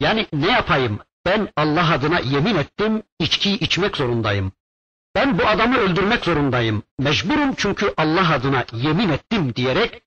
Yani 0.00 0.26
ne 0.32 0.50
yapayım? 0.50 0.98
Ben 1.26 1.48
Allah 1.56 1.92
adına 1.92 2.20
yemin 2.20 2.56
ettim, 2.56 3.02
içkiyi 3.18 3.58
içmek 3.58 3.96
zorundayım. 3.96 4.52
Ben 5.14 5.38
bu 5.38 5.46
adamı 5.46 5.78
öldürmek 5.78 6.24
zorundayım. 6.24 6.82
Mecburum 6.98 7.54
çünkü 7.56 7.94
Allah 7.96 8.34
adına 8.34 8.64
yemin 8.72 9.08
ettim 9.08 9.54
diyerek 9.54 10.02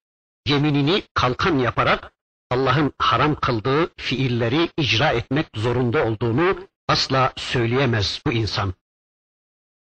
yeminini 0.46 1.04
kalkan 1.14 1.60
yaparak 1.60 2.14
Allah'ın 2.50 2.94
haram 2.98 3.36
kıldığı 3.36 3.90
fiilleri 3.98 4.70
icra 4.78 5.10
etmek 5.10 5.48
zorunda 5.56 6.06
olduğunu 6.06 6.58
asla 6.88 7.34
söyleyemez 7.38 8.22
bu 8.26 8.32
insan. 8.32 8.74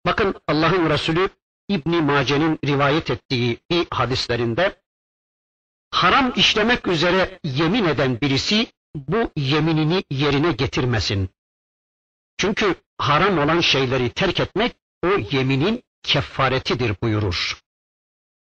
Bakın 0.05 0.35
Allah'ın 0.47 0.89
Resulü 0.89 1.29
İbn 1.69 1.95
Mace'nin 2.03 2.59
rivayet 2.65 3.09
ettiği 3.09 3.59
bir 3.71 3.87
hadislerinde 3.91 4.81
haram 5.91 6.33
işlemek 6.35 6.87
üzere 6.87 7.39
yemin 7.43 7.85
eden 7.85 8.21
birisi 8.21 8.67
bu 8.95 9.31
yeminini 9.35 10.03
yerine 10.09 10.51
getirmesin. 10.51 11.29
Çünkü 12.37 12.75
haram 12.97 13.37
olan 13.37 13.59
şeyleri 13.59 14.09
terk 14.09 14.39
etmek 14.39 14.75
o 15.03 15.07
yeminin 15.07 15.83
kefaretidir 16.03 16.95
buyurur. 17.03 17.61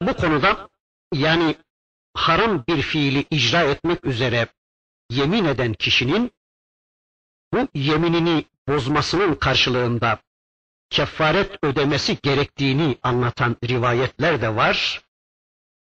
Bu 0.02 0.14
konuda 0.14 0.68
yani 1.14 1.56
haram 2.14 2.64
bir 2.68 2.82
fiili 2.82 3.26
icra 3.30 3.62
etmek 3.62 4.04
üzere 4.04 4.48
yemin 5.10 5.44
eden 5.44 5.72
kişinin 5.72 6.32
bu 7.52 7.68
yeminini 7.74 8.44
bozmasının 8.68 9.34
karşılığında 9.34 10.18
kefaret 10.90 11.59
ödemesi 11.62 12.18
gerektiğini 12.22 12.99
anlatan 13.03 13.57
rivayetler 13.64 14.42
de 14.42 14.57
var. 14.57 15.03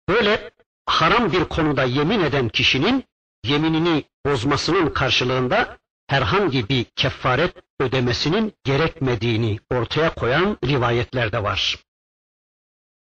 Böyle 0.08 0.50
haram 0.86 1.32
bir 1.32 1.44
konuda 1.44 1.84
yemin 1.84 2.20
eden 2.20 2.48
kişinin 2.48 3.04
yeminini 3.44 4.04
bozmasının 4.26 4.90
karşılığında 4.90 5.78
herhangi 6.06 6.68
bir 6.68 6.84
kefaret 6.84 7.56
ödemesinin 7.80 8.52
gerekmediğini 8.64 9.58
ortaya 9.70 10.14
koyan 10.14 10.58
rivayetler 10.64 11.32
de 11.32 11.42
var. 11.42 11.78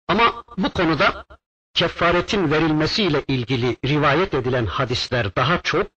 Ama 0.08 0.44
bu 0.58 0.70
konuda 0.70 1.26
kefaretin 1.74 2.52
verilmesiyle 2.52 3.24
ilgili 3.28 3.78
rivayet 3.86 4.34
edilen 4.34 4.66
hadisler 4.66 5.36
daha 5.36 5.62
çok 5.62 5.88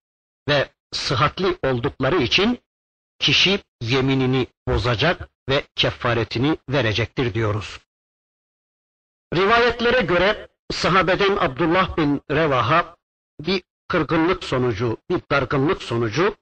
ve 0.49 0.69
sıhhatli 0.93 1.59
oldukları 1.63 2.23
için 2.23 2.59
kişi 3.19 3.61
yeminini 3.81 4.47
bozacak 4.69 5.29
ve 5.49 5.65
kefaretini 5.77 6.59
verecektir 6.69 7.35
diyoruz. 7.35 7.81
Rivayetlere 9.35 10.01
göre 10.01 10.49
sahabeden 10.71 11.37
Abdullah 11.37 11.97
bin 11.97 12.23
Revaha 12.31 12.97
bir 13.41 13.63
kırgınlık 13.89 14.45
sonucu, 14.45 14.97
bir 15.11 15.21
dargınlık 15.31 15.83
sonucu 15.83 16.37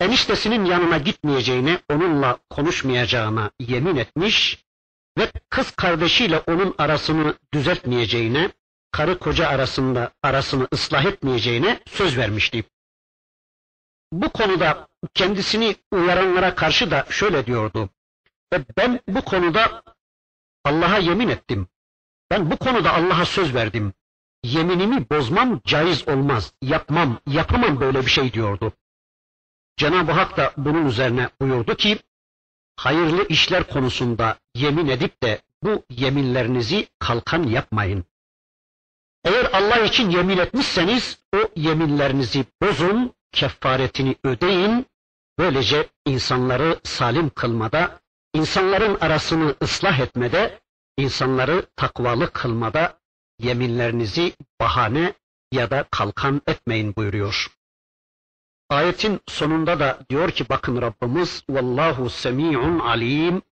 eniştesinin 0.00 0.64
yanına 0.64 0.98
gitmeyeceğine, 0.98 1.80
onunla 1.90 2.38
konuşmayacağına 2.50 3.50
yemin 3.58 3.96
etmiş 3.96 4.64
ve 5.18 5.30
kız 5.48 5.70
kardeşiyle 5.70 6.38
onun 6.38 6.74
arasını 6.78 7.34
düzeltmeyeceğine, 7.54 8.50
karı 8.90 9.18
koca 9.18 9.48
arasında 9.48 10.12
arasını 10.22 10.68
ıslah 10.72 11.04
etmeyeceğine 11.04 11.80
söz 11.86 12.16
vermişti. 12.16 12.64
Bu 14.12 14.28
konuda 14.28 14.88
kendisini 15.14 15.76
uyaranlara 15.90 16.54
karşı 16.54 16.90
da 16.90 17.06
şöyle 17.10 17.46
diyordu. 17.46 17.90
E 18.54 18.64
ben 18.76 19.00
bu 19.08 19.22
konuda 19.22 19.82
Allah'a 20.64 20.98
yemin 20.98 21.28
ettim. 21.28 21.68
Ben 22.30 22.50
bu 22.50 22.56
konuda 22.56 22.94
Allah'a 22.94 23.24
söz 23.24 23.54
verdim. 23.54 23.92
Yeminimi 24.44 25.10
bozmam 25.10 25.60
caiz 25.64 26.08
olmaz. 26.08 26.52
Yapmam, 26.62 27.20
yapamam 27.26 27.80
böyle 27.80 28.00
bir 28.00 28.10
şey 28.10 28.32
diyordu. 28.32 28.72
Cenab-ı 29.76 30.12
Hak 30.12 30.36
da 30.36 30.52
bunun 30.56 30.86
üzerine 30.86 31.30
buyurdu 31.40 31.74
ki, 31.74 31.98
hayırlı 32.76 33.28
işler 33.28 33.68
konusunda 33.68 34.38
yemin 34.54 34.88
edip 34.88 35.22
de 35.22 35.42
bu 35.62 35.84
yeminlerinizi 35.90 36.88
kalkan 36.98 37.42
yapmayın. 37.42 38.04
Eğer 39.24 39.50
Allah 39.52 39.78
için 39.78 40.10
yemin 40.10 40.38
etmişseniz 40.38 41.18
o 41.36 41.38
yeminlerinizi 41.56 42.44
bozun, 42.62 43.14
kefaretini 43.32 44.16
ödeyin. 44.24 44.86
Böylece 45.38 45.88
insanları 46.06 46.80
salim 46.84 47.30
kılmada, 47.30 48.00
insanların 48.34 49.00
arasını 49.00 49.54
ıslah 49.62 49.98
etmede, 49.98 50.60
insanları 50.96 51.66
takvalı 51.76 52.32
kılmada 52.32 53.00
yeminlerinizi 53.38 54.32
bahane 54.60 55.14
ya 55.52 55.70
da 55.70 55.88
kalkan 55.90 56.42
etmeyin 56.46 56.96
buyuruyor. 56.96 57.46
Ayetin 58.68 59.20
sonunda 59.28 59.80
da 59.80 59.98
diyor 60.10 60.30
ki 60.30 60.48
bakın 60.48 60.82
Rabbimiz 60.82 61.44
vallahu 61.48 62.10
semi'un 62.10 62.78
alim. 62.78 63.42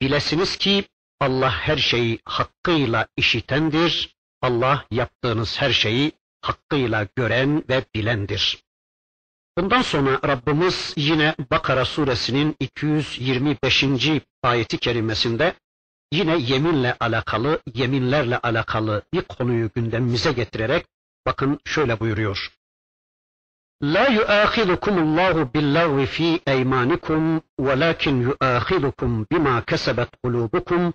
Bilesiniz 0.00 0.56
ki 0.56 0.84
Allah 1.20 1.50
her 1.50 1.76
şeyi 1.76 2.18
hakkıyla 2.24 3.06
işitendir. 3.16 4.16
Allah 4.42 4.84
yaptığınız 4.90 5.60
her 5.60 5.70
şeyi 5.70 6.12
hakkıyla 6.40 7.06
gören 7.16 7.64
ve 7.68 7.84
bilendir. 7.94 8.64
Bundan 9.58 9.82
sonra 9.82 10.20
Rabbimiz 10.28 10.94
yine 10.96 11.34
Bakara 11.50 11.84
suresinin 11.84 12.56
225. 12.60 13.84
ayeti 14.42 14.78
kerimesinde 14.78 15.54
yine 16.12 16.36
yeminle 16.38 16.96
alakalı, 17.00 17.60
yeminlerle 17.74 18.38
alakalı 18.38 19.02
bir 19.12 19.22
konuyu 19.22 19.70
gündemimize 19.74 20.32
getirerek 20.32 20.86
bakın 21.26 21.60
şöyle 21.64 22.00
buyuruyor. 22.00 22.52
La 23.82 24.08
yu'akhidukum 24.08 24.98
Allahu 24.98 25.54
billahi 25.54 26.06
fi 26.06 26.40
eymanikum 26.46 27.42
velakin 27.60 28.20
yu'akhidukum 28.20 29.26
bima 29.32 29.64
kasabat 29.64 30.10
kulubukum 30.22 30.92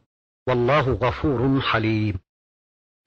vallahu 0.47 0.99
gafurun 0.99 1.59
halim. 1.59 2.19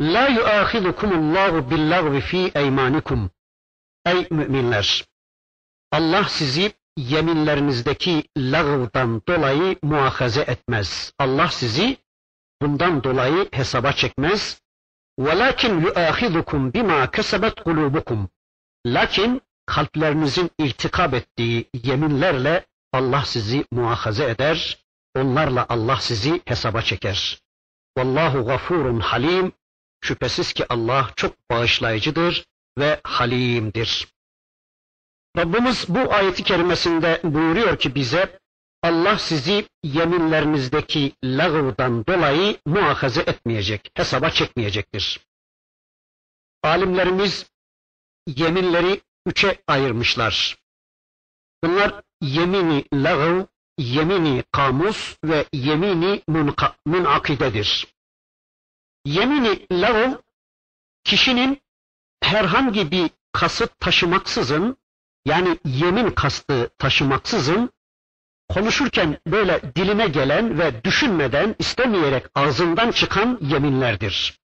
La 0.00 0.28
yu'akhidukum 0.28 1.10
Allahu 1.12 1.70
billahi 1.70 2.20
fi 2.20 2.52
eymanikum. 2.54 3.30
Ey 4.06 4.26
müminler! 4.30 5.04
Allah 5.91 6.23
sizi 6.23 6.73
yeminlerinizdeki 6.97 8.23
lağvdan 8.37 9.21
dolayı 9.27 9.75
muahaze 9.83 10.41
etmez. 10.41 11.13
Allah 11.19 11.47
sizi 11.47 11.97
bundan 12.61 13.03
dolayı 13.03 13.49
hesaba 13.51 13.91
çekmez. 13.91 14.61
وَلَكِنْ 15.19 15.73
يُؤَاخِذُكُمْ 15.85 16.71
بِمَا 16.71 17.05
كَسَبَتْ 17.05 17.55
قُلُوبُكُمْ 17.65 18.27
Lakin 18.85 19.41
kalplerinizin 19.65 20.51
irtikab 20.59 21.13
ettiği 21.13 21.69
yeminlerle 21.83 22.65
Allah 22.93 23.25
sizi 23.25 23.65
muahaze 23.71 24.29
eder. 24.29 24.77
Onlarla 25.15 25.65
Allah 25.69 25.97
sizi 25.99 26.41
hesaba 26.45 26.81
çeker. 26.81 27.41
Vallahu 27.97 28.45
gafurun 28.45 28.99
halim. 28.99 29.51
Şüphesiz 30.01 30.53
ki 30.53 30.65
Allah 30.69 31.09
çok 31.15 31.49
bağışlayıcıdır 31.49 32.45
ve 32.77 32.99
halimdir. 33.03 34.07
Rabbimiz 35.38 35.84
bu 35.88 36.14
ayeti 36.14 36.44
kerimesinde 36.44 37.20
buyuruyor 37.24 37.78
ki 37.78 37.94
bize 37.94 38.38
Allah 38.82 39.18
sizi 39.18 39.68
yeminlerinizdeki 39.82 41.12
lağvdan 41.24 42.06
dolayı 42.06 42.58
muahaze 42.66 43.20
etmeyecek, 43.20 43.90
hesaba 43.94 44.30
çekmeyecektir. 44.30 45.20
Alimlerimiz 46.62 47.50
yeminleri 48.26 49.00
üçe 49.26 49.62
ayırmışlar. 49.66 50.58
Bunlar 51.64 52.02
yemini 52.20 52.84
lağv, 52.94 53.44
yemini 53.78 54.44
kamus 54.52 55.16
ve 55.24 55.44
yemini 55.52 56.22
munakidedir. 56.86 57.86
Yemini 59.04 59.66
lağv 59.72 60.12
kişinin 61.04 61.62
herhangi 62.22 62.90
bir 62.90 63.10
kasıt 63.32 63.80
taşımaksızın 63.80 64.76
yani 65.28 65.58
yemin 65.64 66.10
kastı 66.10 66.70
taşımaksızın 66.78 67.70
konuşurken 68.48 69.18
böyle 69.26 69.60
dilime 69.76 70.06
gelen 70.08 70.58
ve 70.58 70.84
düşünmeden 70.84 71.54
istemeyerek 71.58 72.26
ağzından 72.34 72.90
çıkan 72.90 73.38
yeminlerdir. 73.40 74.38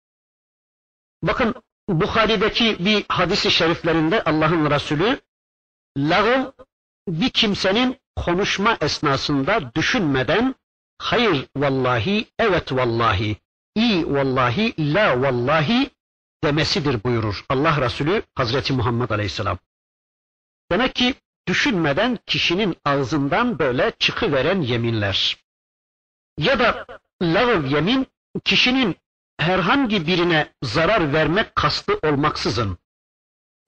Bakın 1.22 1.54
Bukhari'deki 1.88 2.84
bir 2.84 3.04
hadisi 3.08 3.50
şeriflerinde 3.50 4.24
Allah'ın 4.24 4.70
Resulü 4.70 5.20
lağv 5.98 6.50
bir 7.08 7.30
kimsenin 7.30 7.96
konuşma 8.16 8.76
esnasında 8.80 9.74
düşünmeden 9.74 10.54
hayır 10.98 11.46
vallahi, 11.56 12.26
evet 12.38 12.72
vallahi, 12.72 13.36
iyi 13.74 14.14
vallahi, 14.14 14.94
la 14.94 15.22
vallahi 15.22 15.90
demesidir 16.44 17.04
buyurur 17.04 17.44
Allah 17.48 17.80
Resulü 17.80 18.22
Hazreti 18.34 18.72
Muhammed 18.72 19.10
Aleyhisselam. 19.10 19.58
Demek 20.70 20.94
ki 20.94 21.14
düşünmeden 21.48 22.18
kişinin 22.26 22.76
ağzından 22.84 23.58
böyle 23.58 23.92
çıkıveren 23.98 24.60
yeminler. 24.60 25.36
Ya 26.38 26.58
da 26.58 26.86
lağv 27.22 27.64
yemin 27.64 28.06
kişinin 28.44 28.96
herhangi 29.38 30.06
birine 30.06 30.52
zarar 30.62 31.12
vermek 31.12 31.54
kastı 31.54 31.98
olmaksızın 32.02 32.78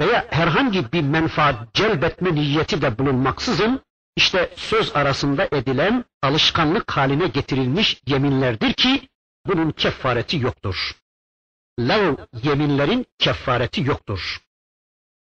veya 0.01 0.27
herhangi 0.31 0.93
bir 0.93 1.03
menfaat 1.03 1.75
celbetme 1.75 2.35
niyeti 2.35 2.83
de 2.83 2.99
bulunmaksızın 2.99 3.81
işte 4.17 4.51
söz 4.57 4.97
arasında 4.97 5.49
edilen 5.53 6.05
alışkanlık 6.23 6.91
haline 6.91 7.29
getirilmiş 7.29 8.03
yeminlerdir 8.07 8.73
ki 8.73 9.09
bunun 9.47 9.71
kefareti 9.71 10.39
yoktur. 10.39 10.97
Lav 11.79 12.17
yeminlerin 12.43 13.07
kefareti 13.19 13.83
yoktur. 13.83 14.43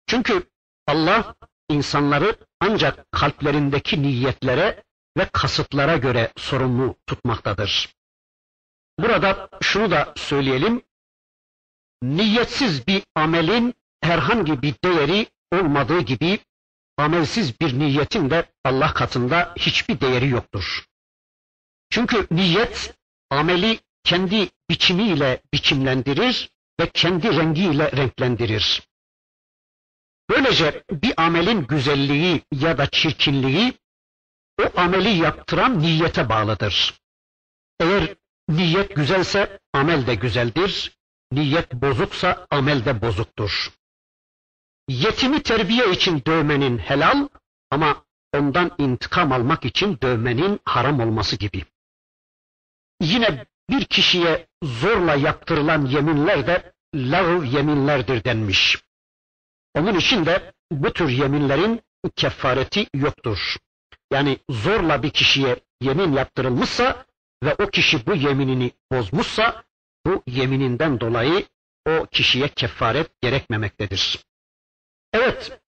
Çünkü 0.08 0.44
Allah 0.88 1.36
insanları 1.70 2.36
ancak 2.60 3.12
kalplerindeki 3.12 4.02
niyetlere 4.02 4.84
ve 5.18 5.30
kasıtlara 5.34 5.98
göre 5.98 6.32
sorumlu 6.38 6.96
tutmaktadır. 7.08 7.96
Burada 9.00 9.50
şunu 9.62 9.92
da 9.92 10.14
söyleyelim. 10.18 10.82
Niyetsiz 12.04 12.88
bir 12.88 13.04
amelin 13.16 13.74
herhangi 14.02 14.62
bir 14.62 14.76
değeri 14.84 15.28
olmadığı 15.54 16.00
gibi 16.02 16.40
amelsiz 16.98 17.60
bir 17.62 17.80
niyetin 17.80 18.30
de 18.30 18.52
Allah 18.64 18.94
katında 18.94 19.54
hiçbir 19.58 20.00
değeri 20.00 20.30
yoktur. 20.30 20.86
Çünkü 21.90 22.28
niyet 22.32 22.96
ameli 23.30 23.80
kendi 24.04 24.50
biçimiyle 24.70 25.42
biçimlendirir 25.54 26.50
ve 26.80 26.90
kendi 26.90 27.38
rengiyle 27.38 27.92
renklendirir. 27.92 28.82
Böylece 30.30 30.84
bir 30.92 31.14
amelin 31.18 31.68
güzelliği 31.68 32.42
ya 32.52 32.78
da 32.78 32.88
çirkinliği 32.88 33.74
o 34.62 34.80
ameli 34.80 35.10
yaptıran 35.10 35.80
niyete 35.80 36.30
bağlıdır. 36.30 36.94
Eğer 37.80 38.16
niyet 38.50 38.96
güzelse 38.96 39.60
amel 39.74 40.08
de 40.08 40.16
güzeldir, 40.16 40.98
niyet 41.32 41.74
bozuksa 41.74 42.48
amel 42.50 42.86
de 42.86 43.02
bozuktur. 43.02 43.72
Yetimi 44.88 45.44
terbiye 45.44 45.92
için 45.92 46.24
dövmenin 46.28 46.78
helal 46.78 47.28
ama 47.72 48.06
ondan 48.34 48.72
intikam 48.78 49.32
almak 49.32 49.66
için 49.66 49.98
dövmenin 50.02 50.60
haram 50.66 51.00
olması 51.00 51.36
gibi. 51.36 51.66
Yine 53.02 53.46
bir 53.70 53.86
kişiye 53.86 54.48
zorla 54.64 55.16
yaptırılan 55.16 55.86
yeminler 55.86 56.48
de 56.48 56.74
lağv 56.96 57.44
yeminlerdir 57.44 58.24
denmiş. 58.24 58.78
Onun 59.76 59.96
için 59.96 60.26
de 60.26 60.54
bu 60.72 60.94
tür 60.94 61.10
yeminlerin 61.10 61.82
kefareti 62.16 62.88
yoktur. 62.94 63.58
Yani 64.12 64.40
zorla 64.50 65.04
bir 65.04 65.10
kişiye 65.10 65.60
yemin 65.82 66.14
yaptırılmışsa 66.14 67.06
ve 67.44 67.56
o 67.60 67.68
kişi 67.68 68.06
bu 68.06 68.16
yeminini 68.16 68.72
bozmuşsa 68.92 69.64
bu 70.06 70.24
yemininden 70.28 71.00
dolayı 71.00 71.46
o 71.88 72.06
kişiye 72.12 72.48
kefaret 72.48 73.22
gerekmemektedir. 73.22 74.26
Evet, 75.14 75.60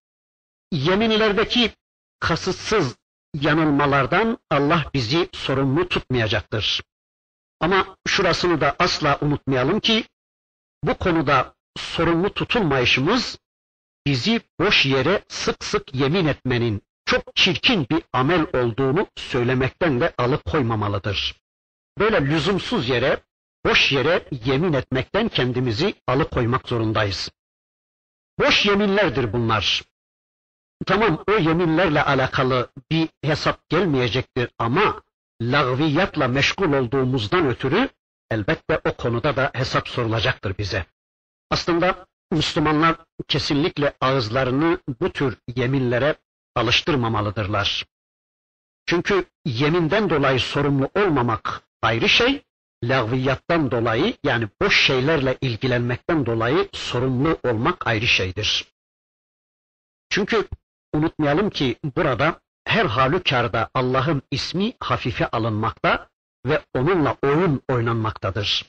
yeminlerdeki 0.71 1.71
kasıtsız 2.19 2.97
yanılmalardan 3.33 4.37
Allah 4.49 4.85
bizi 4.93 5.29
sorumlu 5.33 5.89
tutmayacaktır. 5.89 6.83
Ama 7.59 7.97
şurasını 8.07 8.61
da 8.61 8.75
asla 8.79 9.17
unutmayalım 9.21 9.79
ki 9.79 10.03
bu 10.83 10.93
konuda 10.93 11.55
sorumlu 11.77 12.33
tutulmayışımız 12.33 13.39
bizi 14.07 14.41
boş 14.59 14.85
yere 14.85 15.23
sık 15.27 15.63
sık 15.63 15.95
yemin 15.95 16.25
etmenin 16.25 16.81
çok 17.05 17.35
çirkin 17.35 17.87
bir 17.91 18.03
amel 18.13 18.47
olduğunu 18.53 19.07
söylemekten 19.15 20.01
de 20.01 20.13
alıp 20.17 20.45
koymamalıdır. 20.45 21.35
Böyle 21.99 22.25
lüzumsuz 22.25 22.89
yere, 22.89 23.23
boş 23.65 23.91
yere 23.91 24.27
yemin 24.45 24.73
etmekten 24.73 25.27
kendimizi 25.27 25.93
alıkoymak 26.07 26.67
zorundayız. 26.67 27.31
Boş 28.39 28.65
yeminlerdir 28.65 29.33
bunlar. 29.33 29.83
Tamam 30.85 31.23
o 31.29 31.31
yeminlerle 31.31 32.03
alakalı 32.03 32.69
bir 32.91 33.09
hesap 33.23 33.69
gelmeyecektir 33.69 34.49
ama 34.59 35.01
lağviyatla 35.41 36.27
meşgul 36.27 36.73
olduğumuzdan 36.73 37.47
ötürü 37.47 37.89
elbette 38.31 38.81
o 38.85 38.93
konuda 38.93 39.35
da 39.35 39.51
hesap 39.53 39.87
sorulacaktır 39.87 40.57
bize. 40.57 40.85
Aslında 41.51 42.07
Müslümanlar 42.31 42.95
kesinlikle 43.27 43.93
ağızlarını 44.01 44.79
bu 45.01 45.11
tür 45.11 45.37
yeminlere 45.55 46.15
alıştırmamalıdırlar. 46.55 47.85
Çünkü 48.85 49.25
yeminden 49.45 50.09
dolayı 50.09 50.39
sorumlu 50.39 50.89
olmamak 50.95 51.63
ayrı 51.81 52.09
şey, 52.09 52.43
lağviyattan 52.83 53.71
dolayı 53.71 54.17
yani 54.23 54.47
boş 54.61 54.85
şeylerle 54.85 55.37
ilgilenmekten 55.41 56.25
dolayı 56.25 56.69
sorumlu 56.73 57.39
olmak 57.43 57.87
ayrı 57.87 58.07
şeydir. 58.07 58.65
Çünkü 60.09 60.47
unutmayalım 60.93 61.49
ki 61.49 61.75
burada 61.95 62.41
her 62.65 62.85
halükarda 62.85 63.69
Allah'ın 63.73 64.21
ismi 64.31 64.73
hafife 64.79 65.27
alınmakta 65.27 66.09
ve 66.45 66.61
onunla 66.73 67.17
oyun 67.23 67.61
oynanmaktadır. 67.69 68.65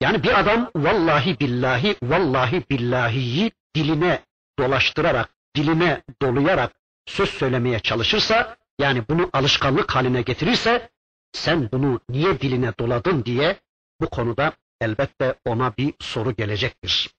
Yani 0.00 0.22
bir 0.22 0.40
adam 0.40 0.70
vallahi 0.76 1.40
billahi 1.40 1.96
vallahi 2.02 2.64
billahiyi 2.70 3.52
diline 3.74 4.24
dolaştırarak, 4.58 5.30
diline 5.56 6.02
doluyarak 6.22 6.72
söz 7.06 7.30
söylemeye 7.30 7.80
çalışırsa, 7.80 8.56
yani 8.78 9.08
bunu 9.08 9.30
alışkanlık 9.32 9.94
haline 9.94 10.22
getirirse, 10.22 10.90
sen 11.32 11.68
bunu 11.72 12.00
niye 12.08 12.40
diline 12.40 12.72
doladın 12.78 13.24
diye 13.24 13.60
bu 14.00 14.10
konuda 14.10 14.52
elbette 14.80 15.34
ona 15.44 15.76
bir 15.76 15.94
soru 16.00 16.34
gelecektir. 16.34 17.10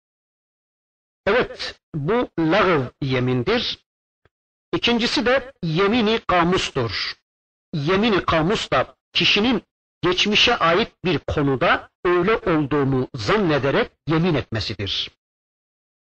Evet, 1.27 1.79
bu 1.95 2.29
lağv 2.39 2.81
yemindir. 3.01 3.85
İkincisi 4.73 5.25
de 5.25 5.53
yemini 5.63 6.19
kamustur. 6.19 7.13
Yemini 7.73 8.25
kamus 8.25 8.71
da 8.71 8.95
kişinin 9.13 9.63
geçmişe 10.01 10.55
ait 10.57 10.91
bir 11.05 11.19
konuda 11.19 11.89
öyle 12.05 12.35
olduğunu 12.35 13.07
zannederek 13.15 13.91
yemin 14.07 14.35
etmesidir. 14.35 15.11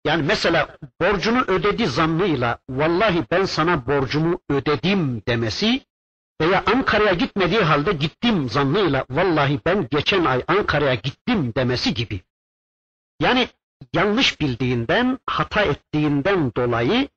Yani 0.06 0.24
mesela 0.24 0.78
borcunu 1.02 1.42
ödedi 1.42 1.88
zannıyla 1.88 2.60
vallahi 2.70 3.26
ben 3.32 3.46
sana 3.46 3.88
borcumu 3.88 4.39
ödedim 4.50 5.22
demesi 5.28 5.82
veya 6.42 6.64
Ankara'ya 6.66 7.14
gitmediği 7.14 7.62
halde 7.62 7.92
gittim 7.94 8.50
zannıyla 8.50 9.06
vallahi 9.10 9.60
ben 9.66 9.88
geçen 9.92 10.26
ay 10.26 10.44
Ankara'ya 10.48 10.96
gittim 10.96 11.54
demesi 11.56 11.94
gibi. 11.94 12.22
Yani 13.20 13.48
yanlış 13.94 14.42
bildiğinden, 14.42 15.20
hata 15.26 15.62
ettiğinden 15.62 16.52
dolayı 16.58 17.08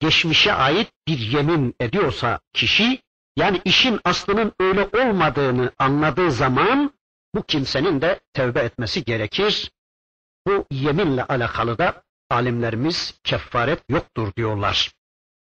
geçmişe 0.00 0.52
ait 0.52 0.92
bir 1.08 1.18
yemin 1.18 1.74
ediyorsa 1.80 2.40
kişi, 2.52 3.02
yani 3.36 3.60
işin 3.64 4.00
aslının 4.04 4.52
öyle 4.60 4.88
olmadığını 4.92 5.72
anladığı 5.78 6.30
zaman 6.30 6.92
bu 7.34 7.42
kimsenin 7.42 8.00
de 8.00 8.20
tevbe 8.32 8.60
etmesi 8.60 9.04
gerekir. 9.04 9.72
Bu 10.46 10.66
yeminle 10.70 11.24
alakalı 11.24 11.78
da 11.78 12.02
alimlerimiz 12.30 13.20
kefaret 13.24 13.82
yoktur 13.88 14.32
diyorlar. 14.36 14.92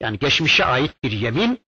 Yani 0.01 0.19
geçmişe 0.19 0.65
ait 0.65 1.03
bir 1.03 1.13
yemin, 1.13 1.61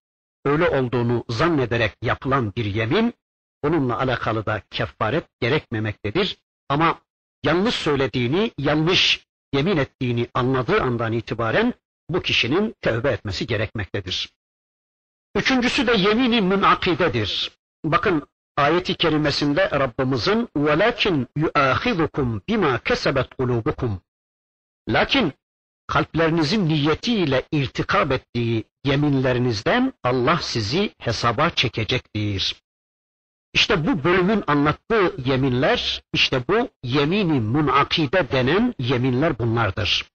öyle 0.44 0.68
olduğunu 0.68 1.24
zannederek 1.28 1.92
yapılan 2.02 2.54
bir 2.54 2.64
yemin, 2.64 3.14
onunla 3.62 3.98
alakalı 3.98 4.46
da 4.46 4.62
kefaret 4.70 5.24
gerekmemektedir. 5.40 6.38
Ama 6.68 7.00
yanlış 7.44 7.74
söylediğini, 7.74 8.50
yanlış 8.58 9.26
yemin 9.52 9.76
ettiğini 9.76 10.28
anladığı 10.34 10.82
andan 10.82 11.12
itibaren 11.12 11.74
bu 12.10 12.22
kişinin 12.22 12.74
tevbe 12.80 13.10
etmesi 13.10 13.46
gerekmektedir. 13.46 14.37
Üçüncüsü 15.35 15.87
de 15.87 15.93
yemini 15.97 16.41
münakidedir. 16.41 17.51
Bakın 17.85 18.27
ayeti 18.57 18.95
kerimesinde 18.95 19.71
Rabbimizin 19.71 20.49
وَلَكِنْ 20.57 21.25
يُؤَخِذُكُمْ 21.37 22.41
بِمَا 22.49 22.77
كَسَبَتْ 22.77 23.27
قُلُوبُكُمْ 23.39 23.97
Lakin 24.89 25.33
kalplerinizin 25.87 26.69
niyetiyle 26.69 27.43
irtikab 27.51 28.11
ettiği 28.11 28.63
yeminlerinizden 28.83 29.93
Allah 30.03 30.39
sizi 30.41 30.95
hesaba 30.97 31.49
çekecektir. 31.49 32.63
İşte 33.53 33.87
bu 33.87 34.03
bölümün 34.03 34.43
anlattığı 34.47 35.15
yeminler, 35.25 36.03
işte 36.13 36.43
bu 36.47 36.69
yemini 36.83 37.39
munakide 37.39 38.31
denen 38.31 38.73
yeminler 38.79 39.39
bunlardır. 39.39 40.09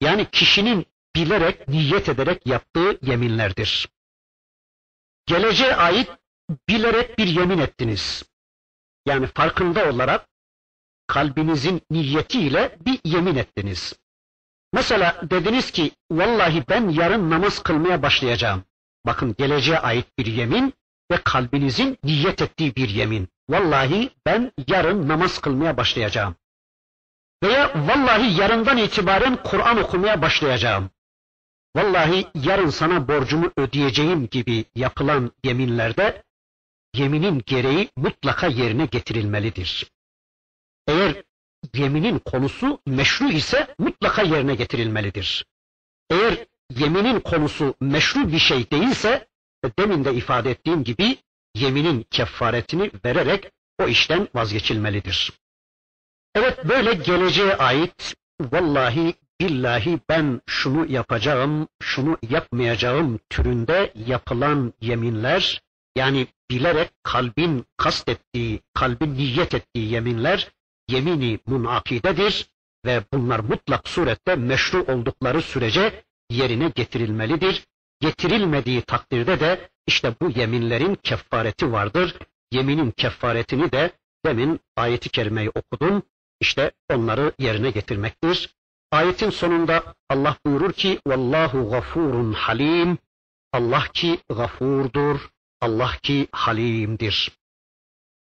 Yani 0.00 0.26
kişinin 0.30 0.86
bilerek, 1.16 1.68
niyet 1.68 2.08
ederek 2.08 2.46
yaptığı 2.46 2.98
yeminlerdir. 3.02 3.88
Geleceğe 5.31 5.75
ait 5.75 6.09
bilerek 6.69 7.17
bir 7.17 7.27
yemin 7.27 7.57
ettiniz. 7.57 8.23
Yani 9.05 9.27
farkında 9.27 9.89
olarak 9.89 10.27
kalbinizin 11.07 11.81
niyetiyle 11.91 12.77
bir 12.85 12.99
yemin 13.03 13.35
ettiniz. 13.35 13.93
Mesela 14.73 15.21
dediniz 15.29 15.71
ki 15.71 15.91
vallahi 16.11 16.63
ben 16.69 16.89
yarın 16.89 17.29
namaz 17.29 17.63
kılmaya 17.63 18.01
başlayacağım. 18.01 18.63
Bakın 19.05 19.35
geleceğe 19.37 19.79
ait 19.79 20.05
bir 20.17 20.25
yemin 20.25 20.73
ve 21.11 21.17
kalbinizin 21.23 21.97
niyet 22.03 22.41
ettiği 22.41 22.75
bir 22.75 22.89
yemin. 22.89 23.27
Vallahi 23.49 24.09
ben 24.25 24.51
yarın 24.67 25.07
namaz 25.07 25.41
kılmaya 25.41 25.77
başlayacağım. 25.77 26.35
Veya 27.43 27.87
vallahi 27.87 28.41
yarından 28.41 28.77
itibaren 28.77 29.43
Kur'an 29.43 29.77
okumaya 29.77 30.21
başlayacağım. 30.21 30.89
Vallahi 31.75 32.27
yarın 32.35 32.69
sana 32.69 33.07
borcumu 33.07 33.51
ödeyeceğim 33.57 34.27
gibi 34.27 34.65
yapılan 34.75 35.31
yeminlerde 35.43 36.23
yeminin 36.95 37.43
gereği 37.45 37.89
mutlaka 37.95 38.47
yerine 38.47 38.85
getirilmelidir. 38.85 39.91
Eğer 40.87 41.23
yeminin 41.73 42.19
konusu 42.19 42.79
meşru 42.85 43.29
ise 43.29 43.75
mutlaka 43.77 44.21
yerine 44.21 44.55
getirilmelidir. 44.55 45.45
Eğer 46.09 46.37
yeminin 46.75 47.19
konusu 47.19 47.75
meşru 47.79 48.31
bir 48.31 48.39
şey 48.39 48.71
değilse 48.71 49.27
demin 49.79 50.05
de 50.05 50.13
ifade 50.13 50.51
ettiğim 50.51 50.83
gibi 50.83 51.17
yeminin 51.55 52.05
kefaretini 52.11 52.91
vererek 53.05 53.51
o 53.79 53.87
işten 53.87 54.27
vazgeçilmelidir. 54.35 55.33
Evet 56.35 56.65
böyle 56.65 56.93
geleceğe 56.93 57.55
ait 57.55 58.15
vallahi 58.41 59.13
billahi 59.41 59.99
ben 60.09 60.41
şunu 60.47 60.91
yapacağım, 60.91 61.67
şunu 61.81 62.17
yapmayacağım 62.29 63.19
türünde 63.29 63.93
yapılan 64.07 64.73
yeminler, 64.81 65.61
yani 65.95 66.27
bilerek 66.51 66.91
kalbin 67.03 67.65
kastettiği, 67.77 68.61
kalbin 68.73 69.15
niyet 69.15 69.53
ettiği 69.53 69.91
yeminler 69.91 70.51
yemini 70.89 71.39
munakidedir 71.45 72.47
ve 72.85 73.03
bunlar 73.13 73.39
mutlak 73.39 73.87
surette 73.87 74.35
meşru 74.35 74.83
oldukları 74.83 75.41
sürece 75.41 76.03
yerine 76.29 76.69
getirilmelidir. 76.75 77.67
Getirilmediği 77.99 78.81
takdirde 78.81 79.39
de 79.39 79.69
işte 79.87 80.15
bu 80.21 80.29
yeminlerin 80.39 80.95
kefareti 80.95 81.71
vardır. 81.71 82.15
Yeminin 82.51 82.91
kefaretini 82.91 83.71
de 83.71 83.91
demin 84.25 84.59
ayeti 84.75 85.09
kerimeyi 85.09 85.49
okudum. 85.49 86.03
İşte 86.39 86.71
onları 86.89 87.33
yerine 87.39 87.71
getirmektir. 87.71 88.49
Ayetin 88.91 89.29
sonunda 89.29 89.93
Allah 90.09 90.37
buyurur 90.45 90.73
ki 90.73 90.99
Vallahu 91.07 91.69
gafurun 91.69 92.33
halim. 92.33 92.97
Allah 93.53 93.83
ki 93.93 94.19
gafurdur. 94.29 95.29
Allah 95.61 95.91
ki 96.03 96.27
halimdir. 96.31 97.31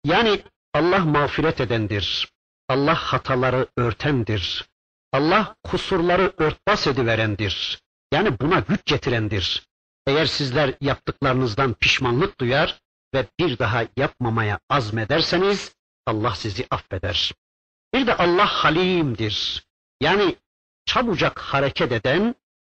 Yani 0.04 0.42
Allah 0.74 0.98
mağfiret 0.98 1.60
edendir. 1.60 2.32
Allah 2.68 2.94
hataları 2.94 3.66
örtendir. 3.76 4.68
Allah 5.12 5.56
kusurları 5.64 6.32
örtbas 6.38 6.86
ediverendir. 6.86 7.82
Yani 8.12 8.40
buna 8.40 8.60
güç 8.60 8.84
getirendir. 8.84 9.66
Eğer 10.06 10.26
sizler 10.26 10.74
yaptıklarınızdan 10.80 11.74
pişmanlık 11.74 12.40
duyar 12.40 12.80
ve 13.14 13.26
bir 13.38 13.58
daha 13.58 13.84
yapmamaya 13.96 14.58
azmederseniz 14.70 15.74
Allah 16.06 16.34
sizi 16.34 16.66
affeder. 16.70 17.32
Bir 17.94 18.06
de 18.06 18.16
Allah 18.16 18.46
halimdir. 18.46 19.64
Yani 20.00 20.36
çabucak 20.86 21.38
hareket 21.38 21.92
eden, 21.92 22.34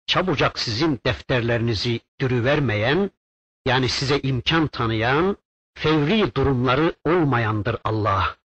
çabucak 0.06 0.58
sizin 0.58 1.00
defterlerinizi 1.06 2.00
dürüvermeyen, 2.20 3.10
yani 3.66 3.88
size 3.88 4.20
imkan 4.20 4.66
tanıyan, 4.66 5.36
fevri 5.74 6.34
durumları 6.34 6.94
olmayandır 7.04 7.76
Allah. 7.84 8.36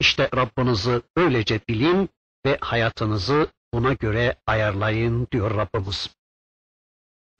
İşte 0.00 0.28
Rabbinizi 0.36 1.02
öylece 1.16 1.60
bilin 1.68 2.08
ve 2.46 2.58
hayatınızı 2.60 3.48
buna 3.74 3.92
göre 3.92 4.36
ayarlayın 4.46 5.28
diyor 5.32 5.56
Rabbimiz. 5.56 6.10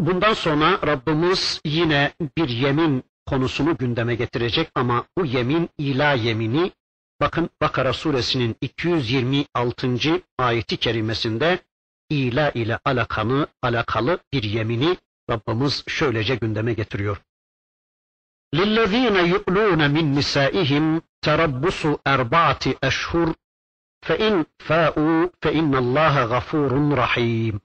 Bundan 0.00 0.34
sonra 0.34 0.80
Rabbimiz 0.86 1.60
yine 1.64 2.12
bir 2.36 2.48
yemin 2.48 3.04
konusunu 3.26 3.76
gündeme 3.76 4.14
getirecek 4.14 4.70
ama 4.74 5.04
bu 5.18 5.26
yemin 5.26 5.68
ila 5.78 6.12
yemini 6.12 6.72
bakın 7.21 7.49
Bakara 7.61 7.93
suresinin 7.93 8.55
226. 8.61 10.21
ayeti 10.37 10.77
kerimesinde 10.77 11.59
ila 12.09 12.51
ile 12.51 12.79
alakanı, 12.85 13.47
alakalı 13.61 14.19
bir 14.33 14.43
yemini 14.43 14.97
Rabbimiz 15.29 15.83
şöylece 15.87 16.35
gündeme 16.35 16.73
getiriyor. 16.73 17.17
لِلَّذ۪ينَ 18.55 19.17
يُؤْلُونَ 19.33 19.81
مِنْ 19.95 20.05
نِسَائِهِمْ 20.19 21.01
تَرَبُّسُ 21.25 21.79
اَرْبَعَةِ 22.13 22.63
اَشْهُرٍ 22.89 23.33
فَاِنْ 24.07 24.45
فَاءُوا 24.67 25.29
فَاِنَّ 25.41 25.73
اللّٰهَ 25.83 26.15
غَفُورٌ 26.33 26.71
رَحِيمٌ 27.03 27.55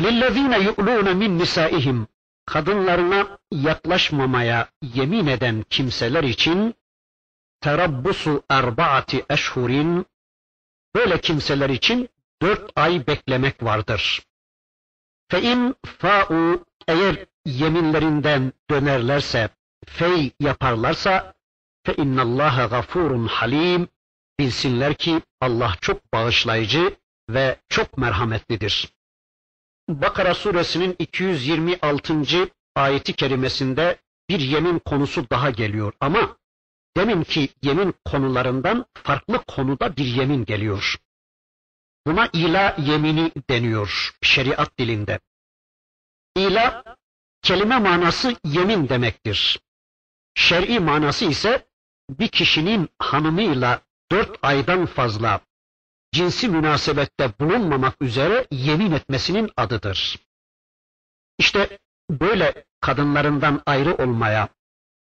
لِلَّذ۪ينَ 0.00 0.52
يُؤْلُونَ 0.68 1.08
مِنْ 1.20 1.30
نِسَائِهِمْ 1.42 2.06
Kadınlarına 2.46 3.38
yaklaşmamaya 3.52 4.68
yemin 4.82 5.26
eden 5.26 5.64
kimseler 5.70 6.24
için 6.24 6.74
terabbusu 7.61 8.43
erbaati 8.49 9.25
eşhurin 9.29 10.05
böyle 10.95 11.21
kimseler 11.21 11.69
için 11.69 12.09
dört 12.41 12.71
ay 12.75 13.07
beklemek 13.07 13.63
vardır. 13.63 14.21
Fe 15.31 15.41
in 15.41 15.75
fa'u 15.85 16.65
eğer 16.87 17.25
yeminlerinden 17.45 18.53
dönerlerse, 18.69 19.49
fey 19.85 20.31
yaparlarsa 20.39 21.33
fe 21.85 21.95
innallaha 21.95 22.65
gafurun 22.65 23.27
halim 23.27 23.87
bilsinler 24.39 24.93
ki 24.93 25.21
Allah 25.41 25.75
çok 25.81 26.13
bağışlayıcı 26.13 26.95
ve 27.29 27.59
çok 27.69 27.97
merhametlidir. 27.97 28.93
Bakara 29.89 30.33
suresinin 30.33 30.95
226. 30.99 32.49
ayeti 32.75 33.13
kerimesinde 33.13 33.97
bir 34.29 34.39
yemin 34.39 34.79
konusu 34.79 35.29
daha 35.29 35.49
geliyor 35.49 35.93
ama 35.99 36.37
deminki 36.97 37.49
yemin 37.63 37.93
konularından 38.05 38.85
farklı 38.93 39.43
konuda 39.47 39.97
bir 39.97 40.05
yemin 40.05 40.45
geliyor. 40.45 40.95
Buna 42.07 42.29
ila 42.33 42.75
yemini 42.79 43.31
deniyor 43.49 44.17
şeriat 44.21 44.77
dilinde. 44.79 45.19
İla 46.35 46.83
kelime 47.41 47.79
manası 47.79 48.35
yemin 48.45 48.89
demektir. 48.89 49.59
Şer'i 50.35 50.79
manası 50.79 51.25
ise 51.25 51.67
bir 52.09 52.27
kişinin 52.27 52.89
hanımıyla 52.99 53.81
dört 54.11 54.37
aydan 54.41 54.85
fazla 54.85 55.41
cinsi 56.11 56.49
münasebette 56.49 57.33
bulunmamak 57.39 58.01
üzere 58.01 58.47
yemin 58.51 58.91
etmesinin 58.91 59.51
adıdır. 59.57 60.19
İşte 61.37 61.79
böyle 62.09 62.65
kadınlarından 62.81 63.61
ayrı 63.65 63.95
olmaya, 63.95 64.49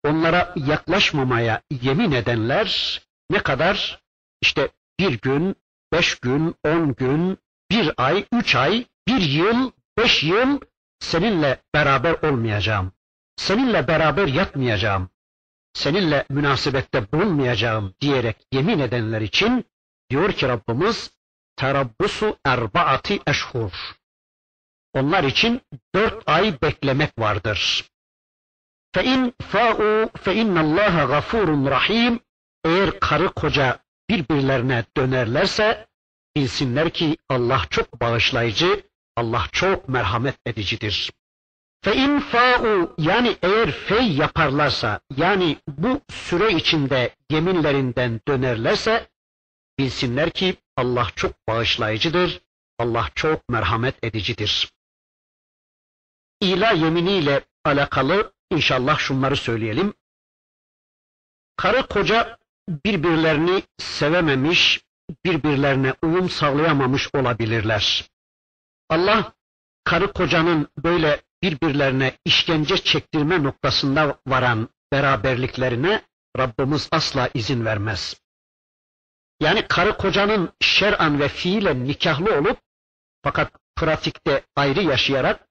onlara 0.04 0.54
yaklaşmamaya 0.56 1.62
yemin 1.82 2.12
edenler 2.12 3.02
ne 3.30 3.44
kadar? 3.44 4.02
İşte 4.42 4.70
bir 5.00 5.22
gün, 5.22 5.56
beş 5.94 6.16
gün, 6.16 6.56
on 6.64 6.96
gün, 6.96 7.38
bir 7.72 7.92
ay, 7.98 8.26
üç 8.32 8.56
ay, 8.56 8.86
bir 9.08 9.22
yıl, 9.22 9.72
beş 9.98 10.24
yıl 10.24 10.60
seninle 11.00 11.62
beraber 11.74 12.14
olmayacağım. 12.14 12.92
Seninle 13.36 13.88
beraber 13.88 14.28
yatmayacağım. 14.28 15.10
Seninle 15.74 16.26
münasebette 16.30 17.12
bulunmayacağım 17.12 17.94
diyerek 18.02 18.38
yemin 18.52 18.80
edenler 18.80 19.22
için 19.22 19.66
diyor 20.10 20.32
ki 20.32 20.48
Rabbimiz 20.48 21.12
terabbusu 21.56 22.38
erbaati 22.46 23.20
eşhur. 23.28 23.72
Onlar 24.94 25.24
için 25.24 25.62
dört 25.96 26.30
ay 26.30 26.62
beklemek 26.62 27.20
vardır. 27.20 27.90
İn 29.04 29.34
fa'u 29.42 30.10
fe 30.22 30.36
innallaha 30.36 31.06
gafurun 31.06 31.66
rahim. 31.66 32.20
Eğer 32.66 33.00
karı 33.00 33.28
koca 33.28 33.80
birbirlerine 34.10 34.86
dönerlerse 34.98 35.88
bilsinler 36.36 36.90
ki 36.90 37.18
Allah 37.30 37.62
çok 37.70 38.02
bağışlayıcı, 38.02 38.84
Allah 39.16 39.48
çok 39.52 39.90
merhamet 39.90 40.36
edicidir. 40.46 41.12
İn 41.94 42.20
fa'u 42.20 42.96
yani 42.98 43.38
eğer 43.42 43.72
fey 43.72 44.12
yaparlarsa 44.12 45.00
yani 45.18 45.58
bu 45.68 46.02
süre 46.10 46.54
içinde 46.54 47.16
yeminlerinden 47.32 48.22
dönerlerse 48.28 49.10
bilsinler 49.80 50.30
ki 50.30 50.56
Allah 50.78 51.08
çok 51.16 51.48
bağışlayıcıdır, 51.48 52.42
Allah 52.80 53.10
çok 53.16 53.50
merhamet 53.50 54.04
edicidir. 54.04 54.72
İla 56.42 56.72
yeminiyle 56.72 57.42
alakalı 57.66 58.34
inşallah 58.52 59.00
şunları 59.00 59.36
söyleyelim. 59.36 59.94
Karı 61.58 61.88
koca 61.88 62.38
birbirlerini 62.70 63.64
sevememiş, 63.78 64.82
birbirlerine 65.26 65.94
uyum 66.04 66.30
sağlayamamış 66.30 67.16
olabilirler. 67.16 68.10
Allah 68.90 69.34
karı 69.84 70.14
kocanın 70.14 70.68
böyle 70.78 71.22
birbirlerine 71.44 72.18
işkence 72.26 72.78
çektirme 72.78 73.44
noktasında 73.44 74.20
varan 74.28 74.70
beraberliklerine 74.92 76.02
Rabbimiz 76.38 76.88
asla 76.92 77.30
izin 77.34 77.66
vermez. 77.66 78.22
Yani 79.40 79.68
karı 79.68 79.98
kocanın 79.98 80.54
şer'an 80.62 81.20
ve 81.20 81.28
fiilen 81.28 81.88
nikahlı 81.88 82.36
olup 82.36 82.60
fakat 83.24 83.52
pratikte 83.76 84.44
ayrı 84.56 84.84
yaşayarak 84.84 85.47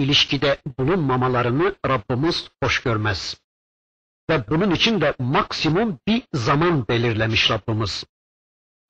ilişkide 0.00 0.58
bulunmamalarını 0.78 1.74
Rabbimiz 1.86 2.48
hoş 2.62 2.82
görmez. 2.82 3.40
Ve 4.30 4.48
bunun 4.48 4.70
için 4.70 5.00
de 5.00 5.14
maksimum 5.18 5.98
bir 6.08 6.22
zaman 6.32 6.88
belirlemiş 6.88 7.50
Rabbimiz. 7.50 8.04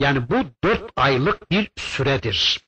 Yani 0.00 0.30
bu 0.30 0.44
dört 0.64 0.90
aylık 0.96 1.50
bir 1.50 1.70
süredir. 1.76 2.60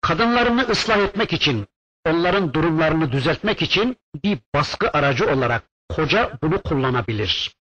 Kadınlarını 0.00 0.62
ıslah 0.62 0.98
etmek 0.98 1.32
için, 1.32 1.66
onların 2.06 2.54
durumlarını 2.54 3.12
düzeltmek 3.12 3.62
için 3.62 3.96
bir 4.24 4.38
baskı 4.54 4.90
aracı 4.90 5.26
olarak 5.30 5.62
koca 5.88 6.38
bunu 6.42 6.62
kullanabilir. 6.62 7.56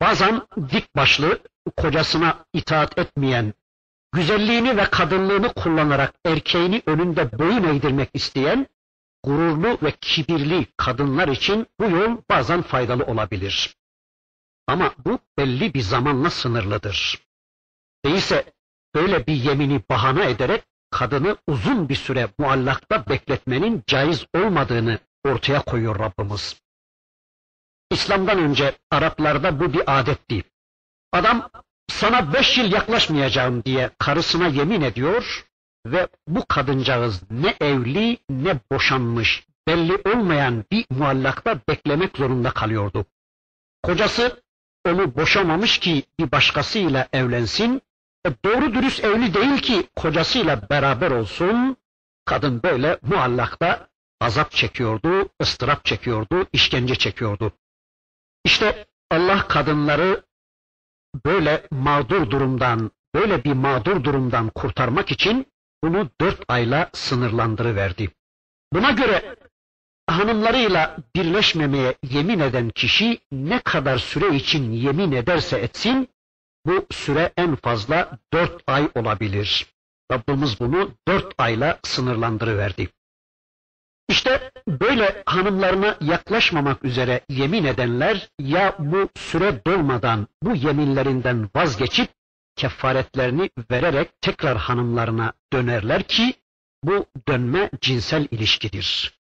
Bazen 0.00 0.42
dik 0.70 0.96
başlı, 0.96 1.38
kocasına 1.76 2.44
itaat 2.52 2.98
etmeyen, 2.98 3.54
güzelliğini 4.12 4.76
ve 4.76 4.84
kadınlığını 4.84 5.54
kullanarak 5.54 6.14
erkeğini 6.24 6.82
önünde 6.86 7.38
boyun 7.38 7.64
eğdirmek 7.64 8.10
isteyen, 8.14 8.66
gururlu 9.24 9.78
ve 9.82 9.90
kibirli 10.00 10.66
kadınlar 10.76 11.28
için 11.28 11.66
bu 11.80 11.84
yol 11.84 12.16
bazen 12.30 12.62
faydalı 12.62 13.04
olabilir. 13.04 13.76
Ama 14.66 14.94
bu 15.04 15.18
belli 15.38 15.74
bir 15.74 15.80
zamanla 15.80 16.30
sınırlıdır. 16.30 17.22
Değilse 18.04 18.52
böyle 18.94 19.26
bir 19.26 19.34
yemini 19.34 19.82
bahane 19.90 20.30
ederek 20.30 20.64
kadını 20.90 21.36
uzun 21.46 21.88
bir 21.88 21.94
süre 21.94 22.28
muallakta 22.38 23.06
bekletmenin 23.06 23.82
caiz 23.86 24.26
olmadığını 24.34 24.98
ortaya 25.24 25.62
koyuyor 25.62 25.98
Rabbimiz. 25.98 26.62
İslam'dan 27.90 28.38
önce 28.38 28.78
Araplarda 28.90 29.60
bu 29.60 29.72
bir 29.72 30.00
adetti. 30.00 30.44
Adam 31.12 31.50
sana 31.88 32.32
beş 32.32 32.58
yıl 32.58 32.72
yaklaşmayacağım 32.72 33.64
diye 33.64 33.90
karısına 33.98 34.46
yemin 34.46 34.80
ediyor 34.80 35.46
ve 35.86 36.08
bu 36.28 36.44
kadıncağız 36.48 37.22
ne 37.30 37.54
evli 37.60 38.18
ne 38.30 38.60
boşanmış 38.72 39.46
belli 39.68 39.96
olmayan 39.96 40.64
bir 40.72 40.86
muallakta 40.90 41.60
beklemek 41.68 42.16
zorunda 42.16 42.50
kalıyordu. 42.50 43.06
Kocası 43.82 44.42
onu 44.84 45.16
boşamamış 45.16 45.78
ki 45.78 46.02
bir 46.18 46.32
başkasıyla 46.32 47.08
evlensin, 47.12 47.82
e 48.26 48.30
doğru 48.44 48.74
dürüst 48.74 49.04
evli 49.04 49.34
değil 49.34 49.58
ki 49.58 49.88
kocasıyla 49.96 50.70
beraber 50.70 51.10
olsun, 51.10 51.76
kadın 52.24 52.62
böyle 52.62 52.98
muallakta 53.02 53.88
azap 54.20 54.50
çekiyordu, 54.50 55.28
ıstırap 55.42 55.84
çekiyordu, 55.84 56.46
işkence 56.52 56.94
çekiyordu. 56.94 57.52
İşte 58.44 58.86
Allah 59.10 59.48
kadınları 59.48 60.22
böyle 61.26 61.66
mağdur 61.70 62.30
durumdan, 62.30 62.90
böyle 63.14 63.44
bir 63.44 63.52
mağdur 63.52 64.04
durumdan 64.04 64.48
kurtarmak 64.48 65.10
için 65.10 65.46
bunu 65.84 66.10
dört 66.20 66.44
ayla 66.48 66.90
sınırlandırıverdi. 66.92 68.10
Buna 68.72 68.90
göre 68.90 69.36
hanımlarıyla 70.06 70.96
birleşmemeye 71.16 71.94
yemin 72.10 72.38
eden 72.40 72.70
kişi 72.70 73.18
ne 73.32 73.60
kadar 73.60 73.98
süre 73.98 74.36
için 74.36 74.72
yemin 74.72 75.12
ederse 75.12 75.58
etsin, 75.58 76.08
bu 76.66 76.86
süre 76.90 77.32
en 77.36 77.56
fazla 77.56 78.18
dört 78.32 78.62
ay 78.66 78.88
olabilir. 78.94 79.66
Rabbimiz 80.12 80.60
bunu 80.60 80.90
dört 81.08 81.34
ayla 81.38 81.78
sınırlandırıverdi. 81.82 82.88
İşte 84.08 84.50
böyle 84.68 85.22
hanımlarına 85.26 85.96
yaklaşmamak 86.00 86.84
üzere 86.84 87.20
yemin 87.28 87.64
edenler 87.64 88.30
ya 88.38 88.76
bu 88.78 89.08
süre 89.16 89.64
dolmadan 89.66 90.26
bu 90.42 90.54
yeminlerinden 90.54 91.48
vazgeçip 91.56 92.08
kefaretlerini 92.56 93.50
vererek 93.70 94.20
tekrar 94.20 94.56
hanımlarına 94.58 95.32
dönerler 95.52 96.02
ki 96.02 96.34
bu 96.84 97.06
dönme 97.28 97.70
cinsel 97.80 98.28
ilişkidir. 98.30 99.18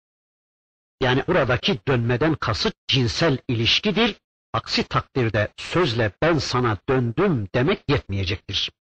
Yani 1.02 1.24
buradaki 1.28 1.80
dönmeden 1.88 2.36
kasıt 2.36 2.74
cinsel 2.88 3.38
ilişkidir. 3.48 4.16
Aksi 4.54 4.84
takdirde 4.84 5.54
sözle 5.58 6.12
ben 6.22 6.38
sana 6.38 6.78
döndüm 6.90 7.48
demek 7.56 7.84
yetmeyecektir. 7.88 8.72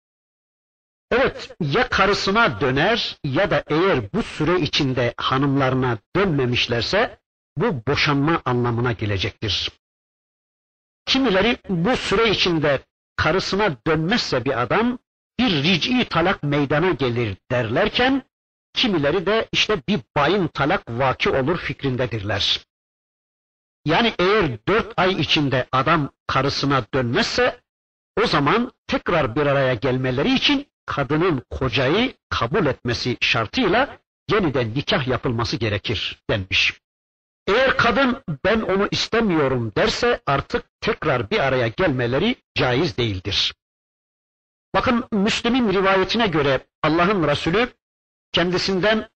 Evet 1.11 1.57
ya 1.61 1.89
karısına 1.89 2.61
döner 2.61 3.17
ya 3.25 3.51
da 3.51 3.65
eğer 3.67 4.13
bu 4.13 4.23
süre 4.23 4.61
içinde 4.61 5.15
hanımlarına 5.17 5.99
dönmemişlerse 6.17 7.19
bu 7.57 7.87
boşanma 7.87 8.43
anlamına 8.45 8.93
gelecektir. 8.93 9.71
Kimileri 11.07 11.59
bu 11.69 11.97
süre 11.97 12.31
içinde 12.31 12.81
karısına 13.23 13.77
dönmezse 13.87 14.45
bir 14.45 14.63
adam 14.63 14.99
bir 15.39 15.63
ric'i 15.63 16.05
talak 16.05 16.43
meydana 16.43 16.91
gelir 16.91 17.37
derlerken 17.51 18.23
kimileri 18.75 19.27
de 19.27 19.49
işte 19.53 19.83
bir 19.89 20.01
bayın 20.17 20.47
talak 20.47 20.83
vaki 20.89 21.31
olur 21.31 21.59
fikrindedirler. 21.59 22.61
Yani 23.85 24.15
eğer 24.19 24.67
dört 24.69 24.93
ay 24.97 25.13
içinde 25.13 25.67
adam 25.73 26.11
karısına 26.27 26.85
dönmezse 26.95 27.61
o 28.23 28.27
zaman 28.27 28.73
tekrar 28.87 29.37
bir 29.37 29.47
araya 29.47 29.75
gelmeleri 29.75 30.35
için 30.35 30.67
kadının 30.87 31.43
kocayı 31.51 32.13
kabul 32.29 32.67
etmesi 32.67 33.17
şartıyla 33.21 33.99
yeniden 34.31 34.75
nikah 34.75 35.09
yapılması 35.09 35.57
gerekir 35.57 36.23
denmiş. 36.31 36.80
Eğer 37.51 37.77
kadın 37.77 38.23
ben 38.45 38.61
onu 38.61 38.89
istemiyorum 38.91 39.73
derse 39.77 40.21
artık 40.27 40.65
tekrar 40.81 41.31
bir 41.31 41.39
araya 41.39 41.69
gelmeleri 41.69 42.37
caiz 42.55 42.97
değildir. 42.97 43.55
Bakın 44.75 45.05
Müslim'in 45.13 45.73
rivayetine 45.73 46.27
göre 46.27 46.67
Allah'ın 46.83 47.29
Resulü 47.29 47.69
kendisinden 48.33 49.09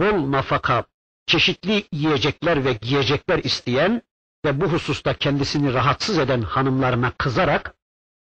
bol 0.00 0.32
nafaka, 0.32 0.84
çeşitli 1.26 1.84
yiyecekler 1.92 2.64
ve 2.64 2.72
giyecekler 2.72 3.38
isteyen 3.38 4.02
ve 4.44 4.60
bu 4.60 4.64
hususta 4.64 5.14
kendisini 5.14 5.74
rahatsız 5.74 6.18
eden 6.18 6.42
hanımlarına 6.42 7.10
kızarak 7.10 7.74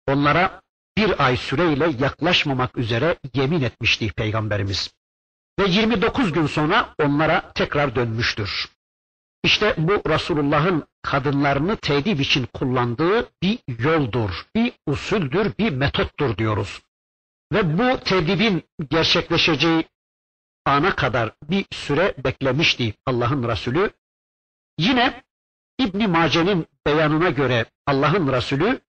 onlara 0.06 0.62
bir 0.96 1.24
ay 1.26 1.36
süreyle 1.36 1.94
yaklaşmamak 1.98 2.78
üzere 2.78 3.16
yemin 3.34 3.62
etmişti 3.62 4.12
Peygamberimiz. 4.12 4.94
Ve 5.59 5.64
29 5.68 6.32
gün 6.32 6.46
sonra 6.46 6.94
onlara 6.98 7.52
tekrar 7.52 7.94
dönmüştür. 7.94 8.78
İşte 9.45 9.74
bu 9.78 10.03
Resulullah'ın 10.09 10.84
kadınlarını 11.03 11.76
tedip 11.76 12.20
için 12.20 12.47
kullandığı 12.55 13.28
bir 13.43 13.59
yoldur, 13.78 14.47
bir 14.55 14.72
usuldür, 14.86 15.53
bir 15.59 15.72
metottur 15.72 16.36
diyoruz. 16.36 16.82
Ve 17.53 17.78
bu 17.78 18.01
tedibin 18.01 18.62
gerçekleşeceği 18.91 19.84
ana 20.64 20.97
kadar 20.97 21.32
bir 21.43 21.66
süre 21.72 22.14
beklemişti 22.24 22.95
Allah'ın 23.07 23.49
Resulü. 23.49 23.91
Yine 24.78 25.22
İbn 25.78 26.11
Mace'nin 26.11 26.66
beyanına 26.86 27.30
göre 27.30 27.66
Allah'ın 27.86 28.32
Resulü 28.32 28.80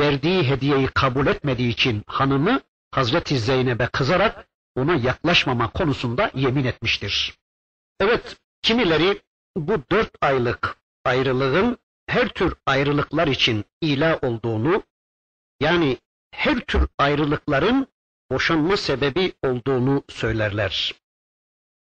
verdiği 0.00 0.44
hediyeyi 0.44 0.86
kabul 0.86 1.26
etmediği 1.26 1.68
için 1.68 2.02
hanımı 2.06 2.60
Hazreti 2.90 3.38
Zeynep'e 3.38 3.86
kızarak 3.86 4.48
ona 4.76 4.94
yaklaşmama 4.94 5.70
konusunda 5.70 6.30
yemin 6.34 6.64
etmiştir. 6.64 7.38
Evet, 8.00 8.36
kimileri 8.62 9.22
bu 9.68 9.82
dört 9.90 10.10
aylık 10.20 10.76
ayrılığın 11.04 11.78
her 12.06 12.28
tür 12.28 12.54
ayrılıklar 12.66 13.28
için 13.28 13.64
ila 13.80 14.18
olduğunu, 14.22 14.82
yani 15.60 15.98
her 16.30 16.60
tür 16.60 16.88
ayrılıkların 16.98 17.86
boşanma 18.30 18.76
sebebi 18.76 19.32
olduğunu 19.42 20.02
söylerler. 20.08 20.94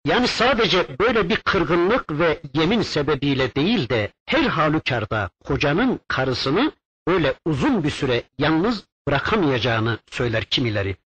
Yani 0.06 0.28
sadece 0.28 0.98
böyle 0.98 1.28
bir 1.28 1.36
kırgınlık 1.36 2.18
ve 2.18 2.40
yemin 2.54 2.82
sebebiyle 2.82 3.54
değil 3.54 3.88
de 3.88 4.12
her 4.26 4.42
halükarda 4.42 5.30
kocanın 5.44 6.00
karısını 6.08 6.72
öyle 7.06 7.34
uzun 7.44 7.84
bir 7.84 7.90
süre 7.90 8.22
yalnız 8.38 8.84
bırakamayacağını 9.08 9.98
söyler 10.10 10.44
kimileri. 10.44 10.96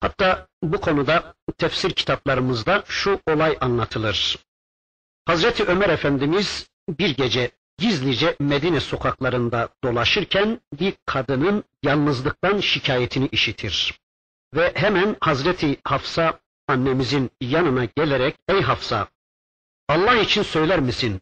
Hatta 0.00 0.48
bu 0.62 0.80
konuda 0.80 1.34
tefsir 1.58 1.90
kitaplarımızda 1.90 2.82
şu 2.86 3.20
olay 3.28 3.56
anlatılır. 3.60 4.38
Hazreti 5.26 5.64
Ömer 5.64 5.88
Efendimiz 5.88 6.70
bir 6.88 7.16
gece 7.16 7.50
gizlice 7.78 8.36
Medine 8.40 8.80
sokaklarında 8.80 9.68
dolaşırken 9.84 10.60
bir 10.80 10.94
kadının 11.06 11.64
yalnızlıktan 11.82 12.60
şikayetini 12.60 13.26
işitir. 13.32 14.00
Ve 14.54 14.72
hemen 14.74 15.16
Hazreti 15.20 15.76
Hafsa 15.84 16.40
annemizin 16.68 17.30
yanına 17.40 17.84
gelerek 17.84 18.36
ey 18.48 18.62
Hafsa 18.62 19.08
Allah 19.88 20.16
için 20.16 20.42
söyler 20.42 20.80
misin? 20.80 21.20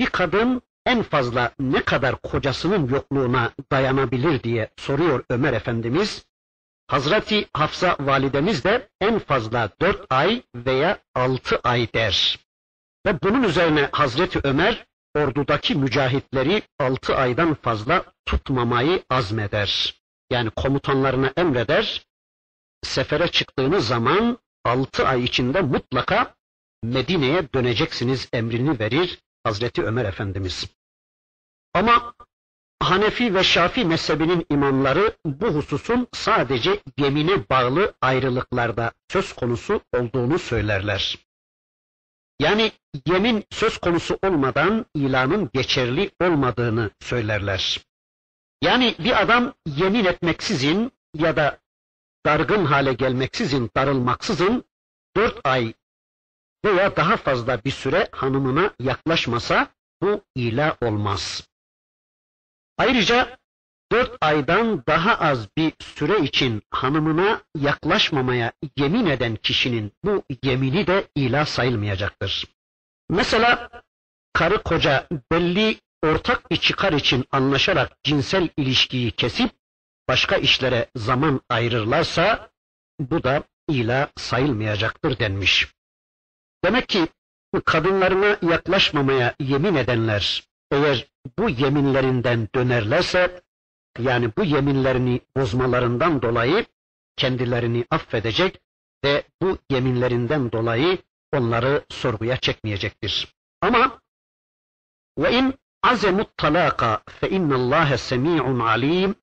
Bir 0.00 0.06
kadın 0.06 0.62
en 0.86 1.02
fazla 1.02 1.52
ne 1.58 1.82
kadar 1.82 2.16
kocasının 2.16 2.88
yokluğuna 2.88 3.52
dayanabilir 3.72 4.42
diye 4.42 4.70
soruyor 4.76 5.24
Ömer 5.30 5.52
Efendimiz. 5.52 6.26
Hazreti 6.86 7.48
Hafsa 7.52 7.96
validemiz 8.00 8.64
de 8.64 8.88
en 9.00 9.18
fazla 9.18 9.70
dört 9.80 10.06
ay 10.10 10.42
veya 10.54 10.98
altı 11.14 11.60
ay 11.64 11.92
der. 11.94 12.38
Ve 13.06 13.22
bunun 13.22 13.42
üzerine 13.42 13.88
Hazreti 13.92 14.40
Ömer 14.44 14.86
ordudaki 15.14 15.74
mücahitleri 15.74 16.62
altı 16.78 17.16
aydan 17.16 17.54
fazla 17.54 18.04
tutmamayı 18.26 19.02
azmeder. 19.10 20.00
Yani 20.30 20.50
komutanlarına 20.50 21.32
emreder, 21.36 22.06
sefere 22.82 23.28
çıktığınız 23.28 23.88
zaman 23.88 24.38
altı 24.64 25.06
ay 25.06 25.24
içinde 25.24 25.60
mutlaka 25.60 26.34
Medine'ye 26.82 27.52
döneceksiniz 27.52 28.28
emrini 28.32 28.78
verir 28.78 29.18
Hazreti 29.44 29.82
Ömer 29.82 30.04
Efendimiz. 30.04 30.66
Ama 31.74 32.14
Hanefi 32.82 33.34
ve 33.34 33.44
Şafi 33.44 33.84
mezhebinin 33.84 34.46
imamları 34.50 35.16
bu 35.26 35.46
hususun 35.46 36.08
sadece 36.12 36.82
yemine 36.98 37.48
bağlı 37.50 37.94
ayrılıklarda 38.00 38.92
söz 39.08 39.32
konusu 39.32 39.80
olduğunu 39.92 40.38
söylerler. 40.38 41.18
Yani 42.40 42.72
yemin 43.06 43.44
söz 43.50 43.78
konusu 43.78 44.18
olmadan 44.22 44.86
ilanın 44.94 45.50
geçerli 45.52 46.10
olmadığını 46.20 46.90
söylerler. 47.00 47.80
Yani 48.62 48.94
bir 48.98 49.22
adam 49.22 49.54
yemin 49.66 50.04
etmeksizin 50.04 50.92
ya 51.14 51.36
da 51.36 51.58
dargın 52.26 52.64
hale 52.64 52.92
gelmeksizin, 52.92 53.70
darılmaksızın 53.76 54.64
dört 55.16 55.40
ay 55.44 55.74
veya 56.64 56.96
daha 56.96 57.16
fazla 57.16 57.64
bir 57.64 57.70
süre 57.70 58.08
hanımına 58.12 58.74
yaklaşmasa 58.78 59.68
bu 60.02 60.24
ila 60.34 60.76
olmaz. 60.82 61.48
Ayrıca 62.78 63.38
dört 63.92 64.16
aydan 64.20 64.86
daha 64.86 65.14
az 65.14 65.48
bir 65.56 65.72
süre 65.80 66.20
için 66.20 66.62
hanımına 66.70 67.42
yaklaşmamaya 67.58 68.52
yemin 68.76 69.06
eden 69.06 69.36
kişinin 69.36 69.92
bu 70.04 70.22
yemini 70.42 70.86
de 70.86 71.08
ila 71.14 71.46
sayılmayacaktır. 71.46 72.46
Mesela 73.10 73.70
karı 74.32 74.62
koca 74.62 75.06
belli 75.32 75.80
ortak 76.02 76.50
bir 76.50 76.56
çıkar 76.56 76.92
için 76.92 77.24
anlaşarak 77.30 78.04
cinsel 78.04 78.48
ilişkiyi 78.56 79.10
kesip 79.10 79.50
başka 80.08 80.36
işlere 80.36 80.90
zaman 80.96 81.40
ayırırlarsa 81.48 82.50
bu 83.00 83.22
da 83.22 83.42
ila 83.68 84.08
sayılmayacaktır 84.16 85.18
denmiş. 85.18 85.68
Demek 86.64 86.88
ki 86.88 87.08
kadınlarına 87.64 88.38
yaklaşmamaya 88.42 89.34
yemin 89.40 89.74
edenler 89.74 90.44
eğer 90.70 91.06
bu 91.38 91.48
yeminlerinden 91.48 92.48
dönerlerse 92.54 93.42
yani 93.98 94.30
bu 94.38 94.44
yeminlerini 94.44 95.20
bozmalarından 95.36 96.22
dolayı 96.22 96.66
kendilerini 97.16 97.84
affedecek 97.90 98.60
ve 99.04 99.22
bu 99.42 99.58
yeminlerinden 99.70 100.52
dolayı 100.52 100.98
onları 101.32 101.84
sorguya 101.90 102.36
çekmeyecektir. 102.36 103.34
Ama 103.60 104.00
ve 105.18 105.32
in 105.32 105.54
azemut 105.82 106.36
talaka 106.36 107.02
fe 107.20 107.30
innallâhe 107.30 107.98
semî'un 107.98 108.60
alim 108.60 109.14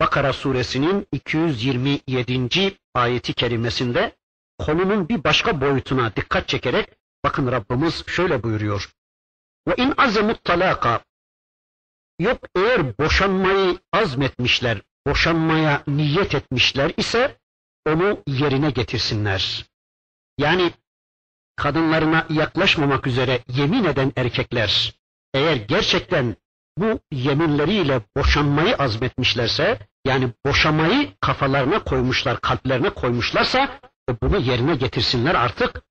Bakara 0.00 0.32
suresinin 0.32 1.06
227. 1.12 2.78
ayeti 2.94 3.34
kerimesinde 3.34 4.16
konunun 4.58 5.08
bir 5.08 5.24
başka 5.24 5.60
boyutuna 5.60 6.16
dikkat 6.16 6.48
çekerek 6.48 6.88
bakın 7.24 7.52
Rabbimiz 7.52 8.06
şöyle 8.06 8.42
buyuruyor. 8.42 8.92
Ve 9.68 9.74
in 9.76 9.94
azemut 9.96 10.44
talaka 10.44 11.00
yok 12.20 12.38
eğer 12.56 12.98
boşanmayı 12.98 13.78
azmetmişler, 13.92 14.82
boşanmaya 15.06 15.82
niyet 15.86 16.34
etmişler 16.34 16.92
ise 16.96 17.38
onu 17.86 18.22
yerine 18.26 18.70
getirsinler. 18.70 19.66
Yani 20.38 20.72
kadınlarına 21.56 22.26
yaklaşmamak 22.30 23.06
üzere 23.06 23.40
yemin 23.48 23.84
eden 23.84 24.12
erkekler 24.16 24.94
eğer 25.34 25.56
gerçekten 25.56 26.36
bu 26.78 27.00
yeminleriyle 27.12 28.00
boşanmayı 28.16 28.76
azmetmişlerse 28.76 29.78
yani 30.06 30.32
boşamayı 30.46 31.08
kafalarına 31.20 31.84
koymuşlar, 31.84 32.40
kalplerine 32.40 32.90
koymuşlarsa 32.90 33.78
e, 34.10 34.20
bunu 34.22 34.38
yerine 34.38 34.74
getirsinler 34.76 35.34
artık. 35.34 35.82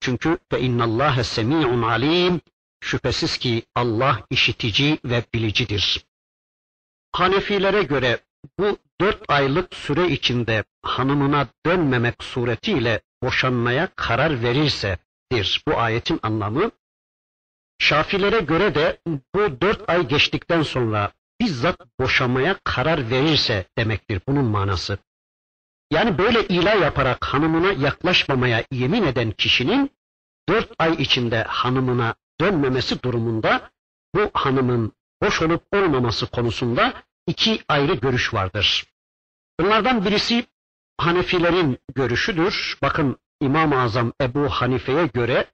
Çünkü 0.00 0.38
fe 0.50 0.60
innallâhe 0.60 1.24
semî'un 1.24 1.82
alim 1.82 2.40
şüphesiz 2.86 3.38
ki 3.38 3.62
Allah 3.74 4.22
işitici 4.30 4.98
ve 5.04 5.24
bilicidir. 5.34 6.04
Hanefilere 7.12 7.82
göre 7.82 8.18
bu 8.58 8.78
dört 9.00 9.22
aylık 9.28 9.74
süre 9.74 10.08
içinde 10.08 10.64
hanımına 10.82 11.48
dönmemek 11.66 12.24
suretiyle 12.24 13.00
boşanmaya 13.22 13.88
karar 13.96 14.42
verirsedir 14.42 15.62
bu 15.68 15.78
ayetin 15.78 16.20
anlamı. 16.22 16.70
Şafilere 17.78 18.40
göre 18.40 18.74
de 18.74 19.00
bu 19.34 19.60
dört 19.60 19.90
ay 19.90 20.08
geçtikten 20.08 20.62
sonra 20.62 21.12
bizzat 21.40 21.80
boşamaya 22.00 22.56
karar 22.64 23.10
verirse 23.10 23.66
demektir 23.78 24.20
bunun 24.28 24.44
manası. 24.44 24.98
Yani 25.90 26.18
böyle 26.18 26.46
ila 26.48 26.74
yaparak 26.74 27.24
hanımına 27.24 27.72
yaklaşmamaya 27.72 28.64
yemin 28.72 29.02
eden 29.02 29.30
kişinin 29.30 29.90
dört 30.48 30.72
ay 30.78 30.92
içinde 30.92 31.42
hanımına 31.42 32.14
dönmemesi 32.40 33.02
durumunda 33.02 33.70
bu 34.14 34.30
hanımın 34.34 34.92
boş 35.22 35.42
olup 35.42 35.62
olmaması 35.74 36.26
konusunda 36.26 36.92
iki 37.26 37.64
ayrı 37.68 37.94
görüş 37.94 38.34
vardır. 38.34 38.86
Bunlardan 39.60 40.04
birisi 40.04 40.46
Hanefilerin 40.98 41.78
görüşüdür. 41.94 42.78
Bakın 42.82 43.16
İmam-ı 43.40 43.80
Azam 43.80 44.12
Ebu 44.20 44.48
Hanife'ye 44.48 45.06
göre 45.06 45.46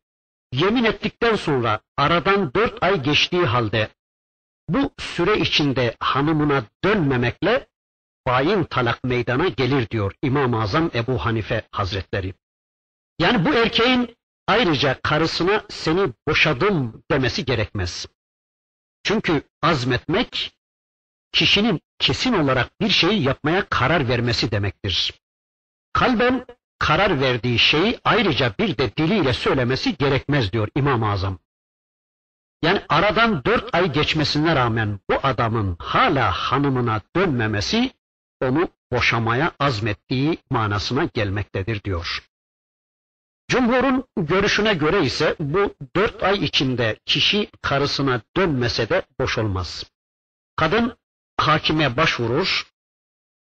yemin 0.52 0.84
ettikten 0.84 1.36
sonra 1.36 1.80
aradan 1.96 2.54
dört 2.54 2.82
ay 2.82 3.02
geçtiği 3.02 3.44
halde 3.44 3.88
bu 4.68 4.90
süre 4.98 5.38
içinde 5.38 5.96
hanımına 6.00 6.64
dönmemekle 6.84 7.68
bayin 8.26 8.64
talak 8.64 9.04
meydana 9.04 9.48
gelir 9.48 9.90
diyor 9.90 10.14
İmam-ı 10.22 10.62
Azam 10.62 10.90
Ebu 10.94 11.18
Hanife 11.18 11.62
Hazretleri. 11.70 12.34
Yani 13.18 13.44
bu 13.44 13.54
erkeğin 13.54 14.16
ayrıca 14.46 15.00
karısına 15.02 15.64
seni 15.68 16.12
boşadım 16.28 17.02
demesi 17.10 17.44
gerekmez. 17.44 18.06
Çünkü 19.04 19.42
azmetmek 19.62 20.52
kişinin 21.32 21.80
kesin 21.98 22.32
olarak 22.32 22.80
bir 22.80 22.88
şeyi 22.88 23.22
yapmaya 23.22 23.68
karar 23.68 24.08
vermesi 24.08 24.50
demektir. 24.50 25.14
Kalben 25.92 26.46
karar 26.78 27.20
verdiği 27.20 27.58
şeyi 27.58 28.00
ayrıca 28.04 28.54
bir 28.58 28.78
de 28.78 28.96
diliyle 28.96 29.32
söylemesi 29.32 29.96
gerekmez 29.96 30.52
diyor 30.52 30.68
İmam-ı 30.76 31.10
Azam. 31.10 31.38
Yani 32.62 32.82
aradan 32.88 33.44
dört 33.44 33.74
ay 33.74 33.92
geçmesine 33.92 34.56
rağmen 34.56 35.00
bu 35.10 35.14
adamın 35.22 35.76
hala 35.78 36.32
hanımına 36.32 37.00
dönmemesi 37.16 37.90
onu 38.40 38.68
boşamaya 38.92 39.52
azmettiği 39.58 40.38
manasına 40.50 41.04
gelmektedir 41.04 41.84
diyor. 41.84 42.31
Cumhurun 43.52 44.04
görüşüne 44.16 44.74
göre 44.74 45.04
ise 45.04 45.36
bu 45.40 45.74
dört 45.96 46.22
ay 46.22 46.44
içinde 46.44 46.98
kişi 47.06 47.50
karısına 47.62 48.20
dönmese 48.36 48.88
de 48.88 49.02
boş 49.20 49.38
olmaz. 49.38 49.84
Kadın 50.56 50.98
hakime 51.36 51.96
başvurur, 51.96 52.72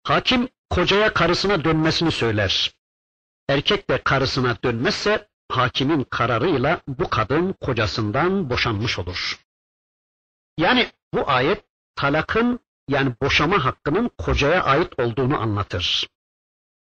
hakim 0.03 0.49
kocaya 0.69 1.13
karısına 1.13 1.63
dönmesini 1.63 2.11
söyler. 2.11 2.71
Erkek 3.49 3.89
de 3.89 4.01
karısına 4.03 4.57
dönmezse 4.63 5.27
hakimin 5.49 6.03
kararıyla 6.03 6.81
bu 6.87 7.09
kadın 7.09 7.53
kocasından 7.61 8.49
boşanmış 8.49 8.99
olur. 8.99 9.39
Yani 10.57 10.91
bu 11.13 11.29
ayet 11.29 11.65
talakın 11.95 12.59
yani 12.89 13.13
boşama 13.21 13.65
hakkının 13.65 14.11
kocaya 14.17 14.63
ait 14.63 14.99
olduğunu 14.99 15.41
anlatır. 15.41 16.07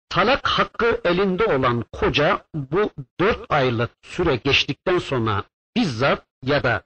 Talak 0.09 0.47
hakkı 0.47 1.01
elinde 1.05 1.45
olan 1.45 1.85
koca 1.91 2.45
bu 2.55 2.91
dört 3.19 3.51
aylık 3.51 3.91
süre 4.01 4.35
geçtikten 4.35 4.99
sonra 4.99 5.43
bizzat 5.75 6.25
ya 6.43 6.63
da 6.63 6.83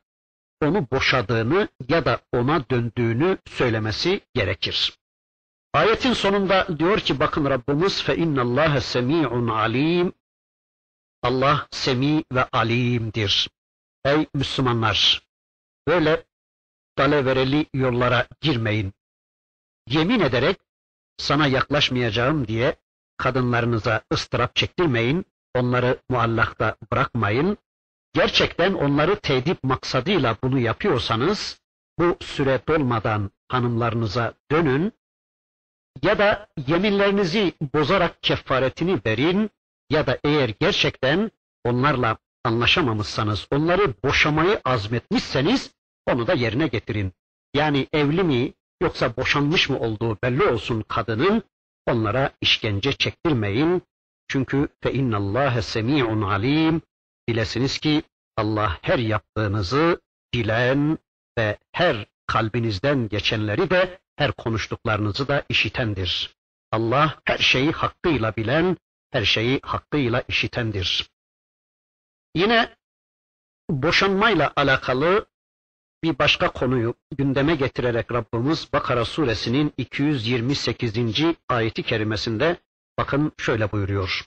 onu 0.61 0.87
boşadığını 0.91 1.67
ya 1.89 2.05
da 2.05 2.21
ona 2.31 2.69
döndüğünü 2.69 3.37
söylemesi 3.47 4.21
gerekir. 4.33 4.97
Ayetin 5.73 6.13
sonunda 6.13 6.79
diyor 6.79 6.99
ki 6.99 7.19
bakın 7.19 7.45
Rabbimiz 7.45 8.03
fe 8.03 8.15
innallâhe 8.15 8.81
semî'un 8.81 9.47
alim 9.47 10.13
Allah 11.23 11.67
semi 11.71 12.23
ve 12.31 12.43
alimdir. 12.43 13.49
Ey 14.05 14.27
Müslümanlar! 14.33 15.27
Böyle 15.87 16.25
dalevereli 16.97 17.65
yollara 17.73 18.27
girmeyin. 18.41 18.93
Yemin 19.87 20.19
ederek 20.19 20.57
sana 21.17 21.47
yaklaşmayacağım 21.47 22.47
diye 22.47 22.75
kadınlarınıza 23.17 24.01
ıstırap 24.13 24.55
çektirmeyin, 24.55 25.25
onları 25.55 25.97
muallakta 26.09 26.75
bırakmayın. 26.91 27.57
Gerçekten 28.13 28.73
onları 28.73 29.15
tedip 29.15 29.63
maksadıyla 29.63 30.37
bunu 30.43 30.59
yapıyorsanız, 30.59 31.61
bu 31.99 32.17
süre 32.21 32.61
dolmadan 32.67 33.31
hanımlarınıza 33.47 34.33
dönün 34.51 34.93
ya 36.03 36.17
da 36.17 36.47
yeminlerinizi 36.67 37.53
bozarak 37.73 38.23
kefaretini 38.23 39.01
verin 39.05 39.49
ya 39.89 40.07
da 40.07 40.19
eğer 40.23 40.49
gerçekten 40.59 41.31
onlarla 41.65 42.17
anlaşamamışsanız, 42.43 43.47
onları 43.51 43.93
boşamayı 44.03 44.61
azmetmişseniz 44.65 45.71
onu 46.05 46.27
da 46.27 46.33
yerine 46.33 46.67
getirin. 46.67 47.13
Yani 47.53 47.87
evli 47.93 48.23
mi 48.23 48.53
yoksa 48.81 49.15
boşanmış 49.17 49.69
mı 49.69 49.79
olduğu 49.79 50.17
belli 50.23 50.43
olsun 50.43 50.81
kadının 50.87 51.43
onlara 51.87 52.31
işkence 52.41 52.93
çektirmeyin. 52.93 53.81
Çünkü 54.27 54.67
fe 54.83 54.93
innallâhe 54.93 55.61
semî'un 55.61 56.21
alim. 56.21 56.81
Bilesiniz 57.27 57.79
ki 57.79 58.03
Allah 58.37 58.79
her 58.81 58.99
yaptığınızı 58.99 60.01
bilen 60.33 60.97
ve 61.37 61.57
her 61.71 62.05
kalbinizden 62.27 63.09
geçenleri 63.09 63.69
de 63.69 63.99
her 64.15 64.31
konuştuklarınızı 64.31 65.27
da 65.27 65.43
işitendir. 65.49 66.35
Allah 66.71 67.19
her 67.25 67.37
şeyi 67.37 67.71
hakkıyla 67.71 68.35
bilen, 68.35 68.77
her 69.11 69.23
şeyi 69.23 69.59
hakkıyla 69.63 70.23
işitendir. 70.27 71.09
Yine 72.35 72.75
boşanmayla 73.69 74.53
alakalı 74.55 75.25
bir 76.04 76.18
başka 76.18 76.48
konuyu 76.48 76.94
gündeme 77.18 77.54
getirerek 77.54 78.12
Rabbimiz 78.12 78.68
Bakara 78.72 79.04
suresinin 79.04 79.72
228. 79.76 80.92
ayeti 81.48 81.82
kerimesinde 81.82 82.56
bakın 82.98 83.32
şöyle 83.38 83.72
buyuruyor. 83.72 84.24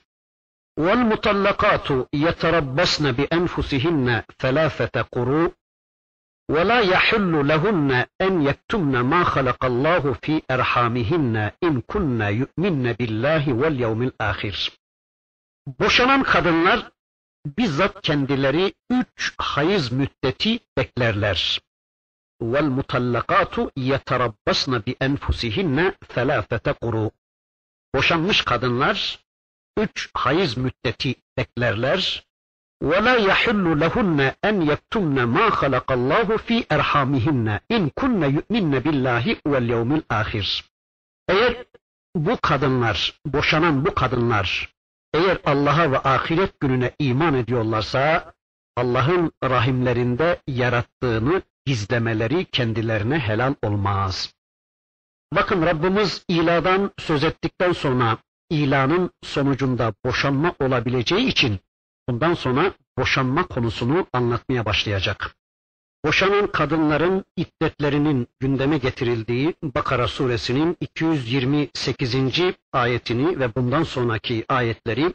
وَالْمُطَلَّقَاتُ 0.79 1.87
يَتَرَبَّصْنَ 2.25 3.05
بِأَنْفُسِهِنَّ 3.17 4.07
ثَلَاثَةَ 4.41 4.95
قُرُوء 5.15 5.51
وَلَا 6.53 6.79
يَحِلُّ 6.93 7.33
لَهُنَّ 7.51 7.91
أَنْ 8.25 8.33
يَكْتُمْنَ 8.49 8.95
مَا 9.11 9.23
خَلَقَ 9.23 9.61
اللّٰهُ 9.71 10.03
فِي 10.23 10.41
اَرْحَامِهِنَّ 10.55 11.51
اِنْ 11.63 11.73
كُنَّ 11.91 12.21
يُؤْمِنَّ 12.41 12.85
بِاللّٰهِ 12.99 13.43
وَالْيَوْمِ 13.59 14.01
الْآخِرِ 14.09 14.55
Boşanan 15.79 16.23
kadınlar 16.23 16.91
bizzat 17.45 18.01
kendileri 18.01 18.73
üç 18.89 19.33
hayız 19.37 19.91
müddeti 19.91 20.59
beklerler. 20.77 21.59
وَالْمُطَلَّقَاتُ 22.41 23.71
يَتَرَبَّصْنَ 23.77 24.71
بِاَنْفُسِهِنَّ 24.85 25.93
ثَلَاثَةَ 26.13 26.73
قُرُوا 26.73 27.11
Boşanmış 27.95 28.41
kadınlar 28.41 29.19
üç 29.77 30.09
hayız 30.13 30.57
müddeti 30.57 31.15
beklerler. 31.37 32.25
وَلَا 32.83 33.15
يَحِلُّ 33.29 33.65
لَهُنَّ 33.83 34.19
اَنْ 34.47 34.55
يَكْتُمْنَ 34.71 35.17
مَا 35.35 35.49
خَلَقَ 35.49 35.87
اللّٰهُ 35.97 36.27
ف۪ي 36.47 36.57
اَرْحَامِهِنَّ 36.75 37.47
اِنْ 37.75 37.89
كُنَّ 37.99 38.21
يُؤْمِنَّ 38.37 38.73
بِاللّٰهِ 38.85 39.25
وَالْيَوْمِ 39.51 39.91
الْآخِرِ 39.99 40.63
Eğer 41.29 41.65
bu 42.15 42.37
kadınlar, 42.41 43.19
boşanan 43.25 43.85
bu 43.85 43.93
kadınlar 43.93 44.75
eğer 45.14 45.38
Allah'a 45.44 45.92
ve 45.92 45.98
ahiret 45.98 46.60
gününe 46.60 46.92
iman 46.98 47.34
ediyorlarsa 47.34 48.32
Allah'ın 48.76 49.32
rahimlerinde 49.44 50.40
yarattığını 50.46 51.42
gizlemeleri 51.66 52.44
kendilerine 52.44 53.18
helal 53.18 53.54
olmaz. 53.62 54.34
Bakın 55.32 55.62
Rabbimiz 55.62 56.24
iladan 56.28 56.92
söz 56.98 57.24
ettikten 57.24 57.72
sonra 57.72 58.18
ilanın 58.50 59.10
sonucunda 59.22 59.94
boşanma 60.04 60.54
olabileceği 60.60 61.26
için 61.26 61.60
bundan 62.08 62.34
sonra 62.34 62.72
boşanma 62.98 63.46
konusunu 63.46 64.06
anlatmaya 64.12 64.64
başlayacak. 64.64 65.36
Boşanan 66.04 66.46
kadınların 66.46 67.24
iddetlerinin 67.36 68.28
gündeme 68.40 68.78
getirildiği 68.78 69.54
Bakara 69.62 70.08
suresinin 70.08 70.76
228. 70.80 72.14
ayetini 72.72 73.40
ve 73.40 73.54
bundan 73.54 73.82
sonraki 73.82 74.44
ayetleri 74.48 75.14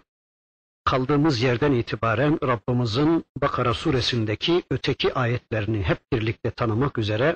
kaldığımız 0.84 1.42
yerden 1.42 1.72
itibaren 1.72 2.40
Rabbimizin 2.44 3.26
Bakara 3.42 3.74
suresindeki 3.74 4.64
öteki 4.70 5.14
ayetlerini 5.14 5.84
hep 5.84 6.00
birlikte 6.14 6.52
tanımak 6.52 6.98
üzere 6.98 7.36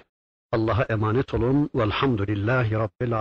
Allah'a 0.52 0.84
emanet 0.84 1.34
olun. 1.34 1.70
Velhamdülillahi 1.76 2.72
Rabbil 2.72 3.14
Alemin. 3.14 3.18